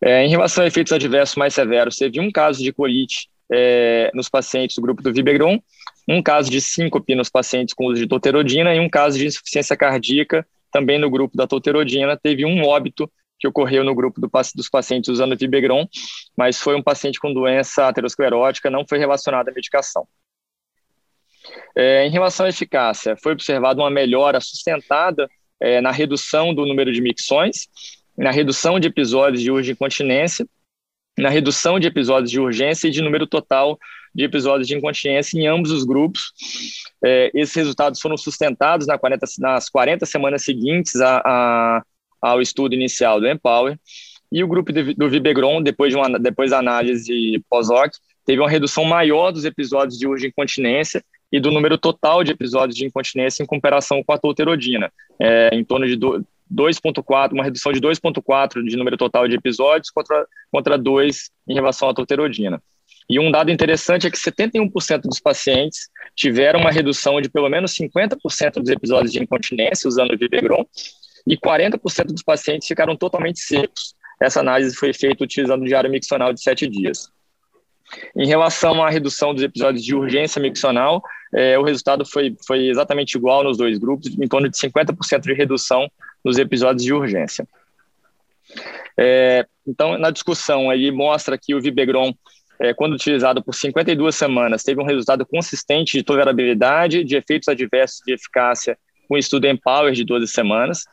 É, 0.01 0.25
em 0.25 0.29
relação 0.29 0.63
a 0.63 0.67
efeitos 0.67 0.93
adversos 0.93 1.35
mais 1.35 1.53
severos, 1.53 1.95
teve 1.95 2.19
um 2.19 2.31
caso 2.31 2.63
de 2.63 2.71
colite 2.71 3.29
é, 3.51 4.09
nos 4.13 4.29
pacientes 4.29 4.75
do 4.75 4.81
grupo 4.81 5.01
do 5.01 5.13
Vibegron, 5.13 5.59
um 6.07 6.21
caso 6.21 6.49
de 6.49 6.61
síncope 6.61 7.15
nos 7.15 7.29
pacientes 7.29 7.73
com 7.73 7.85
uso 7.85 8.01
de 8.01 8.07
toterodina 8.07 8.73
e 8.75 8.79
um 8.79 8.89
caso 8.89 9.17
de 9.17 9.25
insuficiência 9.25 9.75
cardíaca 9.75 10.45
também 10.71 10.99
no 10.99 11.09
grupo 11.09 11.37
da 11.37 11.47
toterodina. 11.47 12.17
Teve 12.17 12.45
um 12.45 12.63
óbito 12.63 13.09
que 13.39 13.47
ocorreu 13.47 13.83
no 13.83 13.95
grupo 13.95 14.19
do, 14.19 14.29
dos 14.55 14.69
pacientes 14.69 15.09
usando 15.09 15.37
Vibegron, 15.37 15.87
mas 16.37 16.59
foi 16.59 16.75
um 16.75 16.83
paciente 16.83 17.19
com 17.19 17.33
doença 17.33 17.87
aterosclerótica, 17.87 18.69
não 18.69 18.85
foi 18.87 18.97
relacionado 18.97 19.49
à 19.49 19.51
medicação. 19.51 20.07
É, 21.75 22.05
em 22.05 22.09
relação 22.09 22.45
à 22.45 22.49
eficácia, 22.49 23.15
foi 23.21 23.33
observada 23.33 23.81
uma 23.81 23.89
melhora 23.89 24.39
sustentada 24.39 25.29
é, 25.59 25.79
na 25.81 25.91
redução 25.91 26.53
do 26.53 26.65
número 26.65 26.91
de 26.91 27.01
micções, 27.01 27.67
na 28.17 28.31
redução 28.31 28.79
de 28.79 28.87
episódios 28.87 29.41
de 29.41 29.51
urgência 29.51 29.73
incontinência 29.73 30.47
na 31.17 31.29
redução 31.29 31.79
de 31.79 31.87
episódios 31.87 32.29
de 32.29 32.39
urgência 32.39 32.87
e 32.87 32.91
de 32.91 33.01
número 33.01 33.25
total 33.25 33.79
de 34.13 34.23
episódios 34.23 34.67
de 34.67 34.75
incontinência 34.75 35.37
em 35.37 35.47
ambos 35.47 35.71
os 35.71 35.83
grupos. 35.83 36.31
É, 37.03 37.31
esses 37.33 37.55
resultados 37.55 37.99
foram 37.99 38.17
sustentados 38.17 38.87
na 38.87 38.97
40, 38.97 39.25
nas 39.39 39.69
40 39.69 40.05
semanas 40.05 40.43
seguintes 40.43 40.95
a, 40.95 41.21
a, 41.25 41.83
ao 42.21 42.41
estudo 42.41 42.73
inicial 42.73 43.19
do 43.19 43.27
Empower. 43.27 43.77
E 44.31 44.43
o 44.43 44.47
grupo 44.47 44.73
de, 44.73 44.93
do 44.93 45.09
Vibegron, 45.09 45.61
depois, 45.61 45.93
de 45.93 45.97
uma, 45.97 46.19
depois 46.19 46.51
da 46.51 46.59
análise 46.59 47.43
pós-OC, 47.49 47.91
teve 48.25 48.41
uma 48.41 48.49
redução 48.49 48.83
maior 48.83 49.31
dos 49.31 49.45
episódios 49.45 49.97
de 49.97 50.07
urgência 50.07 50.29
incontinência 50.29 51.03
e 51.31 51.39
do 51.39 51.51
número 51.51 51.77
total 51.77 52.23
de 52.23 52.31
episódios 52.31 52.77
de 52.77 52.85
incontinência 52.85 53.43
em 53.43 53.45
comparação 53.45 54.03
com 54.03 54.13
a 54.13 54.17
tolterodina, 54.17 54.91
é, 55.19 55.49
em 55.53 55.63
torno 55.63 55.85
de 55.85 55.95
do, 55.95 56.25
2,4, 56.53 57.33
uma 57.33 57.43
redução 57.43 57.71
de 57.71 57.79
2,4 57.79 58.63
de 58.63 58.77
número 58.77 58.97
total 58.97 59.27
de 59.27 59.35
episódios 59.35 59.89
contra, 59.89 60.27
contra 60.51 60.77
2 60.77 61.31
em 61.47 61.53
relação 61.53 61.89
à 61.89 61.93
tolterodina. 61.93 62.61
E 63.09 63.19
um 63.19 63.31
dado 63.31 63.51
interessante 63.51 64.07
é 64.07 64.11
que 64.11 64.17
71% 64.17 65.01
dos 65.01 65.19
pacientes 65.19 65.89
tiveram 66.15 66.59
uma 66.59 66.71
redução 66.71 67.21
de 67.21 67.29
pelo 67.29 67.49
menos 67.49 67.73
50% 67.73 68.61
dos 68.61 68.69
episódios 68.69 69.11
de 69.11 69.21
incontinência 69.21 69.87
usando 69.87 70.13
o 70.13 70.17
Vivegron 70.17 70.65
e 71.27 71.37
40% 71.37 72.07
dos 72.07 72.23
pacientes 72.23 72.67
ficaram 72.67 72.95
totalmente 72.95 73.39
secos. 73.39 73.95
Essa 74.21 74.39
análise 74.39 74.75
foi 74.75 74.93
feita 74.93 75.23
utilizando 75.23 75.63
o 75.63 75.65
diário 75.65 75.89
miccional 75.89 76.31
de 76.31 76.41
7 76.41 76.67
dias. 76.67 77.09
Em 78.15 78.27
relação 78.27 78.83
à 78.83 78.89
redução 78.89 79.33
dos 79.33 79.43
episódios 79.43 79.83
de 79.83 79.95
urgência 79.95 80.41
miccional, 80.41 81.03
é, 81.33 81.57
o 81.57 81.63
resultado 81.63 82.05
foi, 82.05 82.35
foi 82.45 82.67
exatamente 82.67 83.15
igual 83.15 83.43
nos 83.43 83.57
dois 83.57 83.77
grupos, 83.77 84.07
em 84.07 84.27
torno 84.27 84.49
de 84.49 84.57
50% 84.57 85.21
de 85.21 85.33
redução 85.33 85.87
nos 86.23 86.37
episódios 86.37 86.83
de 86.83 86.93
urgência. 86.93 87.47
É, 88.97 89.45
então, 89.67 89.97
na 89.97 90.09
discussão, 90.09 90.71
ele 90.71 90.91
mostra 90.91 91.37
que 91.37 91.53
o 91.53 91.61
Vibegron, 91.61 92.13
é, 92.59 92.73
quando 92.73 92.93
utilizado 92.93 93.43
por 93.43 93.53
52 93.53 94.15
semanas, 94.15 94.63
teve 94.63 94.81
um 94.81 94.85
resultado 94.85 95.25
consistente 95.25 95.97
de 95.97 96.03
tolerabilidade, 96.03 97.03
de 97.03 97.17
efeitos 97.17 97.47
adversos 97.47 98.01
de 98.05 98.13
eficácia, 98.13 98.77
com 99.07 99.17
estudo 99.17 99.45
em 99.45 99.57
Power 99.57 99.91
de 99.91 100.03
12 100.03 100.27
semanas. 100.27 100.85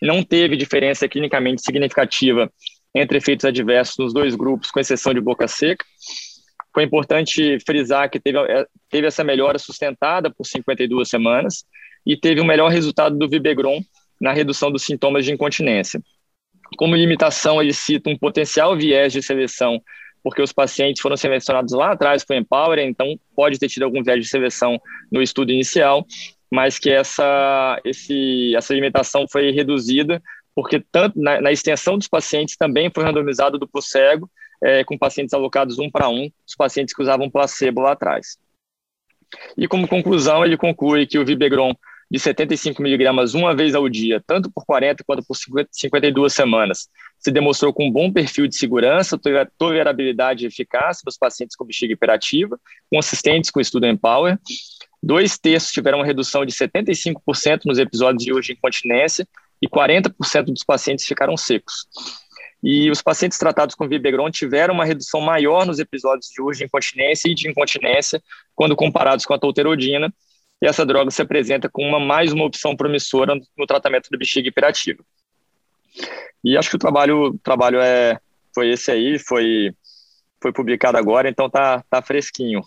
Não 0.00 0.22
teve 0.22 0.56
diferença 0.56 1.08
clinicamente 1.08 1.62
significativa 1.62 2.50
entre 2.94 3.18
efeitos 3.18 3.44
adversos 3.44 3.96
nos 3.98 4.12
dois 4.12 4.34
grupos, 4.34 4.70
com 4.70 4.80
exceção 4.80 5.12
de 5.12 5.20
boca 5.20 5.46
seca. 5.46 5.84
Foi 6.72 6.84
importante 6.84 7.58
frisar 7.66 8.10
que 8.10 8.20
teve, 8.20 8.38
é, 8.38 8.66
teve 8.88 9.06
essa 9.06 9.24
melhora 9.24 9.58
sustentada 9.58 10.32
por 10.32 10.44
52 10.44 11.08
semanas 11.08 11.64
e 12.06 12.16
teve 12.16 12.40
o 12.40 12.44
um 12.44 12.46
melhor 12.46 12.70
resultado 12.70 13.16
do 13.16 13.28
Vibegron 13.28 13.80
na 14.20 14.32
redução 14.32 14.70
dos 14.70 14.82
sintomas 14.82 15.24
de 15.24 15.32
incontinência. 15.32 16.00
Como 16.76 16.94
limitação, 16.94 17.62
ele 17.62 17.72
cita 17.72 18.10
um 18.10 18.18
potencial 18.18 18.76
viés 18.76 19.12
de 19.12 19.22
seleção, 19.22 19.80
porque 20.22 20.42
os 20.42 20.52
pacientes 20.52 21.00
foram 21.00 21.16
selecionados 21.16 21.72
lá 21.72 21.92
atrás 21.92 22.24
com 22.24 22.34
o 22.34 22.36
Empower, 22.36 22.78
então 22.78 23.18
pode 23.34 23.58
ter 23.58 23.68
tido 23.68 23.84
algum 23.84 24.02
viés 24.02 24.20
de 24.20 24.28
seleção 24.28 24.78
no 25.10 25.22
estudo 25.22 25.52
inicial, 25.52 26.04
mas 26.50 26.78
que 26.78 26.90
essa, 26.90 27.80
esse, 27.84 28.54
essa 28.56 28.74
limitação 28.74 29.26
foi 29.30 29.50
reduzida, 29.50 30.22
porque 30.54 30.82
tanto 30.90 31.20
na, 31.20 31.40
na 31.40 31.52
extensão 31.52 31.96
dos 31.96 32.08
pacientes 32.08 32.56
também 32.56 32.90
foi 32.92 33.04
randomizado 33.04 33.58
duplo 33.58 33.82
cego, 33.82 34.30
é, 34.62 34.82
com 34.82 34.98
pacientes 34.98 35.34
alocados 35.34 35.78
um 35.78 35.90
para 35.90 36.08
um, 36.08 36.30
os 36.46 36.54
pacientes 36.56 36.94
que 36.94 37.02
usavam 37.02 37.30
placebo 37.30 37.80
lá 37.80 37.92
atrás. 37.92 38.38
E 39.56 39.68
como 39.68 39.86
conclusão, 39.86 40.44
ele 40.44 40.56
conclui 40.56 41.06
que 41.06 41.18
o 41.18 41.24
Vibegron 41.24 41.74
de 42.10 42.18
75 42.18 42.82
miligramas 42.82 43.34
uma 43.34 43.54
vez 43.54 43.74
ao 43.74 43.88
dia, 43.88 44.22
tanto 44.26 44.50
por 44.50 44.64
40 44.64 45.04
quanto 45.04 45.22
por 45.26 45.34
50, 45.36 45.68
52 45.70 46.32
semanas, 46.32 46.88
se 47.18 47.30
demonstrou 47.30 47.72
com 47.72 47.86
um 47.86 47.92
bom 47.92 48.10
perfil 48.10 48.46
de 48.46 48.56
segurança, 48.56 49.18
tolerabilidade 49.58 50.44
e 50.44 50.48
eficácia 50.48 51.02
para 51.04 51.10
os 51.10 51.18
pacientes 51.18 51.54
com 51.54 51.64
bexiga 51.64 51.92
hiperativa, 51.92 52.58
consistentes 52.90 53.50
com 53.50 53.58
o 53.58 53.62
estudo 53.62 53.86
Empower. 53.86 54.38
Dois 55.02 55.38
terços 55.38 55.70
tiveram 55.70 55.98
uma 55.98 56.06
redução 56.06 56.46
de 56.46 56.52
75% 56.52 57.60
nos 57.66 57.78
episódios 57.78 58.24
de 58.24 58.32
urgência 58.32 58.58
incontinência 58.58 59.28
e 59.60 59.68
40% 59.68 60.44
dos 60.46 60.64
pacientes 60.64 61.04
ficaram 61.04 61.36
secos. 61.36 61.86
E 62.62 62.90
os 62.90 63.00
pacientes 63.00 63.38
tratados 63.38 63.74
com 63.74 63.86
Vibegron 63.86 64.30
tiveram 64.30 64.74
uma 64.74 64.84
redução 64.84 65.20
maior 65.20 65.64
nos 65.64 65.78
episódios 65.78 66.28
de 66.28 66.42
urgência 66.42 66.64
incontinência 66.64 67.30
e 67.30 67.34
de 67.34 67.48
incontinência 67.48 68.20
quando 68.54 68.74
comparados 68.74 69.24
com 69.24 69.34
a 69.34 69.38
tolterodina, 69.38 70.12
e 70.60 70.66
essa 70.66 70.84
droga 70.84 71.10
se 71.10 71.22
apresenta 71.22 71.68
como 71.68 71.88
uma, 71.88 72.00
mais 72.00 72.32
uma 72.32 72.44
opção 72.44 72.76
promissora 72.76 73.34
no 73.56 73.66
tratamento 73.66 74.10
da 74.10 74.18
bexiga 74.18 74.48
hiperativa. 74.48 75.02
E 76.44 76.56
acho 76.56 76.70
que 76.70 76.76
o 76.76 76.80
trabalho, 76.80 77.30
o 77.30 77.38
trabalho 77.38 77.80
é, 77.80 78.18
foi 78.54 78.70
esse 78.70 78.90
aí, 78.90 79.18
foi, 79.18 79.72
foi 80.42 80.52
publicado 80.52 80.98
agora, 80.98 81.28
então 81.28 81.48
tá, 81.48 81.82
tá 81.88 82.02
fresquinho. 82.02 82.62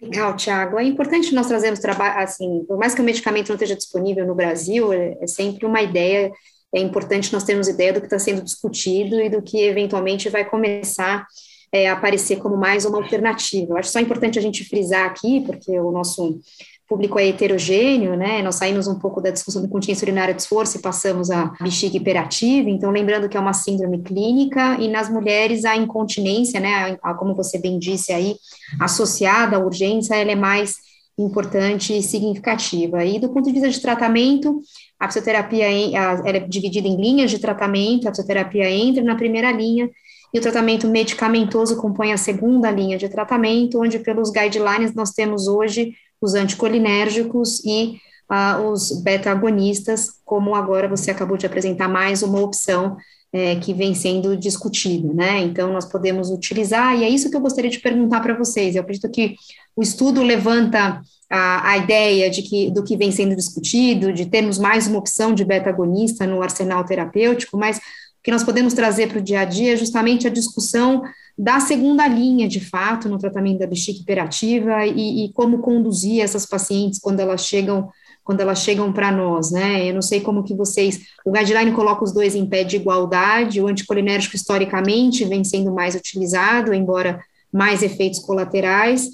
Legal, 0.00 0.34
Tiago. 0.34 0.78
É 0.78 0.82
importante 0.82 1.34
nós 1.34 1.46
trazermos 1.46 1.78
trabalho, 1.78 2.18
assim, 2.20 2.64
por 2.66 2.76
mais 2.76 2.94
que 2.94 3.00
o 3.00 3.04
medicamento 3.04 3.48
não 3.48 3.54
esteja 3.54 3.76
disponível 3.76 4.26
no 4.26 4.34
Brasil, 4.34 4.92
é, 4.92 5.16
é 5.20 5.26
sempre 5.26 5.64
uma 5.64 5.80
ideia, 5.80 6.32
é 6.74 6.80
importante 6.80 7.32
nós 7.32 7.44
termos 7.44 7.68
ideia 7.68 7.92
do 7.92 8.00
que 8.00 8.06
está 8.06 8.18
sendo 8.18 8.42
discutido 8.42 9.20
e 9.20 9.28
do 9.28 9.42
que 9.42 9.62
eventualmente 9.62 10.28
vai 10.28 10.44
começar 10.44 11.26
é, 11.72 11.88
aparecer 11.88 12.36
como 12.36 12.56
mais 12.56 12.84
uma 12.84 12.98
alternativa. 12.98 13.72
Eu 13.72 13.76
acho 13.78 13.90
só 13.90 13.98
importante 13.98 14.38
a 14.38 14.42
gente 14.42 14.64
frisar 14.64 15.06
aqui, 15.06 15.40
porque 15.40 15.78
o 15.80 15.90
nosso 15.90 16.38
público 16.86 17.18
é 17.18 17.26
heterogêneo, 17.26 18.14
né? 18.14 18.42
Nós 18.42 18.56
saímos 18.56 18.86
um 18.86 18.98
pouco 18.98 19.22
da 19.22 19.30
discussão 19.30 19.62
da 19.62 19.68
continência 19.68 20.04
urinária 20.04 20.34
de 20.34 20.42
esforço 20.42 20.76
e 20.76 20.82
passamos 20.82 21.30
à 21.30 21.46
bexiga 21.58 21.96
hiperativa, 21.96 22.68
então 22.68 22.90
lembrando 22.90 23.30
que 23.30 23.36
é 23.36 23.40
uma 23.40 23.54
síndrome 23.54 24.02
clínica 24.02 24.76
e 24.78 24.88
nas 24.88 25.08
mulheres 25.08 25.64
a 25.64 25.74
incontinência, 25.74 26.60
né, 26.60 26.98
a, 27.02 27.14
como 27.14 27.34
você 27.34 27.58
bem 27.58 27.78
disse 27.78 28.12
aí, 28.12 28.36
associada 28.78 29.56
à 29.56 29.58
urgência, 29.58 30.14
ela 30.14 30.32
é 30.32 30.34
mais 30.34 30.76
importante 31.16 31.96
e 31.96 32.02
significativa. 32.02 33.02
E 33.02 33.18
do 33.18 33.30
ponto 33.30 33.46
de 33.46 33.52
vista 33.52 33.70
de 33.70 33.80
tratamento, 33.80 34.60
a 35.00 35.06
fisioterapia 35.06 35.64
ela 35.96 36.28
é 36.28 36.40
dividida 36.40 36.86
em 36.86 37.00
linhas 37.00 37.30
de 37.30 37.38
tratamento, 37.38 38.06
a 38.06 38.10
fisioterapia 38.10 38.68
entra 38.70 39.02
na 39.02 39.16
primeira 39.16 39.50
linha 39.50 39.88
e 40.32 40.38
o 40.38 40.42
tratamento 40.42 40.88
medicamentoso 40.88 41.76
compõe 41.76 42.12
a 42.12 42.16
segunda 42.16 42.70
linha 42.70 42.96
de 42.96 43.08
tratamento, 43.08 43.80
onde 43.80 43.98
pelos 43.98 44.30
guidelines 44.30 44.94
nós 44.94 45.10
temos 45.10 45.46
hoje 45.46 45.94
os 46.20 46.34
anticolinérgicos 46.34 47.62
e 47.64 47.98
uh, 48.30 48.68
os 48.70 49.02
beta-agonistas, 49.02 50.08
como 50.24 50.54
agora 50.54 50.88
você 50.88 51.10
acabou 51.10 51.36
de 51.36 51.46
apresentar 51.46 51.88
mais 51.88 52.22
uma 52.22 52.40
opção 52.40 52.96
é, 53.32 53.56
que 53.56 53.72
vem 53.72 53.94
sendo 53.94 54.36
discutida, 54.36 55.12
né? 55.12 55.40
Então, 55.40 55.72
nós 55.72 55.86
podemos 55.86 56.30
utilizar, 56.30 56.98
e 56.98 57.04
é 57.04 57.08
isso 57.08 57.30
que 57.30 57.36
eu 57.36 57.40
gostaria 57.40 57.70
de 57.70 57.80
perguntar 57.80 58.20
para 58.20 58.36
vocês. 58.36 58.74
Eu 58.74 58.82
acredito 58.82 59.10
que 59.10 59.36
o 59.74 59.82
estudo 59.82 60.22
levanta 60.22 61.00
a, 61.30 61.70
a, 61.70 61.78
ideia 61.78 62.28
de 62.28 62.42
que, 62.42 62.70
do 62.70 62.84
que 62.84 62.94
vem 62.94 63.10
sendo 63.10 63.34
discutido, 63.34 64.12
de 64.12 64.26
termos 64.26 64.58
mais 64.58 64.86
uma 64.86 64.98
opção 64.98 65.32
de 65.34 65.46
beta-agonista 65.46 66.26
no 66.26 66.42
arsenal 66.42 66.84
terapêutico, 66.84 67.56
mas 67.56 67.80
que 68.22 68.30
nós 68.30 68.44
podemos 68.44 68.72
trazer 68.72 69.08
para 69.08 69.18
o 69.18 69.22
dia 69.22 69.40
a 69.40 69.44
dia 69.44 69.74
é 69.74 69.76
justamente 69.76 70.26
a 70.26 70.30
discussão 70.30 71.02
da 71.36 71.58
segunda 71.60 72.06
linha, 72.06 72.46
de 72.46 72.60
fato, 72.60 73.08
no 73.08 73.18
tratamento 73.18 73.58
da 73.58 73.66
bexiga 73.66 73.98
hiperativa 73.98 74.86
e, 74.86 75.24
e 75.24 75.32
como 75.32 75.58
conduzir 75.58 76.22
essas 76.22 76.46
pacientes 76.46 77.00
quando 77.00 77.20
elas 77.20 77.44
chegam 77.44 77.90
quando 78.24 78.40
elas 78.40 78.60
chegam 78.60 78.92
para 78.92 79.10
nós, 79.10 79.50
né? 79.50 79.84
Eu 79.84 79.94
não 79.94 80.02
sei 80.02 80.20
como 80.20 80.44
que 80.44 80.54
vocês, 80.54 81.00
o 81.26 81.32
guideline 81.32 81.72
coloca 81.72 82.04
os 82.04 82.12
dois 82.12 82.36
em 82.36 82.46
pé 82.46 82.62
de 82.62 82.76
igualdade, 82.76 83.60
o 83.60 83.66
anticolinérgico 83.66 84.36
historicamente 84.36 85.24
vem 85.24 85.42
sendo 85.42 85.72
mais 85.72 85.96
utilizado, 85.96 86.72
embora 86.72 87.20
mais 87.52 87.82
efeitos 87.82 88.20
colaterais, 88.20 89.08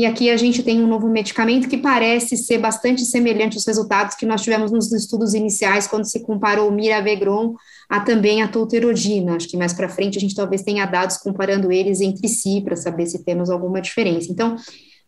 e 0.00 0.06
aqui 0.06 0.30
a 0.30 0.36
gente 0.38 0.62
tem 0.62 0.82
um 0.82 0.86
novo 0.86 1.08
medicamento 1.10 1.68
que 1.68 1.76
parece 1.76 2.34
ser 2.34 2.56
bastante 2.56 3.04
semelhante 3.04 3.56
aos 3.56 3.66
resultados 3.66 4.14
que 4.14 4.24
nós 4.24 4.40
tivemos 4.40 4.72
nos 4.72 4.90
estudos 4.92 5.34
iniciais, 5.34 5.86
quando 5.86 6.06
se 6.06 6.20
comparou 6.20 6.70
o 6.70 6.72
miravegron 6.72 7.54
a 7.90 8.00
também 8.00 8.40
a 8.40 8.48
tolterodina. 8.48 9.34
Acho 9.34 9.48
que 9.48 9.56
mais 9.56 9.72
para 9.72 9.88
frente 9.88 10.16
a 10.16 10.20
gente 10.20 10.34
talvez 10.34 10.62
tenha 10.62 10.86
dados 10.86 11.16
comparando 11.16 11.72
eles 11.72 12.00
entre 12.00 12.28
si 12.28 12.60
para 12.60 12.76
saber 12.76 13.06
se 13.06 13.24
temos 13.24 13.50
alguma 13.50 13.80
diferença. 13.80 14.30
Então, 14.30 14.56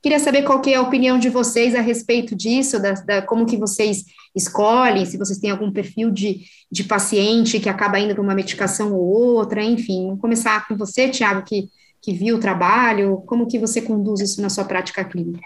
queria 0.02 0.18
saber 0.18 0.42
qual 0.42 0.60
que 0.60 0.74
é 0.74 0.76
a 0.76 0.82
opinião 0.82 1.18
de 1.18 1.28
vocês 1.28 1.76
a 1.76 1.80
respeito 1.80 2.34
disso, 2.34 2.82
da, 2.82 2.92
da 2.92 3.22
como 3.22 3.46
que 3.46 3.56
vocês 3.56 4.04
escolhem, 4.34 5.06
se 5.06 5.16
vocês 5.16 5.38
têm 5.38 5.50
algum 5.50 5.70
perfil 5.70 6.10
de, 6.10 6.40
de 6.70 6.82
paciente 6.82 7.60
que 7.60 7.68
acaba 7.68 8.00
indo 8.00 8.14
para 8.14 8.22
uma 8.22 8.34
medicação 8.34 8.92
ou 8.92 9.04
outra, 9.04 9.62
enfim. 9.62 10.06
Vamos 10.06 10.20
começar 10.20 10.66
com 10.66 10.76
você, 10.76 11.08
Tiago, 11.08 11.44
que 11.46 11.68
que 12.02 12.12
viu 12.12 12.36
o 12.36 12.40
trabalho? 12.40 13.22
Como 13.26 13.46
que 13.46 13.58
você 13.58 13.80
conduz 13.80 14.20
isso 14.20 14.42
na 14.42 14.50
sua 14.50 14.64
prática 14.64 15.04
clínica? 15.04 15.40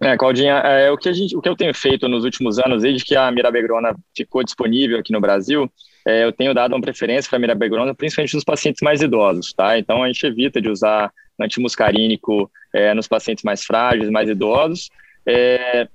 É, 0.00 0.16
Claudinha, 0.16 0.54
é, 0.54 0.90
o, 0.90 0.96
que 0.96 1.10
a 1.10 1.12
gente, 1.12 1.36
o 1.36 1.42
que 1.42 1.48
eu 1.48 1.54
tenho 1.54 1.74
feito 1.74 2.08
nos 2.08 2.24
últimos 2.24 2.58
anos, 2.58 2.82
desde 2.82 3.04
que 3.04 3.14
a 3.14 3.30
mirabegrona 3.30 3.94
ficou 4.16 4.42
disponível 4.42 4.98
aqui 4.98 5.12
no 5.12 5.20
Brasil, 5.20 5.70
é, 6.06 6.24
eu 6.24 6.32
tenho 6.32 6.54
dado 6.54 6.74
uma 6.74 6.80
preferência 6.80 7.28
para 7.28 7.36
a 7.36 7.40
mirabegrona, 7.40 7.94
principalmente 7.94 8.34
nos 8.34 8.44
pacientes 8.44 8.80
mais 8.82 9.02
idosos, 9.02 9.52
tá? 9.52 9.78
Então, 9.78 10.02
a 10.02 10.06
gente 10.06 10.24
evita 10.24 10.60
de 10.60 10.68
usar 10.68 11.12
antimuscarínico 11.40 12.50
é, 12.74 12.94
nos 12.94 13.08
pacientes 13.08 13.44
mais 13.44 13.64
frágeis, 13.64 14.10
mais 14.10 14.28
idosos, 14.28 14.90
é, 15.26 15.88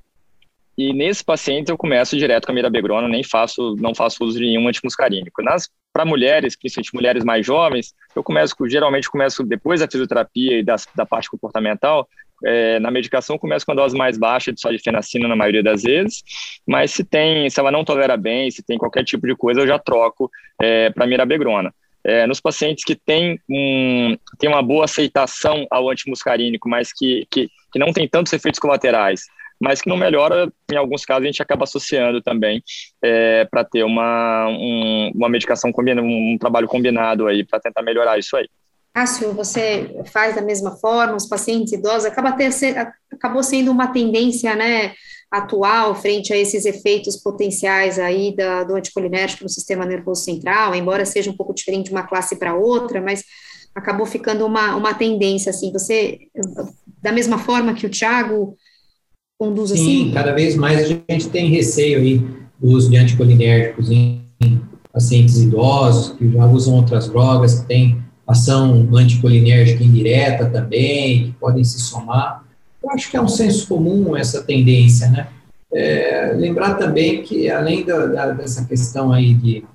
e 0.78 0.92
nesse 0.92 1.24
paciente 1.24 1.70
eu 1.70 1.78
começo 1.78 2.18
direto 2.18 2.46
com 2.46 2.52
a 2.52 2.56
mirabegrona, 2.56 3.08
nem 3.08 3.24
faço, 3.24 3.76
não 3.80 3.96
faço 3.96 4.24
uso 4.24 4.38
de 4.38 4.46
nenhum 4.46 4.68
antimuscarínico. 4.68 5.42
Nas 5.42 5.70
para 5.94 6.04
mulheres, 6.04 6.58
principalmente 6.58 6.94
mulheres 6.94 7.24
mais 7.24 7.46
jovens, 7.46 7.94
eu 8.14 8.22
começo 8.22 8.54
geralmente 8.68 9.10
começo 9.10 9.44
depois 9.44 9.80
da 9.80 9.88
fisioterapia 9.88 10.60
e 10.60 10.64
da, 10.64 10.76
da 10.94 11.06
parte 11.06 11.30
comportamental, 11.30 12.06
é, 12.46 12.80
na 12.80 12.92
medicação 12.92 13.38
começo 13.38 13.66
com 13.66 13.72
a 13.72 13.76
dose 13.76 13.98
mais 13.98 14.18
baixa 14.18 14.54
de 14.54 14.80
fenacina 14.84 15.28
na 15.28 15.36
maioria 15.36 15.64
das 15.64 15.82
vezes, 15.82 16.24
mas 16.68 16.92
se 16.92 17.04
tem, 17.04 17.50
se 17.50 17.60
ela 17.60 17.72
não 17.72 17.84
tolera 17.84 18.16
bem, 18.16 18.52
se 18.52 18.64
tem 18.64 18.78
qualquer 18.78 19.04
tipo 19.04 19.26
de 19.26 19.36
coisa, 19.36 19.62
eu 19.62 19.68
já 19.68 19.80
troco 19.80 20.30
é, 20.62 20.90
para 20.92 21.08
mirabegrona. 21.08 21.74
É, 22.04 22.28
nos 22.28 22.40
pacientes 22.40 22.84
que 22.84 22.96
têm 22.96 23.40
um, 23.50 24.16
tem 24.38 24.48
uma 24.48 24.62
boa 24.62 24.86
aceitação 24.86 25.66
ao 25.72 25.90
antimuscarínico, 25.90 26.70
mas 26.70 26.94
que, 26.94 27.26
que, 27.32 27.50
que 27.74 27.80
não 27.80 27.92
tem 27.92 28.08
tantos 28.08 28.32
efeitos 28.32 28.60
colaterais, 28.60 29.24
mas 29.60 29.82
que 29.82 29.90
não 29.90 29.98
melhora, 29.98 30.52
em 30.72 30.76
alguns 30.76 31.04
casos 31.04 31.24
a 31.24 31.26
gente 31.26 31.42
acaba 31.42 31.64
associando 31.64 32.22
também 32.22 32.62
é, 33.02 33.46
para 33.46 33.64
ter 33.64 33.84
uma, 33.84 34.48
um, 34.50 35.12
uma 35.16 35.30
medicação 35.30 35.72
combinada, 35.72 36.06
um 36.06 36.38
trabalho 36.40 36.68
combinado 36.68 37.26
aí 37.26 37.44
para 37.44 37.60
tentar 37.60 37.82
melhorar 37.82 38.20
isso 38.20 38.38
aí. 38.38 38.48
Cássio, 38.96 39.34
você 39.34 39.94
faz 40.06 40.36
da 40.36 40.42
mesma 40.42 40.78
forma, 40.78 41.18
os 41.18 41.28
pacientes 41.28 41.74
idosos, 41.74 42.06
acaba 42.06 42.32
ter, 42.32 42.50
acabou 43.12 43.44
sendo 43.44 43.70
uma 43.70 43.88
tendência, 43.88 44.56
né, 44.56 44.94
atual 45.30 45.94
frente 45.94 46.32
a 46.32 46.38
esses 46.38 46.64
efeitos 46.64 47.18
potenciais 47.18 48.00
aí 48.00 48.34
da, 48.34 48.64
do 48.64 48.74
anticolinérgico 48.74 49.44
no 49.44 49.50
sistema 49.50 49.86
nervoso 49.86 50.24
central, 50.24 50.74
embora 50.74 51.06
seja 51.06 51.30
um 51.30 51.36
pouco 51.36 51.54
diferente 51.54 51.88
de 51.88 51.92
uma 51.92 52.04
classe 52.04 52.38
para 52.38 52.56
outra, 52.56 53.02
mas 53.02 53.22
acabou 53.76 54.06
ficando 54.06 54.46
uma, 54.46 54.78
uma 54.78 54.94
tendência, 54.94 55.50
assim, 55.50 55.74
você, 55.74 56.18
da 57.02 57.12
mesma 57.12 57.38
forma 57.38 57.74
que 57.74 57.86
o 57.86 57.90
Tiago 57.90 58.56
conduz 59.38 59.72
Sim, 59.72 59.76
assim? 59.76 60.06
Sim, 60.06 60.12
cada 60.14 60.32
vez 60.32 60.56
mais 60.56 60.80
a 60.80 60.88
gente 60.88 61.28
tem 61.30 61.50
receio 61.50 62.00
aí 62.00 62.18
do 62.58 62.70
uso 62.70 62.90
de 62.90 62.96
anticolinérgicos 62.96 63.92
em 63.92 64.24
pacientes 64.94 65.42
idosos 65.42 66.16
que 66.18 66.32
já 66.32 66.46
usam 66.46 66.76
outras 66.76 67.10
drogas, 67.10 67.60
que 67.60 67.68
têm 67.68 68.05
ação 68.28 68.88
anticolinérgica 68.96 69.84
indireta 69.84 70.46
também, 70.48 71.26
que 71.26 71.32
podem 71.34 71.64
se 71.64 71.80
somar. 71.80 72.44
Eu 72.84 72.90
acho 72.92 73.10
que 73.10 73.18
é 73.18 73.22
um 73.22 73.28
senso 73.28 73.68
comum 73.68 74.16
essa 74.16 74.44
tendência, 74.44 75.10
né? 75.10 75.28
É, 75.74 76.34
lembrar 76.36 76.76
também 76.76 77.22
que, 77.22 77.50
além 77.50 77.84
da, 77.84 78.06
da, 78.06 78.32
dessa 78.32 78.66
questão 78.66 79.12
aí 79.12 79.34
de, 79.34 79.66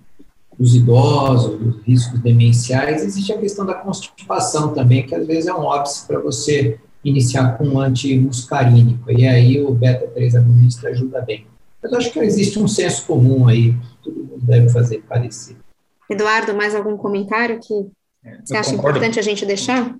dos 0.58 0.74
idosos, 0.74 1.58
dos 1.58 1.82
riscos 1.82 2.20
demenciais, 2.20 3.04
existe 3.04 3.32
a 3.32 3.38
questão 3.38 3.66
da 3.66 3.74
constipação 3.74 4.72
também, 4.72 5.06
que 5.06 5.14
às 5.14 5.26
vezes 5.26 5.46
é 5.46 5.54
um 5.54 5.64
óbice 5.64 6.06
para 6.06 6.18
você 6.18 6.78
iniciar 7.04 7.56
com 7.56 7.64
um 7.66 7.80
antimuscarínico, 7.80 9.10
e 9.10 9.26
aí 9.26 9.60
o 9.62 9.72
beta-3 9.72 10.36
agonista 10.36 10.88
ajuda 10.88 11.20
bem. 11.22 11.46
Mas 11.82 11.92
acho 11.92 12.12
que 12.12 12.18
existe 12.18 12.58
um 12.58 12.68
senso 12.68 13.06
comum 13.06 13.48
aí, 13.48 13.74
todo 14.02 14.16
mundo 14.16 14.40
deve 14.42 14.68
fazer 14.68 15.02
parecido. 15.08 15.60
Eduardo, 16.08 16.54
mais 16.54 16.74
algum 16.74 16.96
comentário 16.96 17.58
que 17.60 17.90
é, 18.24 18.38
você 18.44 18.56
acha 18.56 18.70
concordo, 18.70 18.98
importante 18.98 19.18
a 19.18 19.22
gente 19.22 19.46
deixar? 19.46 19.94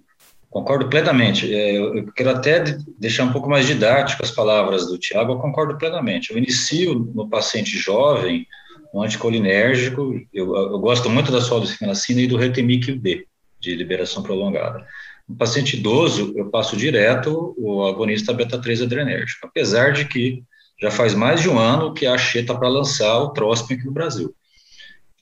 Concordo 0.51 0.89
plenamente. 0.89 1.53
É, 1.55 1.77
eu 1.77 2.13
quero 2.13 2.31
até 2.31 2.65
deixar 2.99 3.25
um 3.25 3.33
pouco 3.33 3.49
mais 3.49 3.67
didático 3.67 4.23
as 4.23 4.31
palavras 4.31 4.87
do 4.87 4.99
Tiago, 4.99 5.33
eu 5.33 5.39
concordo 5.39 5.79
plenamente. 5.79 6.31
Eu 6.31 6.39
inicio 6.39 6.95
no 7.15 7.29
paciente 7.29 7.79
jovem 7.79 8.47
um 8.93 9.03
anticolinérgico, 9.03 10.21
eu, 10.35 10.57
eu 10.57 10.79
gosto 10.81 11.09
muito 11.09 11.31
da 11.31 11.41
soldocinacina 11.41 12.23
e 12.23 12.27
do 12.27 12.37
retemic 12.37 12.91
D, 12.93 13.25
de 13.61 13.77
liberação 13.77 14.21
prolongada. 14.21 14.85
No 15.29 15.37
paciente 15.37 15.77
idoso, 15.77 16.33
eu 16.37 16.51
passo 16.51 16.77
direto 16.77 17.55
o 17.57 17.87
agonista 17.87 18.33
beta-3 18.33 18.83
adrenérgico, 18.83 19.47
apesar 19.47 19.93
de 19.93 20.07
que 20.07 20.43
já 20.83 20.91
faz 20.91 21.15
mais 21.15 21.41
de 21.41 21.49
um 21.49 21.57
ano 21.57 21.95
que 21.95 22.05
a 22.05 22.15
Axê 22.15 22.41
está 22.41 22.53
para 22.53 22.69
lançar 22.69 23.21
o 23.21 23.31
Trospin 23.31 23.75
aqui 23.75 23.85
no 23.85 23.93
Brasil 23.93 24.35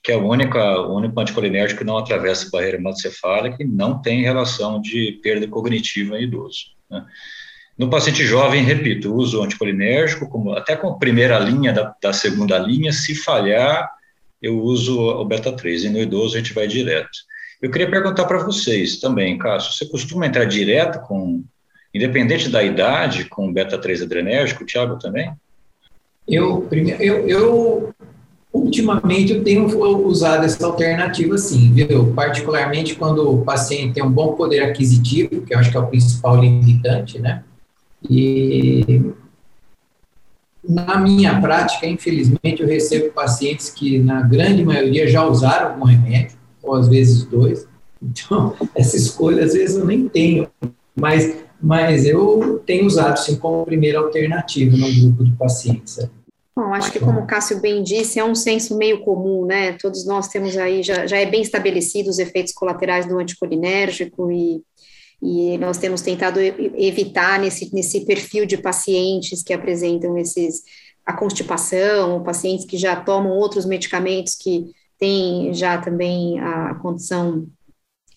que 0.01 0.11
é 0.11 0.15
o 0.15 0.27
único, 0.27 0.57
o 0.57 0.95
único 0.95 1.19
anticolinérgico 1.19 1.79
que 1.79 1.85
não 1.85 1.97
atravessa 1.97 2.47
a 2.47 2.49
barreira 2.49 2.77
hematocefálica 2.77 3.61
e 3.61 3.67
não 3.67 4.01
tem 4.01 4.21
relação 4.21 4.81
de 4.81 5.19
perda 5.21 5.47
cognitiva 5.47 6.17
em 6.17 6.23
idoso. 6.23 6.67
Né? 6.89 7.05
No 7.77 7.89
paciente 7.89 8.25
jovem, 8.25 8.63
repito, 8.63 9.13
uso 9.13 9.41
anticolinérgico, 9.41 10.27
como, 10.29 10.53
até 10.53 10.75
com 10.75 10.89
a 10.89 10.97
primeira 10.97 11.39
linha 11.39 11.71
da, 11.71 11.95
da 12.01 12.11
segunda 12.11 12.57
linha, 12.57 12.91
se 12.91 13.15
falhar, 13.15 13.89
eu 14.41 14.59
uso 14.59 14.99
o 14.99 15.25
beta-3, 15.25 15.85
e 15.85 15.89
no 15.89 15.99
idoso 15.99 16.35
a 16.35 16.39
gente 16.39 16.53
vai 16.53 16.67
direto. 16.67 17.09
Eu 17.61 17.71
queria 17.71 17.89
perguntar 17.89 18.25
para 18.25 18.43
vocês 18.43 18.99
também, 18.99 19.37
Cássio, 19.37 19.73
você 19.73 19.85
costuma 19.85 20.25
entrar 20.25 20.45
direto 20.45 20.99
com, 21.01 21.43
independente 21.93 22.49
da 22.49 22.63
idade, 22.63 23.25
com 23.25 23.51
beta-3 23.51 24.03
adrenérgico, 24.03 24.65
Tiago 24.65 24.97
também? 24.97 25.31
Eu, 26.27 26.67
eu, 26.71 27.27
eu 27.27 27.95
Ultimamente 28.51 29.33
eu 29.33 29.43
tenho 29.43 29.67
usado 30.07 30.43
essa 30.43 30.65
alternativa 30.65 31.37
sim, 31.37 31.71
viu? 31.71 32.13
Particularmente 32.13 32.95
quando 32.95 33.31
o 33.31 33.43
paciente 33.43 33.93
tem 33.93 34.03
um 34.03 34.11
bom 34.11 34.33
poder 34.33 34.61
aquisitivo, 34.61 35.41
que 35.41 35.53
eu 35.53 35.59
acho 35.59 35.69
que 35.69 35.77
é 35.77 35.79
o 35.79 35.87
principal 35.87 36.37
limitante, 36.37 37.19
né? 37.19 37.43
E 38.09 39.13
na 40.67 40.99
minha 40.99 41.39
prática, 41.39 41.87
infelizmente, 41.87 42.61
eu 42.61 42.67
recebo 42.67 43.11
pacientes 43.11 43.69
que, 43.69 43.99
na 43.99 44.21
grande 44.21 44.63
maioria, 44.63 45.07
já 45.07 45.25
usaram 45.25 45.71
algum 45.71 45.85
remédio, 45.85 46.37
ou 46.61 46.75
às 46.75 46.87
vezes 46.87 47.23
dois. 47.23 47.67
Então, 48.01 48.55
essa 48.75 48.95
escolha, 48.95 49.43
às 49.43 49.53
vezes, 49.53 49.77
eu 49.77 49.85
nem 49.85 50.07
tenho, 50.07 50.47
mas, 50.95 51.37
mas 51.61 52.05
eu 52.05 52.61
tenho 52.65 52.85
usado, 52.85 53.17
sim, 53.17 53.35
como 53.35 53.65
primeira 53.65 53.99
alternativa 53.99 54.75
no 54.75 55.01
grupo 55.01 55.23
de 55.23 55.31
pacientes. 55.33 55.99
Bom, 56.59 56.73
acho 56.73 56.91
que 56.91 56.99
como 56.99 57.21
o 57.21 57.25
Cássio 57.25 57.61
bem 57.61 57.81
disse, 57.81 58.19
é 58.19 58.25
um 58.25 58.35
senso 58.35 58.75
meio 58.77 58.99
comum, 58.99 59.45
né? 59.45 59.77
Todos 59.77 60.05
nós 60.05 60.27
temos 60.27 60.57
aí, 60.57 60.83
já, 60.83 61.07
já 61.07 61.17
é 61.17 61.25
bem 61.25 61.41
estabelecido 61.41 62.09
os 62.09 62.19
efeitos 62.19 62.51
colaterais 62.51 63.05
do 63.05 63.17
anticolinérgico 63.17 64.29
e, 64.29 64.61
e 65.21 65.57
nós 65.57 65.77
temos 65.77 66.01
tentado 66.01 66.37
evitar 66.37 67.39
nesse, 67.39 67.73
nesse 67.73 68.05
perfil 68.05 68.45
de 68.45 68.57
pacientes 68.57 69.41
que 69.41 69.53
apresentam 69.53 70.17
esses, 70.17 70.63
a 71.05 71.13
constipação, 71.13 72.21
pacientes 72.23 72.65
que 72.65 72.77
já 72.77 72.93
tomam 72.97 73.37
outros 73.37 73.65
medicamentos 73.65 74.35
que 74.35 74.65
têm 74.97 75.53
já 75.53 75.77
também 75.77 76.41
a 76.41 76.75
condição 76.75 77.47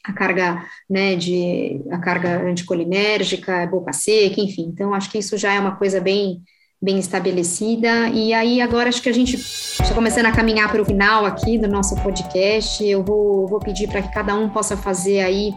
a 0.03 0.12
carga, 0.12 0.66
né, 0.90 1.14
de 1.14 1.80
a 1.93 1.99
carga 1.99 2.43
anticolinérgica, 2.43 3.64
boca 3.68 3.93
seca, 3.93 4.40
enfim. 4.40 4.62
Então 4.62 4.93
acho 4.93 5.09
que 5.09 5.18
isso 5.18 5.38
já 5.38 5.55
é 5.55 5.61
uma 5.61 5.76
coisa 5.76 6.01
bem 6.01 6.43
bem 6.83 6.99
estabelecida. 6.99 8.09
E 8.09 8.35
aí, 8.35 8.61
agora 8.61 8.89
acho 8.89 9.01
que 9.01 9.09
a 9.09 9.14
gente 9.14 9.37
está 9.37 9.95
começando 9.95 10.26
a 10.26 10.33
caminhar 10.33 10.68
para 10.68 10.83
o 10.83 10.85
final 10.85 11.24
aqui 11.24 11.57
do 11.57 11.68
nosso 11.68 11.95
podcast. 11.97 12.85
Eu 12.85 13.05
vou, 13.05 13.47
vou 13.47 13.61
pedir 13.61 13.89
para 13.89 14.03
que 14.03 14.12
cada 14.12 14.35
um 14.35 14.49
possa 14.49 14.76
fazer 14.76 15.20
aí 15.20 15.55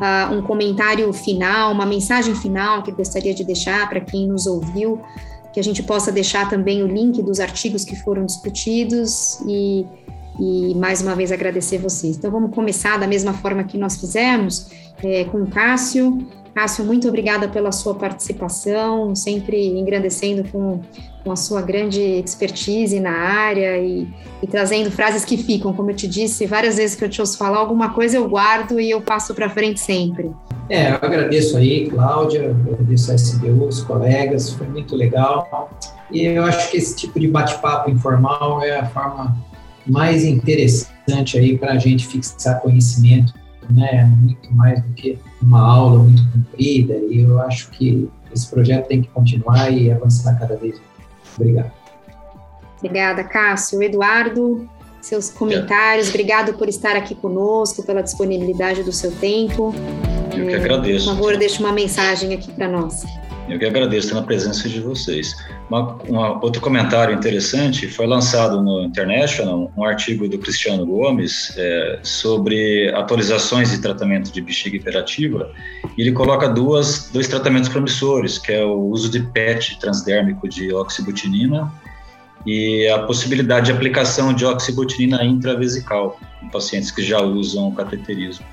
uh, 0.00 0.34
um 0.34 0.42
comentário 0.42 1.12
final, 1.12 1.70
uma 1.70 1.86
mensagem 1.86 2.34
final 2.34 2.82
que 2.82 2.90
gostaria 2.90 3.32
de 3.32 3.44
deixar 3.44 3.88
para 3.88 4.00
quem 4.00 4.26
nos 4.26 4.48
ouviu, 4.48 5.00
que 5.52 5.60
a 5.60 5.62
gente 5.62 5.80
possa 5.80 6.10
deixar 6.10 6.50
também 6.50 6.82
o 6.82 6.88
link 6.88 7.22
dos 7.22 7.38
artigos 7.38 7.84
que 7.84 7.94
foram 7.94 8.26
discutidos 8.26 9.38
e, 9.46 9.86
e 10.40 10.74
mais 10.74 11.00
uma 11.00 11.14
vez 11.14 11.30
agradecer 11.30 11.78
vocês. 11.78 12.16
Então, 12.16 12.32
vamos 12.32 12.52
começar 12.52 12.98
da 12.98 13.06
mesma 13.06 13.32
forma 13.32 13.62
que 13.62 13.78
nós 13.78 13.96
fizemos, 13.96 14.66
é, 15.04 15.22
com 15.24 15.42
o 15.42 15.46
Cássio. 15.46 16.18
Cássio, 16.54 16.84
muito 16.84 17.08
obrigada 17.08 17.48
pela 17.48 17.72
sua 17.72 17.96
participação, 17.96 19.12
sempre 19.16 19.66
engrandecendo 19.66 20.48
com, 20.50 20.80
com 21.24 21.32
a 21.32 21.36
sua 21.36 21.60
grande 21.60 22.00
expertise 22.00 23.00
na 23.00 23.10
área 23.10 23.76
e, 23.78 24.06
e, 24.40 24.46
trazendo 24.46 24.88
frases 24.88 25.24
que 25.24 25.36
ficam. 25.36 25.72
Como 25.72 25.90
eu 25.90 25.96
te 25.96 26.06
disse, 26.06 26.46
várias 26.46 26.76
vezes 26.76 26.94
que 26.94 27.04
eu 27.04 27.08
te 27.08 27.20
ouço 27.20 27.36
falar 27.36 27.58
alguma 27.58 27.90
coisa, 27.92 28.16
eu 28.18 28.28
guardo 28.28 28.78
e 28.78 28.88
eu 28.88 29.00
passo 29.00 29.34
para 29.34 29.50
frente 29.50 29.80
sempre. 29.80 30.30
É, 30.70 30.92
eu 30.92 30.94
agradeço 30.94 31.56
aí, 31.56 31.90
Cláudia, 31.90 32.50
agradeço 32.50 33.10
a 33.10 33.16
SBU, 33.16 33.66
os 33.66 33.82
colegas, 33.82 34.50
foi 34.50 34.68
muito 34.68 34.94
legal. 34.94 35.76
E 36.08 36.22
eu 36.22 36.44
acho 36.44 36.70
que 36.70 36.76
esse 36.76 36.94
tipo 36.94 37.18
de 37.18 37.26
bate-papo 37.26 37.90
informal 37.90 38.62
é 38.62 38.78
a 38.78 38.86
forma 38.86 39.36
mais 39.84 40.24
interessante 40.24 41.36
aí 41.36 41.58
para 41.58 41.72
a 41.72 41.78
gente 41.78 42.06
fixar 42.06 42.60
conhecimento 42.60 43.34
né, 43.72 44.04
muito 44.20 44.52
mais 44.54 44.82
do 44.82 44.92
que 44.94 45.18
uma 45.42 45.60
aula 45.60 45.98
muito 46.00 46.22
comprida, 46.30 46.94
e 46.94 47.20
eu 47.20 47.40
acho 47.40 47.70
que 47.70 48.08
esse 48.34 48.50
projeto 48.50 48.88
tem 48.88 49.02
que 49.02 49.08
continuar 49.08 49.70
e 49.70 49.90
avançar 49.90 50.38
cada 50.38 50.56
vez 50.56 50.74
mais. 50.74 50.82
Obrigado. 51.36 51.72
Obrigada, 52.78 53.24
Cássio. 53.24 53.82
Eduardo, 53.82 54.68
seus 55.00 55.30
comentários, 55.30 56.08
obrigado 56.08 56.54
por 56.54 56.68
estar 56.68 56.96
aqui 56.96 57.14
conosco, 57.14 57.84
pela 57.84 58.02
disponibilidade 58.02 58.82
do 58.82 58.92
seu 58.92 59.10
tempo. 59.12 59.74
Eu 60.36 60.46
que 60.48 60.54
agradeço. 60.54 61.06
Por 61.06 61.14
favor, 61.14 61.36
deixe 61.36 61.60
uma 61.60 61.72
mensagem 61.72 62.34
aqui 62.34 62.52
para 62.52 62.68
nós. 62.68 63.04
Eu 63.48 63.58
que 63.58 63.66
agradeço 63.66 64.08
pela 64.08 64.22
presença 64.22 64.68
de 64.68 64.80
vocês. 64.80 65.36
Uma, 65.68 65.96
uma, 66.08 66.42
outro 66.42 66.62
comentário 66.62 67.14
interessante, 67.14 67.86
foi 67.88 68.06
lançado 68.06 68.62
no 68.62 68.82
International 68.82 69.70
um 69.76 69.84
artigo 69.84 70.26
do 70.26 70.38
Cristiano 70.38 70.86
Gomes 70.86 71.52
é, 71.56 71.98
sobre 72.02 72.90
atualizações 72.94 73.70
de 73.70 73.78
tratamento 73.82 74.32
de 74.32 74.40
bexiga 74.40 74.76
hiperativa, 74.76 75.52
e 75.96 76.02
ele 76.02 76.12
coloca 76.12 76.48
duas, 76.48 77.10
dois 77.12 77.28
tratamentos 77.28 77.68
promissores, 77.68 78.38
que 78.38 78.52
é 78.52 78.64
o 78.64 78.80
uso 78.80 79.10
de 79.10 79.20
PET 79.20 79.78
transdérmico 79.78 80.48
de 80.48 80.72
oxibutinina 80.72 81.70
e 82.46 82.88
a 82.88 83.00
possibilidade 83.00 83.66
de 83.66 83.72
aplicação 83.72 84.32
de 84.32 84.44
oxibutinina 84.44 85.22
intravesical 85.22 86.18
em 86.42 86.48
pacientes 86.48 86.90
que 86.90 87.02
já 87.02 87.20
usam 87.20 87.72
cateterismo. 87.72 88.44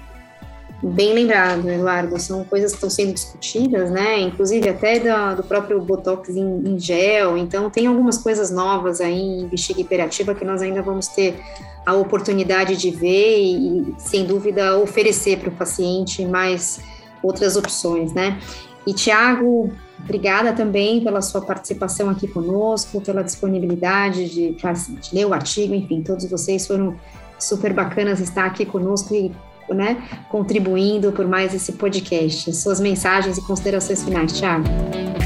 Bem 0.84 1.14
lembrado, 1.14 1.70
Eduardo, 1.70 2.20
são 2.20 2.44
coisas 2.44 2.72
que 2.72 2.78
estão 2.78 2.90
sendo 2.90 3.14
discutidas, 3.14 3.92
né? 3.92 4.20
Inclusive 4.20 4.68
até 4.68 5.00
do, 5.00 5.36
do 5.36 5.44
próprio 5.44 5.80
Botox 5.80 6.30
em, 6.30 6.42
em, 6.42 6.80
gel. 6.80 7.38
Então, 7.38 7.70
tem 7.70 7.86
algumas 7.86 8.18
coisas 8.18 8.50
novas 8.50 9.00
aí 9.00 9.20
em 9.20 9.48
bexiga 9.48 9.80
hiperativa 9.80 10.34
que 10.34 10.44
nós 10.44 10.60
ainda 10.60 10.82
vamos 10.82 11.08
ter 11.08 11.40
a 11.86 11.94
oportunidade 11.94 12.76
de 12.76 12.90
ver 12.90 13.44
e, 13.44 13.94
sem 14.00 14.26
dúvida, 14.26 14.76
oferecer 14.80 15.38
para 15.38 15.50
o 15.50 15.52
paciente 15.52 16.26
mais 16.26 16.80
outras 17.22 17.56
opções, 17.56 18.12
né? 18.12 18.40
E, 18.88 18.92
Tiago, 18.92 19.72
obrigada 20.00 20.52
também 20.52 21.04
pela 21.04 21.22
sua 21.22 21.42
participação 21.42 22.10
aqui 22.10 22.28
conosco, 22.28 23.00
pela 23.02 23.24
disponibilidade 23.24 24.28
de, 24.30 24.56
de 24.56 25.14
ler 25.16 25.28
o 25.28 25.34
artigo, 25.34 25.76
enfim, 25.76 26.02
todos 26.02 26.26
vocês 26.26 26.66
foram 26.66 26.96
super 27.38 27.72
bacanas 27.72 28.20
estar 28.20 28.46
aqui 28.46 28.66
conosco 28.66 29.14
e 29.14 29.32
né, 29.74 29.98
contribuindo 30.30 31.12
por 31.12 31.28
mais 31.28 31.54
esse 31.54 31.74
podcast. 31.74 32.54
Suas 32.56 32.80
mensagens 32.80 33.38
e 33.38 33.46
considerações 33.46 34.04
finais, 34.04 34.32
Thiago. 34.34 34.66